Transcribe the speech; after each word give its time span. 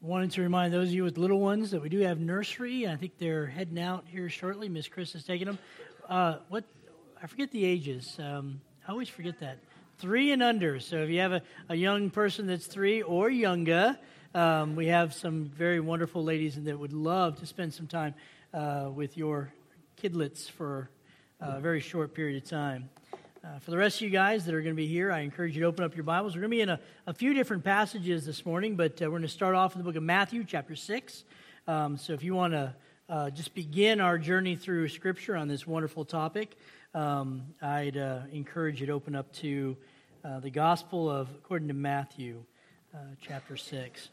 Wanted 0.00 0.30
to 0.32 0.42
remind 0.42 0.72
those 0.72 0.90
of 0.90 0.94
you 0.94 1.02
with 1.02 1.18
little 1.18 1.40
ones 1.40 1.72
that 1.72 1.82
we 1.82 1.88
do 1.88 1.98
have 1.98 2.20
nursery. 2.20 2.86
I 2.86 2.94
think 2.94 3.18
they're 3.18 3.46
heading 3.46 3.80
out 3.80 4.04
here 4.06 4.28
shortly. 4.28 4.68
Miss 4.68 4.86
Chris 4.86 5.12
is 5.16 5.24
taking 5.24 5.48
them. 5.48 5.58
Uh, 6.08 6.36
what? 6.48 6.62
I 7.20 7.26
forget 7.26 7.50
the 7.50 7.64
ages. 7.64 8.14
Um, 8.16 8.60
I 8.86 8.92
always 8.92 9.08
forget 9.08 9.40
that. 9.40 9.58
Three 9.98 10.30
and 10.30 10.40
under. 10.40 10.78
So 10.78 10.98
if 10.98 11.10
you 11.10 11.18
have 11.18 11.32
a, 11.32 11.42
a 11.68 11.74
young 11.74 12.10
person 12.10 12.46
that's 12.46 12.66
three 12.66 13.02
or 13.02 13.28
younger, 13.28 13.98
um, 14.36 14.76
we 14.76 14.86
have 14.86 15.14
some 15.14 15.46
very 15.46 15.80
wonderful 15.80 16.22
ladies 16.22 16.54
that 16.62 16.78
would 16.78 16.92
love 16.92 17.40
to 17.40 17.46
spend 17.46 17.74
some 17.74 17.88
time 17.88 18.14
uh, 18.54 18.90
with 18.94 19.16
your 19.16 19.52
kidlets 20.00 20.48
for 20.48 20.90
a 21.40 21.58
very 21.58 21.80
short 21.80 22.14
period 22.14 22.40
of 22.40 22.48
time. 22.48 22.88
Uh, 23.48 23.58
for 23.60 23.70
the 23.70 23.78
rest 23.78 23.96
of 23.96 24.02
you 24.02 24.10
guys 24.10 24.44
that 24.44 24.54
are 24.54 24.60
going 24.60 24.74
to 24.74 24.76
be 24.76 24.86
here, 24.86 25.10
I 25.10 25.20
encourage 25.20 25.54
you 25.54 25.62
to 25.62 25.66
open 25.68 25.82
up 25.82 25.96
your 25.96 26.04
Bibles. 26.04 26.34
We're 26.34 26.42
going 26.42 26.50
to 26.50 26.56
be 26.56 26.60
in 26.60 26.68
a, 26.68 26.80
a 27.06 27.14
few 27.14 27.32
different 27.32 27.64
passages 27.64 28.26
this 28.26 28.44
morning, 28.44 28.76
but 28.76 29.00
uh, 29.00 29.06
we're 29.06 29.10
going 29.10 29.22
to 29.22 29.28
start 29.28 29.54
off 29.54 29.74
in 29.74 29.78
the 29.78 29.84
book 29.84 29.96
of 29.96 30.02
Matthew, 30.02 30.44
chapter 30.44 30.76
6. 30.76 31.24
Um, 31.66 31.96
so 31.96 32.12
if 32.12 32.22
you 32.22 32.34
want 32.34 32.52
to 32.52 32.74
uh, 33.08 33.30
just 33.30 33.54
begin 33.54 34.02
our 34.02 34.18
journey 34.18 34.54
through 34.54 34.88
Scripture 34.88 35.34
on 35.34 35.48
this 35.48 35.66
wonderful 35.66 36.04
topic, 36.04 36.58
um, 36.92 37.42
I'd 37.62 37.96
uh, 37.96 38.22
encourage 38.32 38.82
you 38.82 38.86
to 38.88 38.92
open 38.92 39.14
up 39.14 39.32
to 39.34 39.78
uh, 40.26 40.40
the 40.40 40.50
Gospel 40.50 41.08
of, 41.08 41.30
according 41.30 41.68
to 41.68 41.74
Matthew, 41.74 42.44
chapter 43.22 43.56
6. 43.56 44.10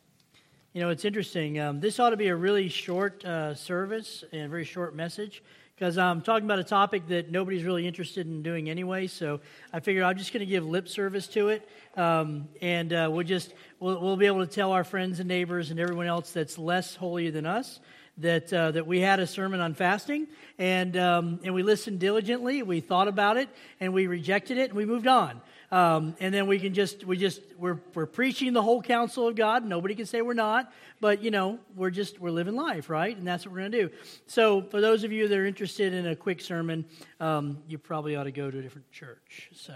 You 0.71 0.81
know, 0.81 0.89
it's 0.91 1.03
interesting. 1.03 1.59
Um, 1.59 1.81
this 1.81 1.99
ought 1.99 2.11
to 2.11 2.17
be 2.17 2.27
a 2.27 2.35
really 2.35 2.69
short 2.69 3.23
service 3.55 4.23
and 4.31 4.43
a 4.43 4.47
very 4.47 4.63
short 4.63 4.95
message 4.95 5.43
because 5.75 5.97
I'm 5.97 6.21
talking 6.21 6.45
about 6.45 6.59
a 6.59 6.63
topic 6.63 7.07
that 7.09 7.31
nobody's 7.31 7.63
really 7.63 7.85
interested 7.85 8.27
in 8.27 8.41
doing 8.43 8.69
anyway. 8.69 9.07
So 9.07 9.41
I 9.73 9.81
figured 9.81 10.05
I'm 10.05 10.17
just 10.17 10.31
going 10.31 10.39
to 10.39 10.45
give 10.45 10.65
lip 10.65 10.87
service 10.87 11.27
to 11.29 11.49
it, 11.49 11.67
um, 11.97 12.47
and 12.61 12.93
uh, 12.93 13.09
we'll 13.11 13.25
just 13.25 13.53
we'll, 13.79 13.99
we'll 13.99 14.15
be 14.15 14.25
able 14.25 14.45
to 14.45 14.51
tell 14.51 14.71
our 14.71 14.85
friends 14.85 15.19
and 15.19 15.27
neighbors 15.27 15.71
and 15.71 15.79
everyone 15.79 16.07
else 16.07 16.31
that's 16.31 16.57
less 16.57 16.95
holy 16.95 17.29
than 17.29 17.45
us 17.45 17.81
that 18.19 18.53
uh, 18.53 18.71
that 18.71 18.87
we 18.87 19.01
had 19.01 19.19
a 19.19 19.27
sermon 19.27 19.59
on 19.59 19.73
fasting, 19.73 20.27
and 20.57 20.95
um, 20.95 21.41
and 21.43 21.53
we 21.53 21.61
listened 21.61 21.99
diligently, 21.99 22.63
we 22.63 22.79
thought 22.79 23.09
about 23.09 23.35
it, 23.35 23.49
and 23.81 23.93
we 23.93 24.07
rejected 24.07 24.57
it, 24.57 24.69
and 24.69 24.73
we 24.73 24.85
moved 24.85 25.07
on. 25.07 25.41
Um, 25.75 26.15
and 26.21 26.33
then 26.33 26.47
we 26.47 26.57
can 26.57 26.73
just 26.73 27.03
we 27.03 27.17
just 27.17 27.41
we're 27.57 27.81
we're 27.93 28.05
preaching 28.05 28.53
the 28.53 28.61
whole 28.61 28.81
counsel 28.81 29.27
of 29.27 29.35
God. 29.35 29.65
Nobody 29.65 29.93
can 29.93 30.05
say 30.05 30.21
we're 30.21 30.33
not, 30.33 30.71
but 31.01 31.21
you 31.21 31.31
know 31.31 31.59
we're 31.75 31.89
just 31.89 32.17
we're 32.17 32.31
living 32.31 32.55
life, 32.55 32.89
right? 32.89 33.15
And 33.15 33.27
that's 33.27 33.45
what 33.45 33.53
we're 33.53 33.59
going 33.59 33.73
to 33.73 33.87
do. 33.87 33.89
So 34.25 34.61
for 34.61 34.79
those 34.79 35.03
of 35.03 35.11
you 35.11 35.27
that 35.27 35.37
are 35.37 35.45
interested 35.45 35.93
in 35.93 36.07
a 36.07 36.15
quick 36.15 36.39
sermon, 36.39 36.85
um, 37.19 37.57
you 37.67 37.77
probably 37.77 38.15
ought 38.15 38.23
to 38.23 38.31
go 38.31 38.49
to 38.49 38.57
a 38.57 38.61
different 38.61 38.89
church. 38.93 39.49
So 39.51 39.73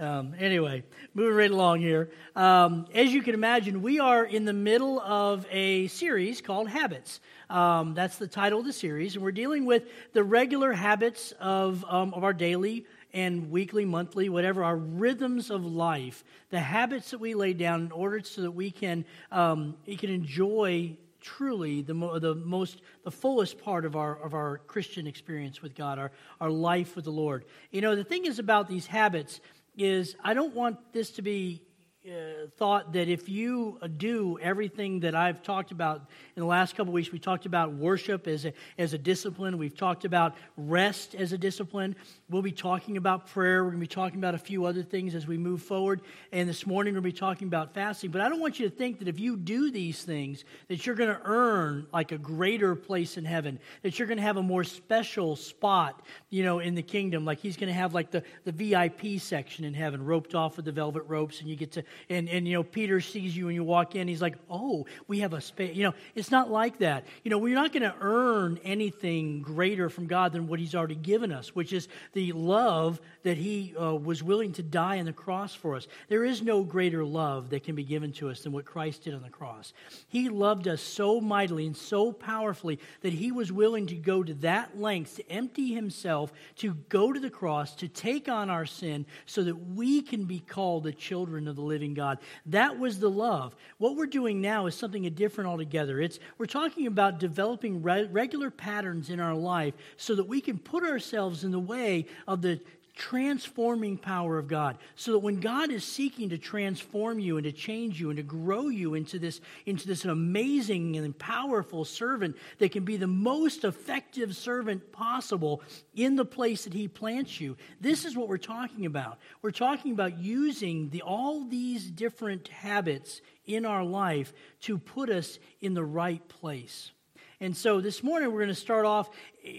um, 0.00 0.34
anyway, 0.38 0.82
moving 1.12 1.34
right 1.34 1.50
along 1.50 1.80
here. 1.80 2.10
Um, 2.34 2.86
as 2.94 3.12
you 3.12 3.20
can 3.20 3.34
imagine, 3.34 3.82
we 3.82 4.00
are 4.00 4.24
in 4.24 4.46
the 4.46 4.54
middle 4.54 4.98
of 4.98 5.46
a 5.50 5.88
series 5.88 6.40
called 6.40 6.68
Habits. 6.68 7.20
Um, 7.50 7.92
that's 7.92 8.16
the 8.16 8.26
title 8.26 8.60
of 8.60 8.64
the 8.64 8.72
series, 8.72 9.14
and 9.14 9.22
we're 9.22 9.30
dealing 9.30 9.66
with 9.66 9.82
the 10.14 10.24
regular 10.24 10.72
habits 10.72 11.34
of 11.38 11.84
um, 11.86 12.14
of 12.14 12.24
our 12.24 12.32
daily 12.32 12.86
and 13.14 13.50
weekly, 13.50 13.84
monthly, 13.84 14.28
whatever, 14.28 14.64
our 14.64 14.76
rhythms 14.76 15.48
of 15.50 15.64
life, 15.64 16.24
the 16.50 16.58
habits 16.58 17.12
that 17.12 17.20
we 17.20 17.34
lay 17.34 17.54
down 17.54 17.82
in 17.82 17.92
order 17.92 18.20
so 18.20 18.42
that 18.42 18.50
we 18.50 18.72
can, 18.72 19.04
um, 19.30 19.76
we 19.86 19.96
can 19.96 20.10
enjoy 20.10 20.96
truly 21.20 21.80
the, 21.80 21.94
mo- 21.94 22.18
the 22.18 22.34
most 22.34 22.82
the 23.04 23.10
fullest 23.10 23.58
part 23.58 23.86
of 23.86 23.96
our 23.96 24.22
of 24.22 24.34
our 24.34 24.58
christian 24.66 25.06
experience 25.06 25.62
with 25.62 25.74
god 25.74 25.98
our, 25.98 26.12
our 26.38 26.50
life 26.50 26.96
with 26.96 27.06
the 27.06 27.10
lord. 27.10 27.46
You 27.70 27.80
know 27.80 27.96
the 27.96 28.04
thing 28.04 28.26
is 28.26 28.38
about 28.38 28.68
these 28.68 28.86
habits 28.86 29.40
is 29.74 30.16
i 30.22 30.34
don't 30.34 30.54
want 30.54 30.76
this 30.92 31.12
to 31.12 31.22
be 31.22 31.62
uh, 32.06 32.48
thought 32.58 32.92
that 32.92 33.08
if 33.08 33.30
you 33.30 33.78
do 33.96 34.38
everything 34.42 35.00
that 35.00 35.14
I've 35.14 35.42
talked 35.42 35.72
about 35.72 36.02
in 36.36 36.40
the 36.40 36.46
last 36.46 36.76
couple 36.76 36.92
weeks, 36.92 37.10
we 37.10 37.18
talked 37.18 37.46
about 37.46 37.72
worship 37.72 38.26
as 38.26 38.44
a, 38.44 38.52
as 38.76 38.92
a 38.92 38.98
discipline. 38.98 39.56
We've 39.56 39.74
talked 39.74 40.04
about 40.04 40.34
rest 40.58 41.14
as 41.14 41.32
a 41.32 41.38
discipline. 41.38 41.96
We'll 42.28 42.42
be 42.42 42.52
talking 42.52 42.98
about 42.98 43.28
prayer. 43.28 43.64
We're 43.64 43.70
going 43.70 43.80
to 43.80 43.88
be 43.88 43.94
talking 43.94 44.18
about 44.18 44.34
a 44.34 44.38
few 44.38 44.66
other 44.66 44.82
things 44.82 45.14
as 45.14 45.26
we 45.26 45.38
move 45.38 45.62
forward. 45.62 46.02
And 46.30 46.46
this 46.46 46.66
morning, 46.66 46.92
we're 46.92 47.00
going 47.00 47.10
to 47.10 47.14
be 47.14 47.18
talking 47.18 47.48
about 47.48 47.72
fasting. 47.72 48.10
But 48.10 48.20
I 48.20 48.28
don't 48.28 48.40
want 48.40 48.60
you 48.60 48.68
to 48.68 48.74
think 48.74 48.98
that 48.98 49.08
if 49.08 49.18
you 49.18 49.38
do 49.38 49.70
these 49.70 50.04
things, 50.04 50.44
that 50.68 50.84
you're 50.84 50.96
going 50.96 51.08
to 51.08 51.20
earn 51.24 51.86
like 51.90 52.12
a 52.12 52.18
greater 52.18 52.74
place 52.74 53.16
in 53.16 53.24
heaven, 53.24 53.58
that 53.80 53.98
you're 53.98 54.08
going 54.08 54.18
to 54.18 54.24
have 54.24 54.36
a 54.36 54.42
more 54.42 54.64
special 54.64 55.36
spot, 55.36 56.02
you 56.28 56.42
know, 56.42 56.58
in 56.58 56.74
the 56.74 56.82
kingdom. 56.82 57.24
Like 57.24 57.38
he's 57.38 57.56
going 57.56 57.68
to 57.68 57.74
have 57.74 57.94
like 57.94 58.10
the, 58.10 58.22
the 58.44 58.52
VIP 58.52 59.18
section 59.22 59.64
in 59.64 59.72
heaven, 59.72 60.04
roped 60.04 60.34
off 60.34 60.56
with 60.56 60.66
the 60.66 60.72
velvet 60.72 61.04
ropes, 61.06 61.40
and 61.40 61.48
you 61.48 61.56
get 61.56 61.72
to 61.72 61.84
and, 62.08 62.28
and 62.28 62.46
you 62.46 62.54
know 62.54 62.62
peter 62.62 63.00
sees 63.00 63.36
you 63.36 63.48
and 63.48 63.54
you 63.54 63.64
walk 63.64 63.94
in. 63.94 64.08
He's 64.08 64.22
like 64.22 64.36
oh 64.50 64.86
we 65.06 65.20
have 65.20 65.32
a 65.32 65.40
space 65.40 65.76
you 65.76 65.84
know 65.84 65.94
it's 66.14 66.30
not 66.30 66.50
like 66.50 66.78
that. 66.78 67.04
You 67.22 67.30
know 67.30 67.38
we're 67.38 67.54
not 67.54 67.72
going 67.72 67.82
to 67.82 67.94
earn 68.00 68.58
anything 68.64 69.42
greater 69.42 69.88
from 69.88 70.06
god 70.06 70.32
than 70.32 70.46
what 70.46 70.58
he's 70.58 70.74
already 70.74 70.94
given 70.94 71.32
us 71.32 71.54
which 71.54 71.72
is 71.72 71.88
the 72.12 72.32
love 72.32 73.00
that 73.22 73.36
he 73.36 73.74
uh, 73.76 73.94
was 73.94 74.22
willing 74.22 74.52
to 74.52 74.62
die 74.62 74.98
on 74.98 75.06
the 75.06 75.12
cross 75.12 75.54
for 75.54 75.76
us. 75.76 75.86
There 76.08 76.24
is 76.24 76.42
no 76.42 76.62
greater 76.62 77.04
love 77.04 77.50
that 77.50 77.64
can 77.64 77.74
be 77.74 77.84
given 77.84 78.12
to 78.14 78.30
us 78.30 78.42
than 78.42 78.52
what 78.52 78.64
christ 78.64 79.04
did 79.04 79.14
on 79.14 79.22
the 79.22 79.30
cross. 79.30 79.72
He 80.08 80.28
loved 80.28 80.68
us 80.68 80.80
so 80.80 81.20
mightily 81.20 81.66
and 81.66 81.76
so 81.76 82.12
powerfully 82.12 82.78
that 83.02 83.12
he 83.12 83.32
was 83.32 83.52
willing 83.52 83.86
to 83.86 83.94
go 83.94 84.22
to 84.22 84.34
that 84.34 84.78
length 84.78 85.16
to 85.16 85.30
empty 85.30 85.74
himself 85.74 86.32
to 86.56 86.74
go 86.88 87.12
to 87.12 87.20
the 87.20 87.30
cross 87.30 87.74
to 87.76 87.88
take 87.88 88.28
on 88.28 88.50
our 88.50 88.66
sin 88.66 89.06
so 89.26 89.42
that 89.44 89.56
we 89.56 90.02
can 90.02 90.24
be 90.24 90.40
called 90.40 90.84
the 90.84 90.92
children 90.92 91.48
of 91.48 91.56
the 91.56 91.62
living 91.62 91.83
living 91.84 91.94
God. 91.94 92.18
That 92.46 92.78
was 92.78 92.98
the 92.98 93.10
love. 93.10 93.54
What 93.78 93.96
we're 93.96 94.06
doing 94.06 94.40
now 94.40 94.66
is 94.66 94.74
something 94.74 95.02
different 95.10 95.50
altogether. 95.50 96.00
It's, 96.00 96.18
we're 96.38 96.46
talking 96.46 96.86
about 96.86 97.20
developing 97.20 97.82
re- 97.82 98.08
regular 98.10 98.50
patterns 98.50 99.10
in 99.10 99.20
our 99.20 99.34
life 99.34 99.74
so 99.98 100.14
that 100.14 100.24
we 100.24 100.40
can 100.40 100.58
put 100.58 100.82
ourselves 100.82 101.44
in 101.44 101.50
the 101.50 101.58
way 101.58 102.06
of 102.26 102.40
the 102.40 102.60
transforming 102.94 103.96
power 103.96 104.38
of 104.38 104.46
God. 104.46 104.78
So 104.94 105.12
that 105.12 105.18
when 105.18 105.40
God 105.40 105.70
is 105.70 105.84
seeking 105.84 106.30
to 106.30 106.38
transform 106.38 107.18
you 107.18 107.36
and 107.36 107.44
to 107.44 107.52
change 107.52 108.00
you 108.00 108.10
and 108.10 108.16
to 108.16 108.22
grow 108.22 108.68
you 108.68 108.94
into 108.94 109.18
this, 109.18 109.40
into 109.66 109.86
this 109.86 110.04
amazing 110.04 110.96
and 110.96 111.18
powerful 111.18 111.84
servant 111.84 112.36
that 112.58 112.72
can 112.72 112.84
be 112.84 112.96
the 112.96 113.06
most 113.06 113.64
effective 113.64 114.36
servant 114.36 114.92
possible 114.92 115.62
in 115.94 116.16
the 116.16 116.24
place 116.24 116.64
that 116.64 116.72
He 116.72 116.86
plants 116.86 117.40
you, 117.40 117.56
this 117.80 118.04
is 118.04 118.16
what 118.16 118.28
we're 118.28 118.38
talking 118.38 118.86
about. 118.86 119.18
We're 119.42 119.50
talking 119.50 119.92
about 119.92 120.18
using 120.18 120.90
the, 120.90 121.02
all 121.02 121.44
these 121.44 121.90
different 121.90 122.48
habits 122.48 123.20
in 123.46 123.66
our 123.66 123.84
life 123.84 124.32
to 124.62 124.78
put 124.78 125.10
us 125.10 125.38
in 125.60 125.74
the 125.74 125.84
right 125.84 126.26
place. 126.28 126.92
And 127.40 127.56
so 127.56 127.80
this 127.80 128.02
morning 128.02 128.30
we're 128.30 128.40
going 128.40 128.48
to 128.48 128.54
start 128.54 128.86
off 128.86 129.10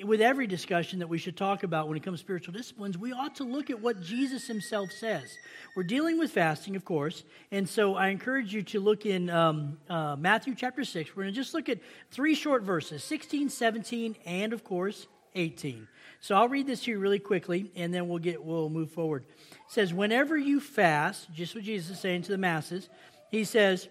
with 0.04 0.22
every 0.22 0.48
discussion 0.48 1.00
that 1.00 1.08
we 1.08 1.18
should 1.18 1.36
talk 1.36 1.64
about 1.64 1.88
when 1.88 1.98
it 1.98 2.04
comes 2.04 2.20
to 2.20 2.24
spiritual 2.24 2.54
disciplines. 2.54 2.98
We 2.98 3.12
ought 3.12 3.36
to 3.36 3.44
look 3.44 3.70
at 3.70 3.82
what 3.82 4.02
Jesus 4.02 4.48
himself 4.48 4.92
says. 4.92 5.38
We're 5.76 5.84
dealing 5.84 6.18
with 6.18 6.32
fasting, 6.32 6.76
of 6.76 6.86
course. 6.86 7.24
And 7.52 7.68
so 7.68 7.96
I 7.96 8.08
encourage 8.08 8.54
you 8.54 8.64
to 8.64 8.80
look 8.80 9.06
in 9.06 9.30
um, 9.30 9.78
uh, 9.90 10.16
Matthew 10.16 10.56
chapter 10.56 10.86
6. 10.86 11.16
We're 11.16 11.24
going 11.24 11.34
to 11.34 11.40
just 11.40 11.54
look 11.54 11.68
at 11.68 11.80
three 12.12 12.34
short 12.34 12.64
verses 12.64 13.04
16, 13.04 13.50
17, 13.50 14.16
and 14.26 14.54
of 14.54 14.64
course 14.64 15.08
18. 15.36 15.88
So 16.22 16.36
I'll 16.36 16.48
read 16.48 16.68
this 16.68 16.84
to 16.84 16.92
you 16.92 17.00
really 17.00 17.20
quickly 17.20 17.72
and 17.76 17.94
then 17.94 18.08
we'll 18.08 18.20
get 18.20 18.44
we'll 18.44 18.70
move 18.70 18.92
forward. 18.92 19.26
It 19.28 19.58
says, 19.68 19.94
Whenever 19.94 20.38
you 20.38 20.60
fast, 20.62 21.32
just 21.34 21.54
what 21.54 21.64
Jesus 21.64 21.92
is 21.92 22.00
saying 22.00 22.24
to 22.24 22.32
the 22.32 22.38
masses, 22.38 22.90
he 23.30 23.44
says, 23.44 23.90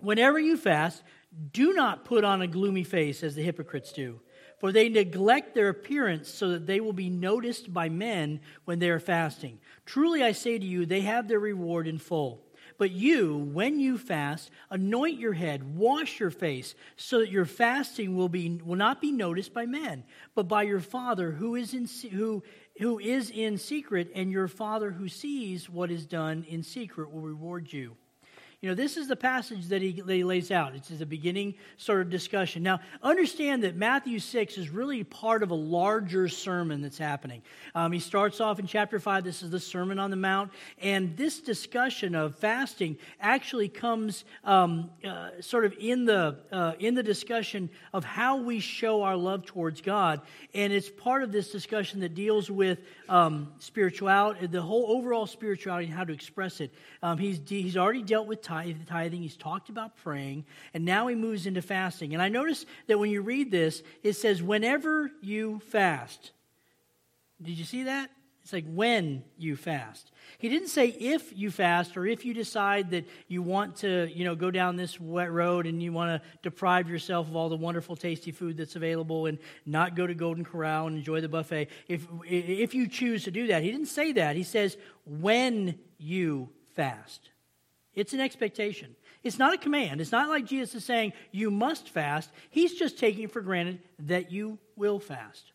Whenever 0.00 0.38
you 0.38 0.56
fast, 0.56 1.02
do 1.52 1.72
not 1.72 2.04
put 2.04 2.24
on 2.24 2.42
a 2.42 2.46
gloomy 2.46 2.84
face 2.84 3.22
as 3.22 3.34
the 3.34 3.42
hypocrites 3.42 3.92
do, 3.92 4.20
for 4.58 4.72
they 4.72 4.88
neglect 4.88 5.54
their 5.54 5.68
appearance 5.68 6.28
so 6.28 6.50
that 6.50 6.66
they 6.66 6.80
will 6.80 6.92
be 6.92 7.10
noticed 7.10 7.72
by 7.72 7.88
men 7.88 8.40
when 8.64 8.78
they 8.78 8.90
are 8.90 9.00
fasting. 9.00 9.58
Truly 9.86 10.22
I 10.22 10.32
say 10.32 10.58
to 10.58 10.64
you, 10.64 10.86
they 10.86 11.02
have 11.02 11.28
their 11.28 11.40
reward 11.40 11.86
in 11.86 11.98
full. 11.98 12.42
But 12.78 12.92
you, 12.92 13.36
when 13.36 13.78
you 13.78 13.98
fast, 13.98 14.50
anoint 14.70 15.18
your 15.18 15.34
head, 15.34 15.76
wash 15.76 16.18
your 16.18 16.30
face, 16.30 16.74
so 16.96 17.18
that 17.18 17.30
your 17.30 17.44
fasting 17.44 18.16
will, 18.16 18.30
be, 18.30 18.58
will 18.64 18.76
not 18.76 19.02
be 19.02 19.12
noticed 19.12 19.52
by 19.52 19.66
men, 19.66 20.02
but 20.34 20.48
by 20.48 20.62
your 20.62 20.80
Father 20.80 21.30
who 21.30 21.56
is, 21.56 21.74
in, 21.74 21.86
who, 22.10 22.42
who 22.78 22.98
is 22.98 23.30
in 23.30 23.58
secret, 23.58 24.10
and 24.14 24.30
your 24.30 24.48
Father 24.48 24.90
who 24.92 25.08
sees 25.08 25.68
what 25.68 25.90
is 25.90 26.06
done 26.06 26.44
in 26.48 26.62
secret 26.62 27.12
will 27.12 27.20
reward 27.20 27.70
you. 27.70 27.96
You 28.62 28.68
know, 28.68 28.74
this 28.74 28.98
is 28.98 29.08
the 29.08 29.16
passage 29.16 29.68
that 29.68 29.80
he, 29.80 29.92
that 30.02 30.12
he 30.12 30.22
lays 30.22 30.50
out. 30.50 30.74
It's 30.74 30.90
the 30.90 31.06
beginning 31.06 31.54
sort 31.78 32.02
of 32.02 32.10
discussion. 32.10 32.62
Now, 32.62 32.80
understand 33.02 33.64
that 33.64 33.74
Matthew 33.74 34.18
6 34.18 34.58
is 34.58 34.68
really 34.68 35.02
part 35.02 35.42
of 35.42 35.50
a 35.50 35.54
larger 35.54 36.28
sermon 36.28 36.82
that's 36.82 36.98
happening. 36.98 37.40
Um, 37.74 37.90
he 37.90 38.00
starts 38.00 38.38
off 38.38 38.58
in 38.58 38.66
chapter 38.66 39.00
5. 39.00 39.24
This 39.24 39.42
is 39.42 39.48
the 39.48 39.58
Sermon 39.58 39.98
on 39.98 40.10
the 40.10 40.16
Mount. 40.16 40.52
And 40.78 41.16
this 41.16 41.40
discussion 41.40 42.14
of 42.14 42.34
fasting 42.36 42.98
actually 43.18 43.70
comes 43.70 44.26
um, 44.44 44.90
uh, 45.02 45.30
sort 45.40 45.64
of 45.64 45.74
in 45.80 46.04
the, 46.04 46.36
uh, 46.52 46.74
in 46.78 46.94
the 46.94 47.02
discussion 47.02 47.70
of 47.94 48.04
how 48.04 48.36
we 48.36 48.60
show 48.60 49.00
our 49.00 49.16
love 49.16 49.46
towards 49.46 49.80
God. 49.80 50.20
And 50.52 50.70
it's 50.70 50.90
part 50.90 51.22
of 51.22 51.32
this 51.32 51.50
discussion 51.50 52.00
that 52.00 52.14
deals 52.14 52.50
with 52.50 52.80
um, 53.08 53.54
spirituality, 53.58 54.48
the 54.48 54.60
whole 54.60 54.84
overall 54.98 55.26
spirituality 55.26 55.86
and 55.86 55.94
how 55.94 56.04
to 56.04 56.12
express 56.12 56.60
it. 56.60 56.74
Um, 57.02 57.16
he's, 57.16 57.40
he's 57.48 57.78
already 57.78 58.02
dealt 58.02 58.26
with 58.26 58.42
tithing, 58.86 59.22
he's 59.22 59.36
talked 59.36 59.68
about 59.68 59.96
praying, 59.96 60.44
and 60.74 60.84
now 60.84 61.06
he 61.06 61.14
moves 61.14 61.46
into 61.46 61.62
fasting. 61.62 62.12
And 62.14 62.22
I 62.22 62.28
notice 62.28 62.66
that 62.86 62.98
when 62.98 63.10
you 63.10 63.22
read 63.22 63.50
this, 63.50 63.82
it 64.02 64.14
says, 64.14 64.42
whenever 64.42 65.10
you 65.22 65.60
fast. 65.70 66.32
Did 67.42 67.56
you 67.58 67.64
see 67.64 67.84
that? 67.84 68.10
It's 68.42 68.52
like 68.52 68.64
when 68.66 69.22
you 69.38 69.54
fast. 69.54 70.10
He 70.38 70.48
didn't 70.48 70.68
say 70.68 70.88
if 70.88 71.36
you 71.36 71.50
fast 71.50 71.96
or 71.96 72.06
if 72.06 72.24
you 72.24 72.34
decide 72.34 72.90
that 72.90 73.06
you 73.28 73.42
want 73.42 73.76
to, 73.76 74.10
you 74.12 74.24
know, 74.24 74.34
go 74.34 74.50
down 74.50 74.76
this 74.76 74.98
wet 74.98 75.30
road 75.30 75.66
and 75.66 75.82
you 75.82 75.92
want 75.92 76.20
to 76.20 76.28
deprive 76.42 76.88
yourself 76.88 77.28
of 77.28 77.36
all 77.36 77.48
the 77.48 77.56
wonderful, 77.56 77.96
tasty 77.96 78.32
food 78.32 78.56
that's 78.56 78.76
available 78.76 79.26
and 79.26 79.38
not 79.66 79.94
go 79.94 80.06
to 80.06 80.14
Golden 80.14 80.44
Corral 80.44 80.86
and 80.86 80.96
enjoy 80.96 81.20
the 81.20 81.28
buffet. 81.28 81.68
If, 81.86 82.06
if 82.24 82.74
you 82.74 82.88
choose 82.88 83.24
to 83.24 83.30
do 83.30 83.48
that, 83.48 83.62
he 83.62 83.70
didn't 83.70 83.86
say 83.86 84.12
that. 84.12 84.36
He 84.36 84.42
says 84.42 84.76
when 85.04 85.78
you 85.98 86.48
fast. 86.74 87.29
It's 87.94 88.12
an 88.12 88.20
expectation. 88.20 88.94
It's 89.22 89.38
not 89.38 89.54
a 89.54 89.58
command. 89.58 90.00
It's 90.00 90.12
not 90.12 90.28
like 90.28 90.46
Jesus 90.46 90.74
is 90.76 90.84
saying 90.84 91.12
you 91.32 91.50
must 91.50 91.88
fast. 91.88 92.30
He's 92.50 92.74
just 92.74 92.98
taking 92.98 93.28
for 93.28 93.40
granted 93.40 93.80
that 94.00 94.30
you 94.30 94.58
will 94.76 94.98
fast. 94.98 95.52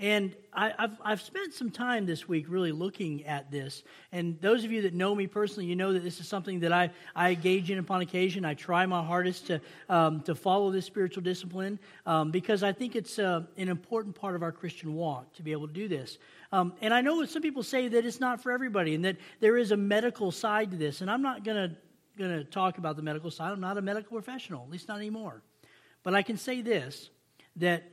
And 0.00 0.36
I, 0.52 0.72
have 0.78 0.96
I've 1.04 1.20
spent 1.20 1.54
some 1.54 1.72
time 1.72 2.06
this 2.06 2.28
week 2.28 2.46
really 2.48 2.70
looking 2.70 3.24
at 3.24 3.50
this. 3.50 3.82
And 4.12 4.40
those 4.40 4.64
of 4.64 4.70
you 4.70 4.82
that 4.82 4.94
know 4.94 5.12
me 5.12 5.26
personally, 5.26 5.66
you 5.66 5.74
know 5.74 5.92
that 5.92 6.04
this 6.04 6.20
is 6.20 6.28
something 6.28 6.60
that 6.60 6.72
I, 6.72 6.90
I 7.16 7.30
engage 7.30 7.68
in 7.72 7.78
upon 7.78 8.00
occasion. 8.00 8.44
I 8.44 8.54
try 8.54 8.86
my 8.86 9.02
hardest 9.02 9.48
to, 9.48 9.60
um, 9.88 10.20
to 10.20 10.36
follow 10.36 10.70
this 10.70 10.86
spiritual 10.86 11.24
discipline 11.24 11.80
um, 12.06 12.30
because 12.30 12.62
I 12.62 12.72
think 12.72 12.94
it's 12.94 13.18
uh, 13.18 13.42
an 13.56 13.68
important 13.68 14.14
part 14.14 14.36
of 14.36 14.44
our 14.44 14.52
Christian 14.52 14.94
walk 14.94 15.34
to 15.34 15.42
be 15.42 15.50
able 15.50 15.66
to 15.66 15.74
do 15.74 15.88
this. 15.88 16.18
Um, 16.50 16.72
and 16.80 16.94
I 16.94 17.02
know 17.02 17.24
some 17.26 17.42
people 17.42 17.62
say 17.62 17.88
that 17.88 18.06
it's 18.06 18.20
not 18.20 18.42
for 18.42 18.52
everybody 18.52 18.94
and 18.94 19.04
that 19.04 19.16
there 19.40 19.56
is 19.56 19.70
a 19.70 19.76
medical 19.76 20.32
side 20.32 20.70
to 20.70 20.76
this. 20.76 21.02
And 21.02 21.10
I'm 21.10 21.22
not 21.22 21.44
going 21.44 21.70
to 21.70 21.76
going 22.18 22.36
to 22.36 22.44
talk 22.44 22.78
about 22.78 22.96
the 22.96 23.02
medical 23.02 23.30
side. 23.30 23.52
I'm 23.52 23.60
not 23.60 23.78
a 23.78 23.82
medical 23.82 24.12
professional, 24.20 24.64
at 24.64 24.70
least 24.70 24.88
not 24.88 24.98
anymore. 24.98 25.40
But 26.02 26.14
I 26.14 26.22
can 26.22 26.36
say 26.36 26.60
this 26.60 27.10
that 27.56 27.84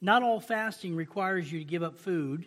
not 0.00 0.22
all 0.22 0.40
fasting 0.40 0.94
requires 0.94 1.50
you 1.50 1.58
to 1.58 1.64
give 1.64 1.82
up 1.82 1.98
food, 1.98 2.46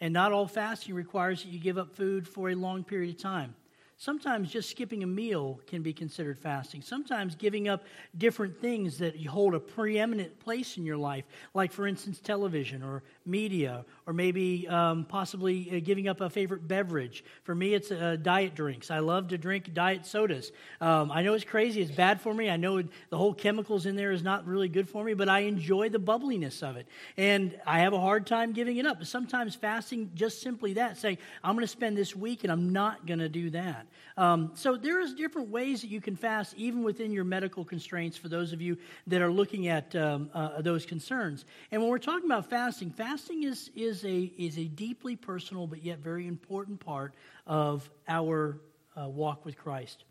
and 0.00 0.12
not 0.12 0.32
all 0.32 0.48
fasting 0.48 0.94
requires 0.94 1.42
that 1.42 1.50
you 1.50 1.60
give 1.60 1.78
up 1.78 1.94
food 1.94 2.26
for 2.26 2.50
a 2.50 2.54
long 2.54 2.84
period 2.84 3.14
of 3.14 3.22
time. 3.22 3.54
Sometimes 4.00 4.52
just 4.52 4.70
skipping 4.70 5.02
a 5.02 5.06
meal 5.06 5.60
can 5.66 5.82
be 5.82 5.92
considered 5.92 6.38
fasting. 6.38 6.82
Sometimes 6.82 7.34
giving 7.34 7.66
up 7.66 7.82
different 8.16 8.60
things 8.60 8.98
that 8.98 9.20
hold 9.26 9.54
a 9.54 9.60
preeminent 9.60 10.38
place 10.38 10.76
in 10.76 10.84
your 10.84 10.96
life, 10.96 11.24
like, 11.52 11.72
for 11.72 11.84
instance, 11.84 12.20
television 12.20 12.84
or 12.84 13.02
media, 13.28 13.84
or 14.06 14.12
maybe 14.12 14.66
um, 14.68 15.04
possibly 15.04 15.70
uh, 15.70 15.80
giving 15.84 16.08
up 16.08 16.20
a 16.20 16.30
favorite 16.30 16.66
beverage. 16.66 17.22
For 17.44 17.54
me, 17.54 17.74
it's 17.74 17.90
uh, 17.90 18.16
diet 18.20 18.54
drinks. 18.54 18.90
I 18.90 19.00
love 19.00 19.28
to 19.28 19.38
drink 19.38 19.74
diet 19.74 20.06
sodas. 20.06 20.50
Um, 20.80 21.12
I 21.12 21.22
know 21.22 21.34
it's 21.34 21.44
crazy, 21.44 21.82
it's 21.82 21.90
bad 21.90 22.20
for 22.20 22.32
me. 22.32 22.48
I 22.48 22.56
know 22.56 22.82
the 22.82 23.18
whole 23.18 23.34
chemicals 23.34 23.86
in 23.86 23.96
there 23.96 24.10
is 24.10 24.22
not 24.22 24.46
really 24.46 24.68
good 24.68 24.88
for 24.88 25.04
me, 25.04 25.14
but 25.14 25.28
I 25.28 25.40
enjoy 25.40 25.90
the 25.90 25.98
bubbliness 25.98 26.62
of 26.62 26.76
it. 26.76 26.86
And 27.16 27.58
I 27.66 27.80
have 27.80 27.92
a 27.92 28.00
hard 28.00 28.26
time 28.26 28.52
giving 28.52 28.78
it 28.78 28.86
up. 28.86 28.98
But 28.98 29.08
sometimes 29.08 29.54
fasting, 29.54 30.10
just 30.14 30.40
simply 30.40 30.74
that, 30.74 30.96
saying, 30.96 31.18
I'm 31.44 31.54
going 31.54 31.64
to 31.64 31.68
spend 31.68 31.96
this 31.96 32.16
week 32.16 32.44
and 32.44 32.52
I'm 32.52 32.72
not 32.72 33.06
going 33.06 33.20
to 33.20 33.28
do 33.28 33.50
that. 33.50 33.86
Um, 34.16 34.52
so 34.54 34.76
there's 34.76 35.14
different 35.14 35.50
ways 35.50 35.82
that 35.82 35.90
you 35.90 36.00
can 36.00 36.16
fast, 36.16 36.54
even 36.56 36.82
within 36.82 37.12
your 37.12 37.24
medical 37.24 37.64
constraints, 37.64 38.16
for 38.16 38.28
those 38.28 38.52
of 38.52 38.60
you 38.60 38.76
that 39.06 39.22
are 39.22 39.30
looking 39.30 39.68
at 39.68 39.94
um, 39.94 40.30
uh, 40.34 40.60
those 40.62 40.86
concerns. 40.86 41.44
And 41.70 41.80
when 41.82 41.90
we're 41.90 41.98
talking 41.98 42.24
about 42.24 42.50
fasting, 42.50 42.90
fasting 42.90 43.17
is, 43.30 43.70
is, 43.74 44.04
a, 44.04 44.32
is 44.38 44.58
a 44.58 44.64
deeply 44.64 45.16
personal 45.16 45.66
but 45.66 45.84
yet 45.84 45.98
very 45.98 46.26
important 46.26 46.80
part 46.80 47.14
of 47.46 47.88
our 48.08 48.60
uh, 48.96 49.08
walk 49.08 49.44
with 49.44 49.56
Christ. 49.56 50.04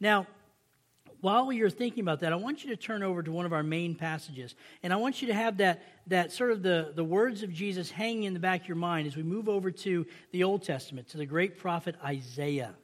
Now, 0.00 0.26
while 1.20 1.50
you're 1.52 1.70
thinking 1.70 2.02
about 2.02 2.20
that, 2.20 2.32
I 2.32 2.36
want 2.36 2.64
you 2.64 2.70
to 2.70 2.76
turn 2.76 3.02
over 3.02 3.22
to 3.22 3.32
one 3.32 3.46
of 3.46 3.52
our 3.52 3.62
main 3.62 3.94
passages. 3.94 4.54
And 4.82 4.92
I 4.92 4.96
want 4.96 5.22
you 5.22 5.28
to 5.28 5.34
have 5.34 5.56
that, 5.58 5.82
that 6.08 6.32
sort 6.32 6.50
of 6.50 6.62
the, 6.62 6.92
the 6.94 7.04
words 7.04 7.42
of 7.42 7.52
Jesus 7.52 7.90
hanging 7.90 8.24
in 8.24 8.34
the 8.34 8.40
back 8.40 8.62
of 8.62 8.68
your 8.68 8.76
mind 8.76 9.06
as 9.06 9.16
we 9.16 9.22
move 9.22 9.48
over 9.48 9.70
to 9.70 10.06
the 10.32 10.44
Old 10.44 10.64
Testament, 10.64 11.08
to 11.08 11.16
the 11.16 11.26
great 11.26 11.58
prophet 11.58 11.96
Isaiah 12.04 12.74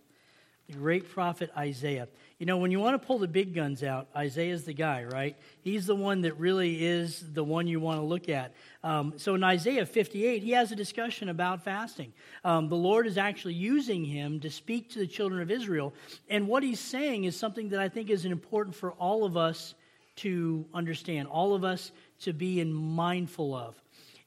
the 0.70 0.76
great 0.76 1.10
prophet 1.10 1.50
Isaiah. 1.56 2.08
You 2.40 2.46
know, 2.46 2.56
when 2.56 2.70
you 2.70 2.80
want 2.80 2.98
to 2.98 3.06
pull 3.06 3.18
the 3.18 3.28
big 3.28 3.54
guns 3.54 3.82
out, 3.82 4.08
Isaiah's 4.16 4.64
the 4.64 4.72
guy, 4.72 5.04
right? 5.04 5.36
He's 5.60 5.84
the 5.84 5.94
one 5.94 6.22
that 6.22 6.38
really 6.38 6.82
is 6.82 7.22
the 7.34 7.44
one 7.44 7.66
you 7.66 7.80
want 7.80 8.00
to 8.00 8.02
look 8.02 8.30
at. 8.30 8.54
Um, 8.82 9.12
so 9.18 9.34
in 9.34 9.44
Isaiah 9.44 9.84
58, 9.84 10.42
he 10.42 10.52
has 10.52 10.72
a 10.72 10.74
discussion 10.74 11.28
about 11.28 11.62
fasting. 11.62 12.14
Um, 12.42 12.70
the 12.70 12.76
Lord 12.76 13.06
is 13.06 13.18
actually 13.18 13.52
using 13.54 14.06
him 14.06 14.40
to 14.40 14.48
speak 14.48 14.88
to 14.92 15.00
the 15.00 15.06
children 15.06 15.42
of 15.42 15.50
Israel. 15.50 15.92
And 16.30 16.48
what 16.48 16.62
he's 16.62 16.80
saying 16.80 17.24
is 17.24 17.36
something 17.36 17.68
that 17.68 17.78
I 17.78 17.90
think 17.90 18.08
is 18.08 18.24
important 18.24 18.74
for 18.74 18.92
all 18.92 19.26
of 19.26 19.36
us 19.36 19.74
to 20.16 20.64
understand, 20.72 21.28
all 21.28 21.54
of 21.54 21.62
us 21.62 21.92
to 22.20 22.32
be 22.32 22.58
in 22.58 22.72
mindful 22.72 23.54
of. 23.54 23.74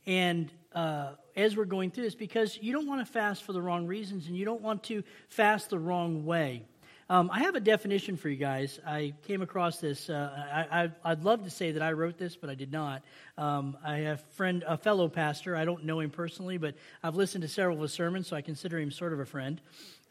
And 0.05 0.51
uh, 0.75 1.13
as 1.35 1.57
we're 1.57 1.65
going 1.65 1.89
through 1.89 2.03
this 2.03 2.13
because 2.13 2.59
you 2.61 2.73
don't 2.73 2.85
want 2.85 3.03
to 3.03 3.11
fast 3.11 3.41
for 3.41 3.53
the 3.53 3.61
wrong 3.61 3.87
reasons 3.87 4.27
and 4.27 4.37
you 4.37 4.45
don't 4.45 4.61
want 4.61 4.83
to 4.83 5.03
fast 5.29 5.71
the 5.71 5.79
wrong 5.79 6.25
way. 6.25 6.63
Um, 7.09 7.29
I 7.31 7.41
have 7.43 7.55
a 7.55 7.59
definition 7.59 8.17
for 8.17 8.29
you 8.29 8.37
guys. 8.37 8.79
I 8.85 9.13
came 9.27 9.41
across 9.41 9.79
this. 9.79 10.09
Uh, 10.09 10.91
I, 11.03 11.09
would 11.09 11.23
love 11.23 11.43
to 11.43 11.49
say 11.49 11.71
that 11.71 11.81
I 11.81 11.91
wrote 11.91 12.17
this, 12.17 12.35
but 12.35 12.49
I 12.49 12.55
did 12.55 12.71
not. 12.71 13.03
Um, 13.37 13.77
I 13.85 13.97
have 13.97 14.19
a 14.19 14.33
friend, 14.35 14.63
a 14.67 14.77
fellow 14.77 15.09
pastor. 15.09 15.55
I 15.55 15.65
don't 15.65 15.83
know 15.83 15.99
him 15.99 16.09
personally, 16.09 16.57
but 16.57 16.75
I've 17.03 17.15
listened 17.15 17.41
to 17.41 17.47
several 17.47 17.77
of 17.77 17.81
his 17.81 17.93
sermons, 17.93 18.27
so 18.27 18.35
I 18.35 18.41
consider 18.41 18.79
him 18.79 18.91
sort 18.91 19.13
of 19.13 19.19
a 19.19 19.25
friend. 19.25 19.59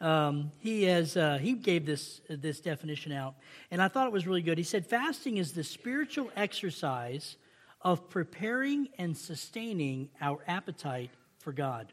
Um, 0.01 0.51
he 0.59 0.83
has 0.83 1.17
uh, 1.17 1.37
he 1.39 1.53
gave 1.53 1.85
this 1.85 2.21
this 2.29 2.59
definition 2.59 3.11
out, 3.11 3.35
and 3.71 3.81
I 3.81 3.87
thought 3.87 4.07
it 4.07 4.13
was 4.13 4.27
really 4.27 4.41
good. 4.41 4.57
He 4.57 4.63
said, 4.63 4.85
"Fasting 4.85 5.37
is 5.37 5.53
the 5.53 5.63
spiritual 5.63 6.29
exercise 6.35 7.37
of 7.83 8.09
preparing 8.09 8.87
and 8.97 9.15
sustaining 9.15 10.09
our 10.21 10.39
appetite 10.47 11.11
for 11.39 11.51
God. 11.51 11.91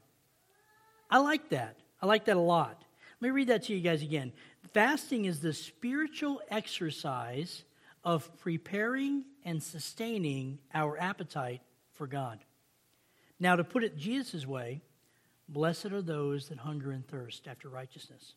I 1.11 1.19
like 1.19 1.51
that. 1.51 1.77
I 2.01 2.07
like 2.07 2.27
that 2.27 2.37
a 2.37 2.41
lot. 2.41 2.85
Let 3.21 3.29
me 3.29 3.31
read 3.31 3.49
that 3.49 3.65
to 3.65 3.75
you 3.75 3.81
guys 3.81 4.03
again. 4.03 4.33
Fasting 4.73 5.25
is 5.25 5.41
the 5.41 5.53
spiritual 5.53 6.41
exercise 6.49 7.65
of 8.05 8.31
preparing 8.39 9.25
and 9.45 9.63
sustaining 9.63 10.59
our 10.73 10.99
appetite 10.99 11.61
for 11.93 12.07
God. 12.07 12.39
Now, 13.39 13.57
to 13.57 13.65
put 13.65 13.85
it 13.85 13.97
Jesus' 13.97 14.47
way, 14.47 14.83
blessed 15.49 15.87
are 15.87 16.03
those 16.03 16.49
that 16.49 16.59
hunger 16.59 16.93
and 16.93 17.07
thirst 17.07 17.49
after 17.49 17.69
righteousness. 17.69 18.35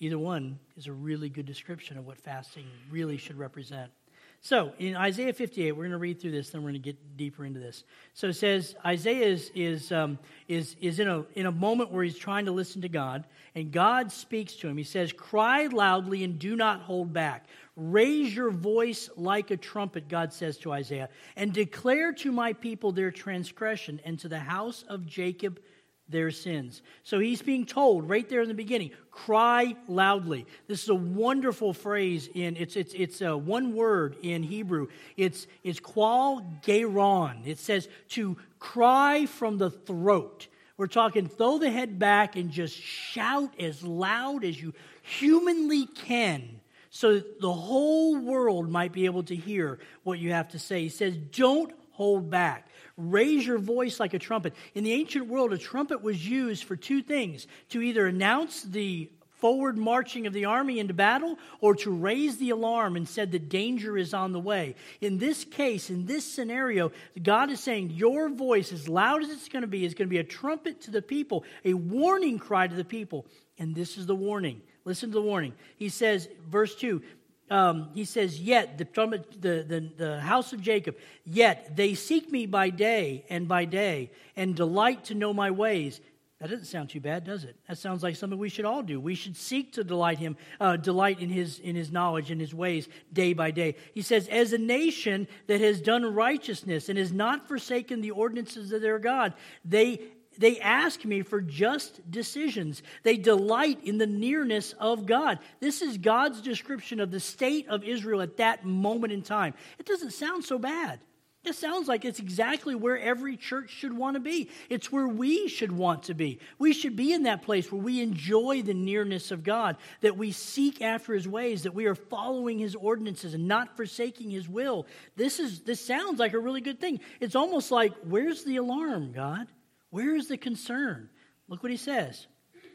Either 0.00 0.18
one 0.18 0.58
is 0.76 0.86
a 0.86 0.92
really 0.92 1.28
good 1.28 1.46
description 1.46 1.98
of 1.98 2.06
what 2.06 2.18
fasting 2.18 2.66
really 2.90 3.16
should 3.16 3.38
represent. 3.38 3.90
So 4.40 4.72
in 4.78 4.94
Isaiah 4.94 5.32
58, 5.32 5.72
we're 5.72 5.82
going 5.82 5.90
to 5.90 5.98
read 5.98 6.20
through 6.20 6.30
this, 6.30 6.50
then 6.50 6.62
we're 6.62 6.70
going 6.70 6.82
to 6.82 6.92
get 6.92 7.16
deeper 7.16 7.44
into 7.44 7.58
this. 7.58 7.82
So 8.14 8.28
it 8.28 8.34
says 8.34 8.76
Isaiah 8.86 9.26
is, 9.26 9.50
is, 9.54 9.90
um, 9.90 10.18
is, 10.46 10.76
is 10.80 11.00
in, 11.00 11.08
a, 11.08 11.24
in 11.34 11.46
a 11.46 11.52
moment 11.52 11.90
where 11.90 12.04
he's 12.04 12.16
trying 12.16 12.46
to 12.46 12.52
listen 12.52 12.82
to 12.82 12.88
God, 12.88 13.24
and 13.56 13.72
God 13.72 14.12
speaks 14.12 14.54
to 14.54 14.68
him. 14.68 14.76
He 14.76 14.84
says, 14.84 15.12
Cry 15.12 15.66
loudly 15.66 16.22
and 16.22 16.38
do 16.38 16.54
not 16.54 16.82
hold 16.82 17.12
back. 17.12 17.46
Raise 17.74 18.34
your 18.34 18.50
voice 18.50 19.10
like 19.16 19.50
a 19.50 19.56
trumpet, 19.56 20.08
God 20.08 20.32
says 20.32 20.56
to 20.58 20.72
Isaiah, 20.72 21.08
and 21.36 21.52
declare 21.52 22.12
to 22.14 22.30
my 22.30 22.52
people 22.52 22.92
their 22.92 23.10
transgression, 23.10 24.00
and 24.04 24.18
to 24.20 24.28
the 24.28 24.38
house 24.38 24.84
of 24.88 25.06
Jacob 25.06 25.60
their 26.08 26.30
sins. 26.30 26.82
So 27.02 27.18
he's 27.18 27.42
being 27.42 27.66
told 27.66 28.08
right 28.08 28.28
there 28.28 28.42
in 28.42 28.48
the 28.48 28.54
beginning, 28.54 28.92
cry 29.10 29.76
loudly. 29.86 30.46
This 30.66 30.82
is 30.82 30.88
a 30.88 30.94
wonderful 30.94 31.72
phrase 31.72 32.28
in 32.34 32.56
it's 32.56 32.76
it's 32.76 32.94
it's 32.94 33.20
a 33.20 33.36
one 33.36 33.74
word 33.74 34.16
in 34.22 34.42
Hebrew. 34.42 34.88
It's 35.16 35.46
it's 35.62 35.80
qual 35.80 36.42
geron. 36.62 37.46
It 37.46 37.58
says 37.58 37.88
to 38.10 38.36
cry 38.58 39.26
from 39.26 39.58
the 39.58 39.70
throat. 39.70 40.48
We're 40.76 40.86
talking 40.86 41.28
throw 41.28 41.58
the 41.58 41.70
head 41.70 41.98
back 41.98 42.36
and 42.36 42.50
just 42.50 42.76
shout 42.76 43.52
as 43.60 43.82
loud 43.82 44.44
as 44.44 44.60
you 44.60 44.74
humanly 45.02 45.86
can 45.86 46.60
so 46.90 47.18
the 47.18 47.52
whole 47.52 48.16
world 48.16 48.70
might 48.70 48.92
be 48.92 49.04
able 49.04 49.22
to 49.24 49.36
hear 49.36 49.78
what 50.04 50.18
you 50.18 50.32
have 50.32 50.48
to 50.48 50.58
say. 50.58 50.82
He 50.82 50.88
says, 50.88 51.16
Don't 51.16 51.72
hold 51.98 52.30
back. 52.30 52.68
Raise 52.96 53.44
your 53.44 53.58
voice 53.58 53.98
like 53.98 54.14
a 54.14 54.20
trumpet. 54.20 54.54
In 54.72 54.84
the 54.84 54.92
ancient 54.92 55.26
world, 55.26 55.52
a 55.52 55.58
trumpet 55.58 56.00
was 56.00 56.26
used 56.26 56.62
for 56.62 56.76
two 56.76 57.02
things 57.02 57.48
to 57.70 57.82
either 57.82 58.06
announce 58.06 58.62
the 58.62 59.10
forward 59.40 59.76
marching 59.76 60.24
of 60.28 60.32
the 60.32 60.44
army 60.44 60.78
into 60.78 60.94
battle 60.94 61.36
or 61.60 61.74
to 61.74 61.90
raise 61.90 62.36
the 62.36 62.50
alarm 62.50 62.94
and 62.94 63.08
said 63.08 63.32
that 63.32 63.48
danger 63.48 63.98
is 63.98 64.14
on 64.14 64.32
the 64.32 64.38
way. 64.38 64.76
In 65.00 65.18
this 65.18 65.42
case, 65.42 65.90
in 65.90 66.06
this 66.06 66.24
scenario, 66.24 66.92
God 67.20 67.50
is 67.50 67.58
saying, 67.58 67.90
Your 67.90 68.28
voice, 68.28 68.72
as 68.72 68.88
loud 68.88 69.24
as 69.24 69.30
it's 69.30 69.48
going 69.48 69.62
to 69.62 69.68
be, 69.68 69.84
is 69.84 69.94
going 69.94 70.08
to 70.08 70.14
be 70.14 70.18
a 70.18 70.24
trumpet 70.24 70.82
to 70.82 70.92
the 70.92 71.02
people, 71.02 71.42
a 71.64 71.74
warning 71.74 72.38
cry 72.38 72.68
to 72.68 72.76
the 72.76 72.84
people. 72.84 73.26
And 73.58 73.74
this 73.74 73.98
is 73.98 74.06
the 74.06 74.14
warning. 74.14 74.62
Listen 74.84 75.10
to 75.10 75.14
the 75.14 75.22
warning. 75.22 75.52
He 75.76 75.88
says, 75.88 76.28
verse 76.48 76.76
2 76.76 77.02
um, 77.50 77.90
he 77.94 78.04
says, 78.04 78.40
Yet, 78.40 78.78
the, 78.78 78.84
the, 78.84 79.64
the, 79.66 79.90
the 79.96 80.20
house 80.20 80.52
of 80.52 80.60
Jacob, 80.60 80.96
yet 81.24 81.76
they 81.76 81.94
seek 81.94 82.30
me 82.30 82.46
by 82.46 82.70
day 82.70 83.24
and 83.30 83.48
by 83.48 83.64
day 83.64 84.10
and 84.36 84.54
delight 84.54 85.04
to 85.04 85.14
know 85.14 85.32
my 85.32 85.50
ways. 85.50 86.00
That 86.40 86.50
doesn't 86.50 86.66
sound 86.66 86.90
too 86.90 87.00
bad, 87.00 87.24
does 87.24 87.42
it? 87.42 87.56
That 87.66 87.78
sounds 87.78 88.04
like 88.04 88.14
something 88.14 88.38
we 88.38 88.48
should 88.48 88.64
all 88.64 88.82
do. 88.82 89.00
We 89.00 89.16
should 89.16 89.36
seek 89.36 89.72
to 89.72 89.82
delight 89.82 90.18
him, 90.18 90.36
uh, 90.60 90.76
delight 90.76 91.18
in 91.18 91.30
his 91.30 91.58
in 91.58 91.74
his 91.74 91.90
knowledge 91.90 92.30
and 92.30 92.40
his 92.40 92.54
ways 92.54 92.88
day 93.12 93.32
by 93.32 93.50
day. 93.50 93.74
He 93.92 94.02
says, 94.02 94.28
"As 94.28 94.52
a 94.52 94.58
nation 94.58 95.26
that 95.48 95.60
has 95.60 95.80
done 95.80 96.04
righteousness 96.04 96.88
and 96.88 96.96
has 96.96 97.12
not 97.12 97.48
forsaken 97.48 98.02
the 98.02 98.12
ordinances 98.12 98.70
of 98.70 98.82
their 98.82 99.00
God, 99.00 99.34
they 99.64 100.00
they 100.38 100.60
ask 100.60 101.04
me 101.04 101.22
for 101.22 101.40
just 101.40 102.08
decisions. 102.10 102.82
They 103.02 103.16
delight 103.16 103.80
in 103.84 103.98
the 103.98 104.06
nearness 104.06 104.72
of 104.78 105.04
God. 105.04 105.40
This 105.60 105.82
is 105.82 105.98
God's 105.98 106.40
description 106.40 107.00
of 107.00 107.10
the 107.10 107.20
state 107.20 107.68
of 107.68 107.84
Israel 107.84 108.22
at 108.22 108.38
that 108.38 108.64
moment 108.64 109.12
in 109.12 109.22
time. 109.22 109.54
It 109.78 109.86
doesn't 109.86 110.12
sound 110.12 110.44
so 110.44 110.58
bad. 110.58 111.00
It 111.44 111.54
sounds 111.54 111.88
like 111.88 112.04
it's 112.04 112.18
exactly 112.18 112.74
where 112.74 112.98
every 112.98 113.36
church 113.36 113.70
should 113.70 113.96
want 113.96 114.14
to 114.14 114.20
be. 114.20 114.50
It's 114.68 114.92
where 114.92 115.06
we 115.06 115.48
should 115.48 115.72
want 115.72 116.04
to 116.04 116.14
be. 116.14 116.40
We 116.58 116.72
should 116.72 116.96
be 116.96 117.12
in 117.12 117.22
that 117.22 117.42
place 117.42 117.70
where 117.70 117.80
we 117.80 118.02
enjoy 118.02 118.62
the 118.62 118.74
nearness 118.74 119.30
of 119.30 119.44
God, 119.44 119.76
that 120.00 120.16
we 120.16 120.32
seek 120.32 120.82
after 120.82 121.14
his 121.14 121.28
ways, 121.28 121.62
that 121.62 121.74
we 121.74 121.86
are 121.86 121.94
following 121.94 122.58
his 122.58 122.74
ordinances 122.74 123.34
and 123.34 123.46
not 123.48 123.76
forsaking 123.76 124.30
his 124.30 124.48
will. 124.48 124.86
This 125.16 125.38
is 125.38 125.60
this 125.60 125.84
sounds 125.84 126.18
like 126.18 126.34
a 126.34 126.38
really 126.38 126.60
good 126.60 126.80
thing. 126.80 127.00
It's 127.20 127.36
almost 127.36 127.70
like 127.70 127.94
where's 128.02 128.44
the 128.44 128.56
alarm, 128.56 129.12
God? 129.12 129.46
Where 129.90 130.14
is 130.14 130.28
the 130.28 130.36
concern? 130.36 131.08
Look 131.48 131.62
what 131.62 131.72
he 131.72 131.78
says. 131.78 132.26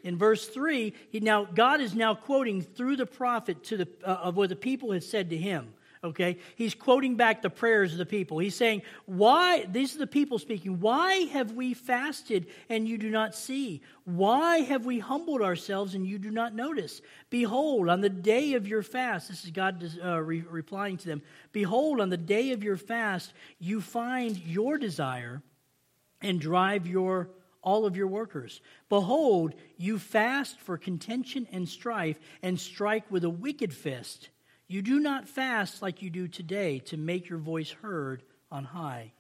In 0.04 0.18
verse 0.18 0.48
3, 0.48 0.94
he 1.10 1.20
now 1.20 1.46
God 1.46 1.80
is 1.80 1.96
now 1.96 2.16
quoting 2.16 2.62
through 2.62 2.98
the 2.98 3.06
prophet 3.06 3.64
to 3.66 3.78
the 3.78 3.88
uh, 4.04 4.20
of 4.24 4.36
what 4.36 4.50
the 4.50 4.56
people 4.56 4.92
had 4.92 5.04
said 5.04 5.30
to 5.30 5.38
him 5.38 5.74
okay? 6.04 6.38
He's 6.56 6.76
quoting 6.76 7.16
back 7.16 7.42
the 7.42 7.50
prayers 7.50 7.94
of 7.94 7.98
the 7.98 8.06
people. 8.06 8.38
He's 8.40 8.56
saying, 8.56 8.82
Why, 9.06 9.66
these 9.66 9.96
are 9.96 10.00
the 10.00 10.08
people 10.08 10.38
speaking, 10.38 10.80
why 10.80 11.14
have 11.32 11.54
we 11.54 11.74
fasted 11.74 12.48
and 12.70 12.88
you 12.88 12.98
do 12.98 13.10
not 13.10 13.36
see? 13.36 13.82
Why 14.04 14.60
have 14.60 14.86
we 14.86 15.00
humbled 15.00 15.42
ourselves 15.42 15.96
and 15.96 16.06
you 16.06 16.20
do 16.20 16.32
not 16.32 16.54
notice? 16.54 17.02
Behold, 17.30 17.90
on 17.90 18.02
the 18.02 18.10
day 18.10 18.54
of 18.54 18.68
your 18.68 18.84
fast, 18.84 19.30
this 19.30 19.44
is 19.46 19.52
God 19.52 19.84
uh, 20.04 20.22
re- 20.22 20.44
replying 20.50 20.98
to 20.98 21.08
them, 21.08 21.22
Behold, 21.52 22.02
on 22.02 22.10
the 22.10 22.18
day 22.18 22.52
of 22.52 22.64
your 22.64 22.78
fast, 22.78 23.34
you 23.60 23.80
find 23.80 24.38
your 24.38 24.78
desire 24.78 25.42
and 26.24 26.42
drive 26.42 26.88
your 26.88 27.30
all 27.62 27.86
of 27.86 27.96
your 27.96 28.08
workers. 28.08 28.62
Behold, 28.90 29.54
you 29.78 29.98
fast 29.98 30.60
for 30.60 30.78
contention 30.78 31.48
and 31.52 31.68
strife, 31.68 32.20
and 32.42 32.60
strike 32.60 33.10
with 33.10 33.24
a 33.24 33.30
wicked 33.30 33.74
fist. 33.74 34.30
You 34.68 34.82
do 34.82 35.00
not 35.00 35.30
fast 35.30 35.82
like 35.82 36.02
you 36.02 36.10
do 36.10 36.28
today 36.28 36.80
to 36.80 36.98
make 36.98 37.30
your 37.30 37.40
voice 37.40 37.72
heard 37.72 38.24
on 38.52 38.66
high. 38.66 39.14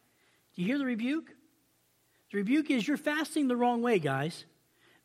Do 0.55 0.62
you 0.62 0.67
hear 0.67 0.77
the 0.77 0.86
rebuke? 0.86 1.29
The 2.31 2.38
rebuke 2.38 2.69
is 2.72 2.88
you're 2.88 2.98
fasting 2.98 3.48
the 3.48 3.55
wrong 3.55 3.81
way, 3.81 4.00
guys. 4.00 4.45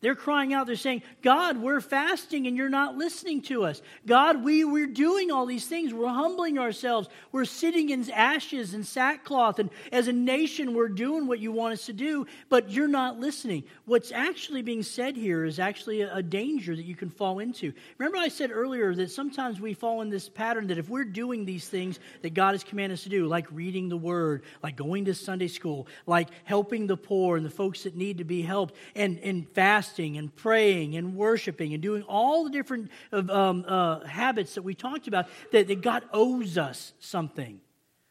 They're 0.01 0.15
crying 0.15 0.53
out, 0.53 0.65
they're 0.65 0.77
saying, 0.77 1.03
God, 1.21 1.57
we're 1.57 1.81
fasting 1.81 2.47
and 2.47 2.55
you're 2.55 2.69
not 2.69 2.95
listening 2.95 3.41
to 3.43 3.65
us. 3.65 3.81
God, 4.05 4.45
we, 4.45 4.63
we're 4.63 4.87
doing 4.87 5.29
all 5.29 5.45
these 5.45 5.65
things. 5.65 5.93
We're 5.93 6.07
humbling 6.07 6.57
ourselves. 6.57 7.09
We're 7.33 7.43
sitting 7.43 7.89
in 7.89 8.09
ashes 8.11 8.73
and 8.73 8.87
sackcloth. 8.87 9.59
And 9.59 9.69
as 9.91 10.07
a 10.07 10.13
nation, 10.13 10.73
we're 10.73 10.87
doing 10.87 11.27
what 11.27 11.39
you 11.39 11.51
want 11.51 11.73
us 11.73 11.85
to 11.87 11.93
do, 11.93 12.27
but 12.47 12.69
you're 12.69 12.87
not 12.87 13.19
listening. 13.19 13.65
What's 13.83 14.13
actually 14.13 14.61
being 14.61 14.83
said 14.83 15.17
here 15.17 15.43
is 15.43 15.59
actually 15.59 15.99
a, 16.01 16.15
a 16.15 16.23
danger 16.23 16.77
that 16.77 16.85
you 16.85 16.95
can 16.95 17.09
fall 17.09 17.39
into. 17.39 17.73
Remember, 17.97 18.17
I 18.17 18.29
said 18.29 18.51
earlier 18.51 18.95
that 18.95 19.11
sometimes 19.11 19.59
we 19.59 19.73
fall 19.73 20.01
in 20.01 20.09
this 20.09 20.29
pattern 20.29 20.67
that 20.67 20.77
if 20.77 20.87
we're 20.87 21.03
doing 21.03 21.43
these 21.43 21.67
things 21.67 21.99
that 22.21 22.33
God 22.33 22.53
has 22.53 22.63
commanded 22.63 22.93
us 22.93 23.03
to 23.03 23.09
do, 23.09 23.27
like 23.27 23.47
reading 23.51 23.89
the 23.89 23.97
Word, 23.97 24.43
like 24.63 24.77
going 24.77 25.03
to 25.05 25.13
Sunday 25.13 25.49
school, 25.49 25.87
like 26.07 26.29
helping 26.45 26.87
the 26.87 26.95
poor 26.95 27.35
and 27.35 27.45
the 27.45 27.49
folks 27.49 27.83
that 27.83 27.97
need 27.97 28.19
to 28.19 28.23
be 28.23 28.41
helped, 28.41 28.75
and, 28.95 29.19
and 29.19 29.45
fasting, 29.49 29.88
fasting 29.89 30.17
and 30.17 30.35
praying 30.35 30.95
and 30.95 31.15
worshiping 31.15 31.73
and 31.73 31.81
doing 31.81 32.03
all 32.03 32.43
the 32.43 32.49
different 32.49 32.89
um, 33.11 33.65
uh, 33.67 34.05
habits 34.05 34.55
that 34.55 34.61
we 34.61 34.73
talked 34.73 35.07
about, 35.07 35.27
that, 35.51 35.67
that 35.67 35.81
God 35.81 36.03
owes 36.13 36.57
us 36.57 36.93
something. 36.99 37.59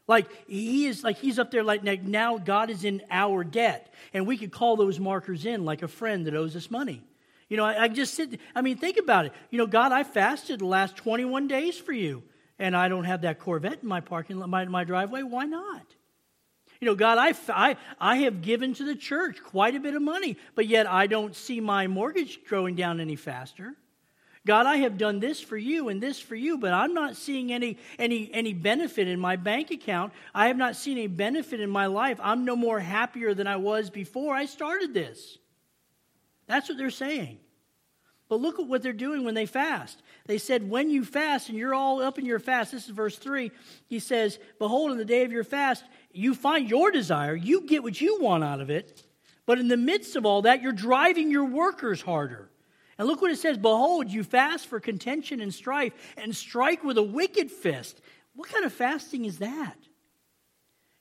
Like 0.06 0.26
he 0.48 0.86
is 0.86 1.04
like 1.04 1.18
he's 1.18 1.38
up 1.38 1.50
there 1.50 1.62
like 1.62 2.02
now 2.02 2.38
God 2.38 2.70
is 2.70 2.84
in 2.84 3.02
our 3.10 3.44
debt. 3.44 3.92
And 4.14 4.26
we 4.26 4.38
could 4.38 4.50
call 4.50 4.76
those 4.76 4.98
markers 4.98 5.44
in 5.44 5.64
like 5.64 5.82
a 5.82 5.88
friend 5.88 6.26
that 6.26 6.34
owes 6.34 6.56
us 6.56 6.70
money. 6.70 7.02
You 7.48 7.56
know, 7.56 7.64
I, 7.64 7.84
I 7.84 7.88
just 7.88 8.14
sit, 8.14 8.40
I 8.54 8.62
mean, 8.62 8.76
think 8.78 8.96
about 8.96 9.26
it. 9.26 9.32
You 9.50 9.58
know, 9.58 9.66
God, 9.66 9.92
I 9.92 10.04
fasted 10.04 10.60
the 10.60 10.66
last 10.66 10.96
21 10.96 11.48
days 11.48 11.78
for 11.78 11.92
you, 11.92 12.22
and 12.58 12.76
I 12.76 12.88
don't 12.88 13.04
have 13.04 13.22
that 13.22 13.38
Corvette 13.38 13.82
in 13.82 13.88
my 13.88 14.00
parking 14.00 14.38
lot, 14.38 14.48
my, 14.48 14.64
my 14.66 14.84
driveway. 14.84 15.22
Why 15.22 15.44
not? 15.44 15.94
You 16.80 16.86
know, 16.86 16.94
God, 16.94 17.18
I, 17.18 17.34
I, 17.48 17.76
I 18.00 18.16
have 18.18 18.40
given 18.40 18.72
to 18.74 18.84
the 18.84 18.94
church 18.94 19.42
quite 19.42 19.74
a 19.74 19.80
bit 19.80 19.94
of 19.94 20.02
money, 20.02 20.36
but 20.54 20.66
yet 20.66 20.88
I 20.88 21.06
don't 21.06 21.34
see 21.34 21.60
my 21.60 21.86
mortgage 21.88 22.44
growing 22.46 22.76
down 22.76 23.00
any 23.00 23.16
faster. 23.16 23.74
God, 24.46 24.66
I 24.66 24.76
have 24.76 24.96
done 24.96 25.20
this 25.20 25.40
for 25.40 25.58
you 25.58 25.88
and 25.88 26.02
this 26.02 26.20
for 26.20 26.36
you, 26.36 26.56
but 26.56 26.72
I'm 26.72 26.94
not 26.94 27.16
seeing 27.16 27.52
any, 27.52 27.76
any, 27.98 28.30
any 28.32 28.54
benefit 28.54 29.08
in 29.08 29.18
my 29.18 29.36
bank 29.36 29.70
account. 29.70 30.12
I 30.34 30.46
have 30.46 30.56
not 30.56 30.76
seen 30.76 30.96
any 30.96 31.08
benefit 31.08 31.60
in 31.60 31.68
my 31.68 31.86
life. 31.86 32.18
I'm 32.22 32.44
no 32.44 32.56
more 32.56 32.80
happier 32.80 33.34
than 33.34 33.46
I 33.46 33.56
was 33.56 33.90
before 33.90 34.34
I 34.34 34.46
started 34.46 34.94
this. 34.94 35.36
That's 36.46 36.68
what 36.68 36.78
they're 36.78 36.90
saying. 36.90 37.40
But 38.28 38.40
look 38.40 38.58
at 38.58 38.66
what 38.66 38.82
they're 38.82 38.92
doing 38.92 39.24
when 39.24 39.34
they 39.34 39.46
fast. 39.46 40.02
They 40.26 40.38
said, 40.38 40.68
When 40.68 40.90
you 40.90 41.04
fast 41.04 41.48
and 41.48 41.58
you're 41.58 41.74
all 41.74 42.00
up 42.00 42.18
in 42.18 42.26
your 42.26 42.38
fast, 42.38 42.72
this 42.72 42.84
is 42.84 42.90
verse 42.90 43.16
3, 43.16 43.50
he 43.86 43.98
says, 43.98 44.38
Behold, 44.58 44.92
in 44.92 44.98
the 44.98 45.04
day 45.04 45.24
of 45.24 45.32
your 45.32 45.44
fast, 45.44 45.84
you 46.10 46.34
find 46.34 46.68
your 46.68 46.90
desire, 46.90 47.34
you 47.34 47.62
get 47.62 47.82
what 47.82 48.00
you 48.00 48.20
want 48.20 48.44
out 48.44 48.60
of 48.60 48.70
it. 48.70 49.04
But 49.46 49.58
in 49.58 49.68
the 49.68 49.76
midst 49.76 50.16
of 50.16 50.26
all 50.26 50.42
that, 50.42 50.62
you're 50.62 50.72
driving 50.72 51.30
your 51.30 51.44
workers 51.44 52.02
harder. 52.02 52.50
And 52.98 53.06
look 53.06 53.22
what 53.22 53.30
it 53.30 53.38
says 53.38 53.56
Behold, 53.56 54.10
you 54.10 54.24
fast 54.24 54.66
for 54.66 54.80
contention 54.80 55.40
and 55.40 55.54
strife 55.54 55.92
and 56.16 56.34
strike 56.34 56.84
with 56.84 56.98
a 56.98 57.02
wicked 57.02 57.50
fist. 57.50 58.00
What 58.34 58.48
kind 58.48 58.64
of 58.64 58.72
fasting 58.72 59.24
is 59.24 59.38
that? 59.38 59.76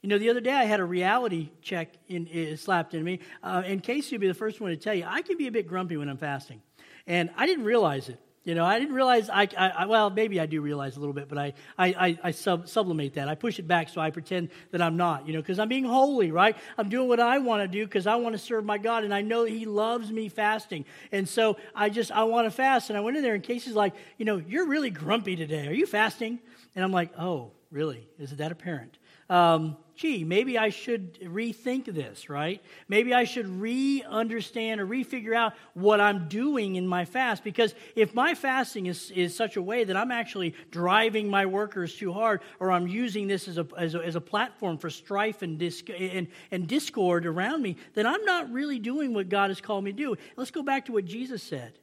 You 0.02 0.10
know, 0.10 0.18
the 0.18 0.30
other 0.30 0.40
day 0.40 0.54
I 0.54 0.64
had 0.64 0.80
a 0.80 0.86
reality 0.86 1.50
check 1.62 1.94
in, 2.08 2.28
uh, 2.28 2.56
slapped 2.56 2.94
in 2.94 3.04
me. 3.04 3.20
Uh, 3.44 3.64
and 3.66 3.84
Casey 3.84 4.16
will 4.16 4.22
be 4.22 4.28
the 4.28 4.34
first 4.34 4.62
one 4.62 4.70
to 4.70 4.78
tell 4.78 4.94
you, 4.94 5.06
I 5.06 5.22
can 5.22 5.38
be 5.38 5.48
a 5.48 5.52
bit 5.52 5.68
grumpy 5.68 5.98
when 5.98 6.08
I'm 6.08 6.18
fasting. 6.18 6.62
And 7.08 7.30
I 7.36 7.46
didn't 7.46 7.66
realize 7.66 8.08
it. 8.10 8.20
You 8.48 8.56
know, 8.56 8.64
I 8.64 8.80
didn't 8.80 8.96
realize, 8.96 9.30
I, 9.30 9.46
I, 9.58 9.86
well, 9.88 10.10
maybe 10.10 10.40
I 10.40 10.46
do 10.46 10.62
realize 10.62 10.96
a 10.96 11.02
little 11.02 11.12
bit, 11.14 11.28
but 11.28 11.38
I, 11.38 11.54
I, 11.78 11.88
I, 11.88 12.20
I 12.24 12.32
sub, 12.32 12.70
sublimate 12.70 13.16
that. 13.16 13.28
I 13.28 13.36
push 13.36 13.60
it 13.60 13.68
back 13.68 13.90
so 13.90 14.00
I 14.00 14.10
pretend 14.10 14.52
that 14.72 14.82
I'm 14.82 14.96
not, 14.96 15.28
you 15.28 15.34
know, 15.34 15.42
because 15.42 15.60
I'm 15.60 15.68
being 15.68 15.84
holy, 15.84 16.32
right? 16.32 16.56
I'm 16.78 16.88
doing 16.88 17.10
what 17.10 17.20
I 17.20 17.40
want 17.40 17.64
to 17.64 17.68
do 17.68 17.86
because 17.86 18.08
I 18.08 18.16
want 18.16 18.36
to 18.36 18.40
serve 18.40 18.64
my 18.64 18.78
God, 18.78 19.04
and 19.04 19.14
I 19.14 19.22
know 19.22 19.44
He 19.44 19.66
loves 19.66 20.14
me 20.14 20.30
fasting. 20.30 20.86
And 21.12 21.28
so 21.28 21.58
I 21.76 21.90
just, 21.90 22.10
I 22.10 22.24
want 22.24 22.46
to 22.46 22.52
fast. 22.52 22.90
And 22.90 22.96
I 22.96 23.02
went 23.02 23.18
in 23.18 23.24
there, 23.24 23.34
and 23.34 23.44
Casey's 23.44 23.76
like, 23.76 23.94
you 24.18 24.24
know, 24.24 24.38
you're 24.38 24.66
really 24.66 24.92
grumpy 24.92 25.36
today. 25.36 25.68
Are 25.68 25.74
you 25.74 25.86
fasting? 25.86 26.40
And 26.74 26.86
I'm 26.86 26.94
like, 26.94 27.12
oh, 27.20 27.52
really? 27.70 28.08
Is 28.18 28.32
it 28.32 28.38
that 28.38 28.54
apparent? 28.54 28.98
Um, 29.30 29.76
gee, 29.98 30.24
maybe 30.24 30.58
I 30.58 30.70
should 30.70 31.20
rethink 31.22 31.86
this, 31.86 32.30
right? 32.30 32.62
Maybe 32.88 33.14
I 33.14 33.24
should 33.24 33.48
re 33.48 34.04
understand 34.08 34.80
or 34.80 34.86
re-figure 34.86 35.34
out 35.34 35.54
what 35.74 36.00
I'm 36.00 36.28
doing 36.30 36.76
in 36.76 36.88
my 36.88 37.04
fast. 37.04 37.44
Because 37.44 37.74
if 37.96 38.14
my 38.14 38.36
fasting 38.36 38.86
is, 38.86 39.12
is 39.12 39.36
such 39.36 39.58
a 39.58 39.62
way 39.62 39.84
that 39.84 39.98
I'm 39.98 40.12
actually 40.12 40.54
driving 40.70 41.28
my 41.28 41.48
workers 41.48 41.96
too 41.96 42.14
hard, 42.14 42.42
or 42.60 42.72
I'm 42.72 42.88
using 42.88 43.28
this 43.28 43.48
as 43.48 43.58
a, 43.58 43.68
as 43.76 43.96
a, 43.96 44.00
as 44.00 44.16
a 44.16 44.22
platform 44.22 44.78
for 44.78 44.92
strife 44.92 45.42
and, 45.42 45.58
dis- 45.58 45.84
and, 45.98 46.28
and 46.52 46.68
discord 46.68 47.26
around 47.26 47.64
me, 47.64 47.76
then 47.96 48.06
I'm 48.06 48.24
not 48.24 48.52
really 48.52 48.78
doing 48.78 49.14
what 49.16 49.30
God 49.30 49.50
has 49.50 49.60
called 49.60 49.84
me 49.84 49.92
to 49.92 49.98
do. 49.98 50.16
Let's 50.36 50.52
go 50.52 50.62
back 50.62 50.86
to 50.86 50.92
what 50.92 51.06
Jesus 51.06 51.42
said. 51.42 51.74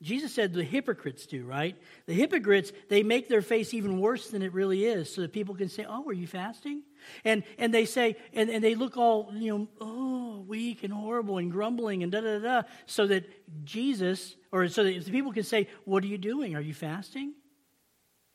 Jesus 0.00 0.32
said 0.32 0.52
the 0.52 0.62
hypocrites 0.62 1.26
do, 1.26 1.44
right? 1.44 1.76
The 2.06 2.14
hypocrites, 2.14 2.72
they 2.88 3.02
make 3.02 3.28
their 3.28 3.42
face 3.42 3.74
even 3.74 3.98
worse 3.98 4.30
than 4.30 4.42
it 4.42 4.52
really 4.52 4.84
is 4.84 5.12
so 5.12 5.22
that 5.22 5.32
people 5.32 5.56
can 5.56 5.68
say, 5.68 5.84
Oh, 5.88 6.04
are 6.06 6.12
you 6.12 6.28
fasting? 6.28 6.82
And 7.24 7.42
and 7.58 7.74
they 7.74 7.84
say, 7.84 8.16
and, 8.32 8.48
and 8.48 8.62
they 8.62 8.76
look 8.76 8.96
all, 8.96 9.32
you 9.34 9.58
know, 9.58 9.68
oh, 9.80 10.44
weak 10.46 10.84
and 10.84 10.92
horrible 10.92 11.38
and 11.38 11.50
grumbling 11.50 12.04
and 12.04 12.12
da 12.12 12.20
da 12.20 12.38
da, 12.38 12.62
so 12.86 13.08
that 13.08 13.24
Jesus, 13.64 14.36
or 14.52 14.68
so 14.68 14.84
that 14.84 15.04
the 15.04 15.10
people 15.10 15.32
can 15.32 15.42
say, 15.42 15.66
What 15.84 16.04
are 16.04 16.08
you 16.08 16.18
doing? 16.18 16.54
Are 16.54 16.60
you 16.60 16.74
fasting? 16.74 17.34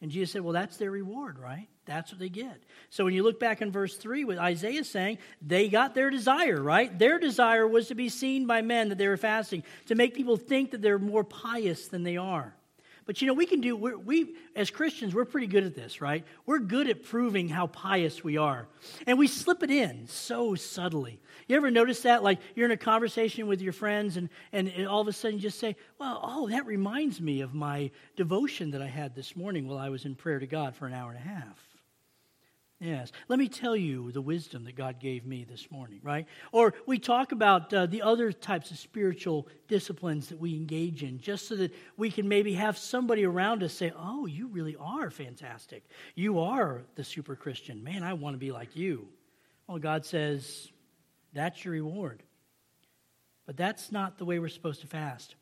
And 0.03 0.11
Jesus 0.11 0.33
said, 0.33 0.41
Well, 0.41 0.51
that's 0.51 0.75
their 0.75 0.91
reward, 0.91 1.39
right? 1.39 1.69
That's 1.85 2.11
what 2.11 2.19
they 2.19 2.27
get. 2.27 2.61
So 2.89 3.05
when 3.05 3.13
you 3.13 3.23
look 3.23 3.39
back 3.39 3.61
in 3.61 3.71
verse 3.71 3.95
3, 3.95 4.25
with 4.25 4.37
Isaiah 4.37 4.83
saying, 4.83 5.17
they 5.41 5.69
got 5.69 5.95
their 5.95 6.09
desire, 6.09 6.61
right? 6.61 6.97
Their 6.99 7.19
desire 7.19 7.65
was 7.65 7.87
to 7.87 7.95
be 7.95 8.09
seen 8.09 8.45
by 8.45 8.61
men 8.61 8.89
that 8.89 8.97
they 8.97 9.07
were 9.07 9.15
fasting, 9.15 9.63
to 9.85 9.95
make 9.95 10.13
people 10.13 10.35
think 10.35 10.71
that 10.71 10.81
they're 10.81 10.99
more 10.99 11.23
pious 11.23 11.87
than 11.87 12.03
they 12.03 12.17
are. 12.17 12.53
But 13.05 13.21
you 13.21 13.27
know, 13.27 13.33
we 13.33 13.45
can 13.45 13.59
do, 13.59 13.75
we, 13.75 14.35
as 14.55 14.69
Christians, 14.69 15.13
we're 15.13 15.25
pretty 15.25 15.47
good 15.47 15.65
at 15.65 15.75
this, 15.75 15.99
right? 15.99 16.25
We're 16.45 16.59
good 16.59 16.87
at 16.87 17.03
proving 17.03 17.49
how 17.49 17.67
pious 17.67 18.23
we 18.23 18.37
are. 18.37 18.67
And 19.05 19.17
we 19.17 19.27
slip 19.27 19.61
it 19.63 19.69
in 19.69 20.07
so 20.07 20.55
subtly. 20.55 21.19
You 21.47 21.57
ever 21.57 21.69
notice 21.69 22.01
that? 22.03 22.23
Like 22.23 22.39
you're 22.55 22.65
in 22.65 22.71
a 22.71 22.77
conversation 22.77 23.47
with 23.47 23.61
your 23.61 23.73
friends, 23.73 24.15
and, 24.17 24.29
and 24.53 24.87
all 24.87 25.01
of 25.01 25.07
a 25.07 25.13
sudden 25.13 25.37
you 25.37 25.41
just 25.41 25.59
say, 25.59 25.75
Well, 25.99 26.19
oh, 26.23 26.49
that 26.49 26.65
reminds 26.65 27.19
me 27.19 27.41
of 27.41 27.53
my 27.53 27.91
devotion 28.15 28.71
that 28.71 28.81
I 28.81 28.87
had 28.87 29.15
this 29.15 29.35
morning 29.35 29.67
while 29.67 29.77
I 29.77 29.89
was 29.89 30.05
in 30.05 30.15
prayer 30.15 30.39
to 30.39 30.47
God 30.47 30.75
for 30.75 30.85
an 30.85 30.93
hour 30.93 31.09
and 31.09 31.19
a 31.19 31.21
half. 31.21 31.72
Yes. 32.83 33.13
Let 33.29 33.39
me 33.39 33.47
tell 33.47 33.77
you 33.77 34.11
the 34.11 34.21
wisdom 34.21 34.65
that 34.65 34.75
God 34.75 34.99
gave 34.99 35.25
me 35.25 35.45
this 35.45 35.71
morning, 35.71 36.01
right? 36.03 36.25
Or 36.51 36.73
we 36.85 36.99
talk 36.99 37.31
about 37.31 37.73
uh, 37.73 37.85
the 37.85 38.01
other 38.01 38.33
types 38.33 38.71
of 38.71 38.77
spiritual 38.77 39.47
disciplines 39.69 40.27
that 40.27 40.37
we 40.37 40.55
engage 40.55 41.01
in 41.01 41.17
just 41.17 41.47
so 41.47 41.55
that 41.55 41.73
we 41.95 42.11
can 42.11 42.27
maybe 42.27 42.55
have 42.55 42.77
somebody 42.77 43.25
around 43.25 43.63
us 43.63 43.71
say, 43.71 43.93
Oh, 43.95 44.25
you 44.25 44.47
really 44.47 44.75
are 44.77 45.09
fantastic. 45.09 45.85
You 46.13 46.41
are 46.41 46.81
the 46.95 47.05
super 47.05 47.37
Christian. 47.37 47.85
Man, 47.85 48.03
I 48.03 48.15
want 48.15 48.33
to 48.33 48.37
be 48.37 48.51
like 48.51 48.75
you. 48.75 49.07
Well, 49.65 49.79
God 49.79 50.05
says, 50.05 50.69
That's 51.31 51.63
your 51.63 51.75
reward. 51.75 52.21
But 53.45 53.55
that's 53.55 53.93
not 53.93 54.17
the 54.17 54.25
way 54.25 54.39
we're 54.39 54.49
supposed 54.49 54.81
to 54.81 54.87
fast. 54.87 55.35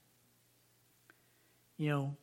You 1.77 1.89
know, 1.89 2.17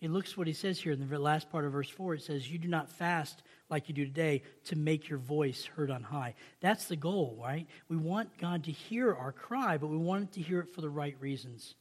it 0.00 0.10
looks 0.10 0.36
what 0.36 0.48
he 0.48 0.52
says 0.52 0.80
here 0.80 0.92
in 0.92 1.08
the 1.08 1.18
last 1.20 1.50
part 1.50 1.64
of 1.64 1.72
verse 1.72 1.88
4. 1.88 2.14
It 2.14 2.22
says, 2.22 2.50
You 2.50 2.58
do 2.58 2.68
not 2.68 2.90
fast 2.90 3.42
like 3.68 3.88
you 3.88 3.94
do 3.94 4.04
today 4.04 4.42
to 4.64 4.76
make 4.76 5.08
your 5.08 5.18
voice 5.18 5.64
heard 5.64 5.90
on 5.90 6.02
high. 6.02 6.34
That's 6.60 6.86
the 6.86 6.96
goal, 6.96 7.38
right? 7.42 7.66
We 7.88 7.96
want 7.96 8.38
God 8.38 8.64
to 8.64 8.72
hear 8.72 9.12
our 9.14 9.32
cry, 9.32 9.76
but 9.76 9.88
we 9.88 9.96
want 9.96 10.32
to 10.32 10.40
hear 10.40 10.60
it 10.60 10.74
for 10.74 10.80
the 10.80 10.90
right 10.90 11.16
reasons. 11.20 11.74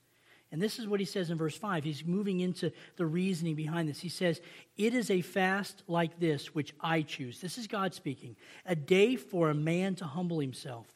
And 0.52 0.62
this 0.62 0.80
is 0.80 0.88
what 0.88 1.00
he 1.00 1.06
says 1.06 1.30
in 1.30 1.38
verse 1.38 1.58
5. 1.58 1.84
He's 1.84 2.06
moving 2.06 2.40
into 2.40 2.72
the 2.96 3.06
reasoning 3.06 3.56
behind 3.56 3.90
this. 3.90 4.00
He 4.00 4.10
says, 4.10 4.42
It 4.78 4.94
is 4.94 5.12
a 5.12 5.22
fast 5.22 5.84
like 5.88 6.20
this 6.20 6.56
which 6.56 6.74
I 6.80 7.02
choose. 7.02 7.42
This 7.42 7.58
is 7.58 7.68
God 7.68 7.94
speaking. 7.94 8.36
A 8.66 8.76
day 8.76 9.16
for 9.16 9.50
a 9.50 9.56
man 9.56 9.96
to 9.96 10.06
humble 10.06 10.40
himself. 10.40 10.88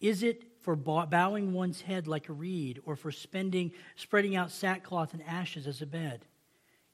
Is 0.00 0.22
it 0.22 0.42
for 0.60 0.76
bowing 0.76 1.52
one's 1.52 1.80
head 1.80 2.06
like 2.06 2.28
a 2.28 2.32
reed, 2.32 2.82
or 2.84 2.96
for 2.96 3.12
spending, 3.12 3.72
spreading 3.94 4.36
out 4.36 4.50
sackcloth 4.50 5.14
and 5.14 5.22
ashes 5.22 5.66
as 5.66 5.80
a 5.80 5.86
bed? 5.86 6.26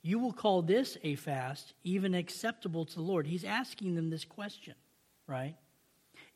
You 0.02 0.18
will 0.18 0.32
call 0.32 0.62
this 0.62 0.99
a 1.04 1.14
fast, 1.14 1.75
even 1.85 2.14
acceptable 2.14 2.85
to 2.85 2.94
the 2.94 3.02
Lord. 3.02 3.26
He's 3.26 3.44
asking 3.44 3.94
them 3.94 4.11
this 4.11 4.25
question, 4.25 4.75
right? 5.28 5.54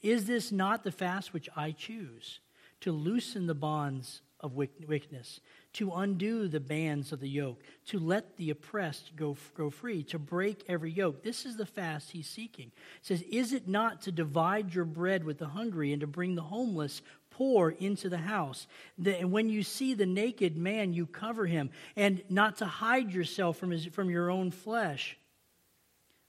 Is 0.03 0.27
this 0.27 0.53
not 0.53 0.85
the 0.85 0.93
fast 0.93 1.33
which 1.33 1.49
I 1.57 1.73
choose? 1.73 2.41
To 2.81 2.93
loosen 2.93 3.47
the 3.47 3.55
bonds 3.55 4.21
of 4.39 4.55
wickedness, 4.55 5.41
to 5.73 5.91
undo 5.93 6.47
the 6.47 6.61
bands 6.61 7.11
of 7.11 7.21
the 7.21 7.29
yoke, 7.29 7.63
to 7.87 7.99
let 7.99 8.37
the 8.37 8.51
oppressed 8.51 9.17
go, 9.17 9.37
go 9.57 9.71
free, 9.71 10.03
to 10.05 10.19
break 10.19 10.63
every 10.69 10.91
yoke. 10.91 11.23
This 11.23 11.47
is 11.47 11.57
the 11.57 11.67
fast 11.67 12.11
he's 12.11 12.29
seeking. 12.29 12.71
Says, 13.01 13.23
Is 13.23 13.55
it 13.55 13.67
not 13.67 14.03
to 14.03 14.13
divide 14.13 14.75
your 14.75 14.85
bread 14.85 15.25
with 15.25 15.39
the 15.39 15.49
hungry 15.49 15.93
and 15.93 16.01
to 16.03 16.07
bring 16.07 16.35
the 16.35 16.43
homeless 16.43 17.01
poor 17.37 17.71
into 17.71 18.09
the 18.09 18.19
house? 18.19 18.67
And 19.05 19.31
when 19.31 19.49
you 19.49 19.63
see 19.63 19.95
the 19.95 20.07
naked 20.07 20.57
man, 20.57 20.95
you 20.95 21.07
cover 21.07 21.47
him, 21.47 21.71
and 21.95 22.23
not 22.31 22.59
to 22.59 22.67
hide 22.67 23.13
yourself 23.13 23.59
from, 23.59 23.71
his, 23.71 23.87
from 23.87 24.09
your 24.09 24.31
own 24.31 24.51
flesh. 24.51 25.19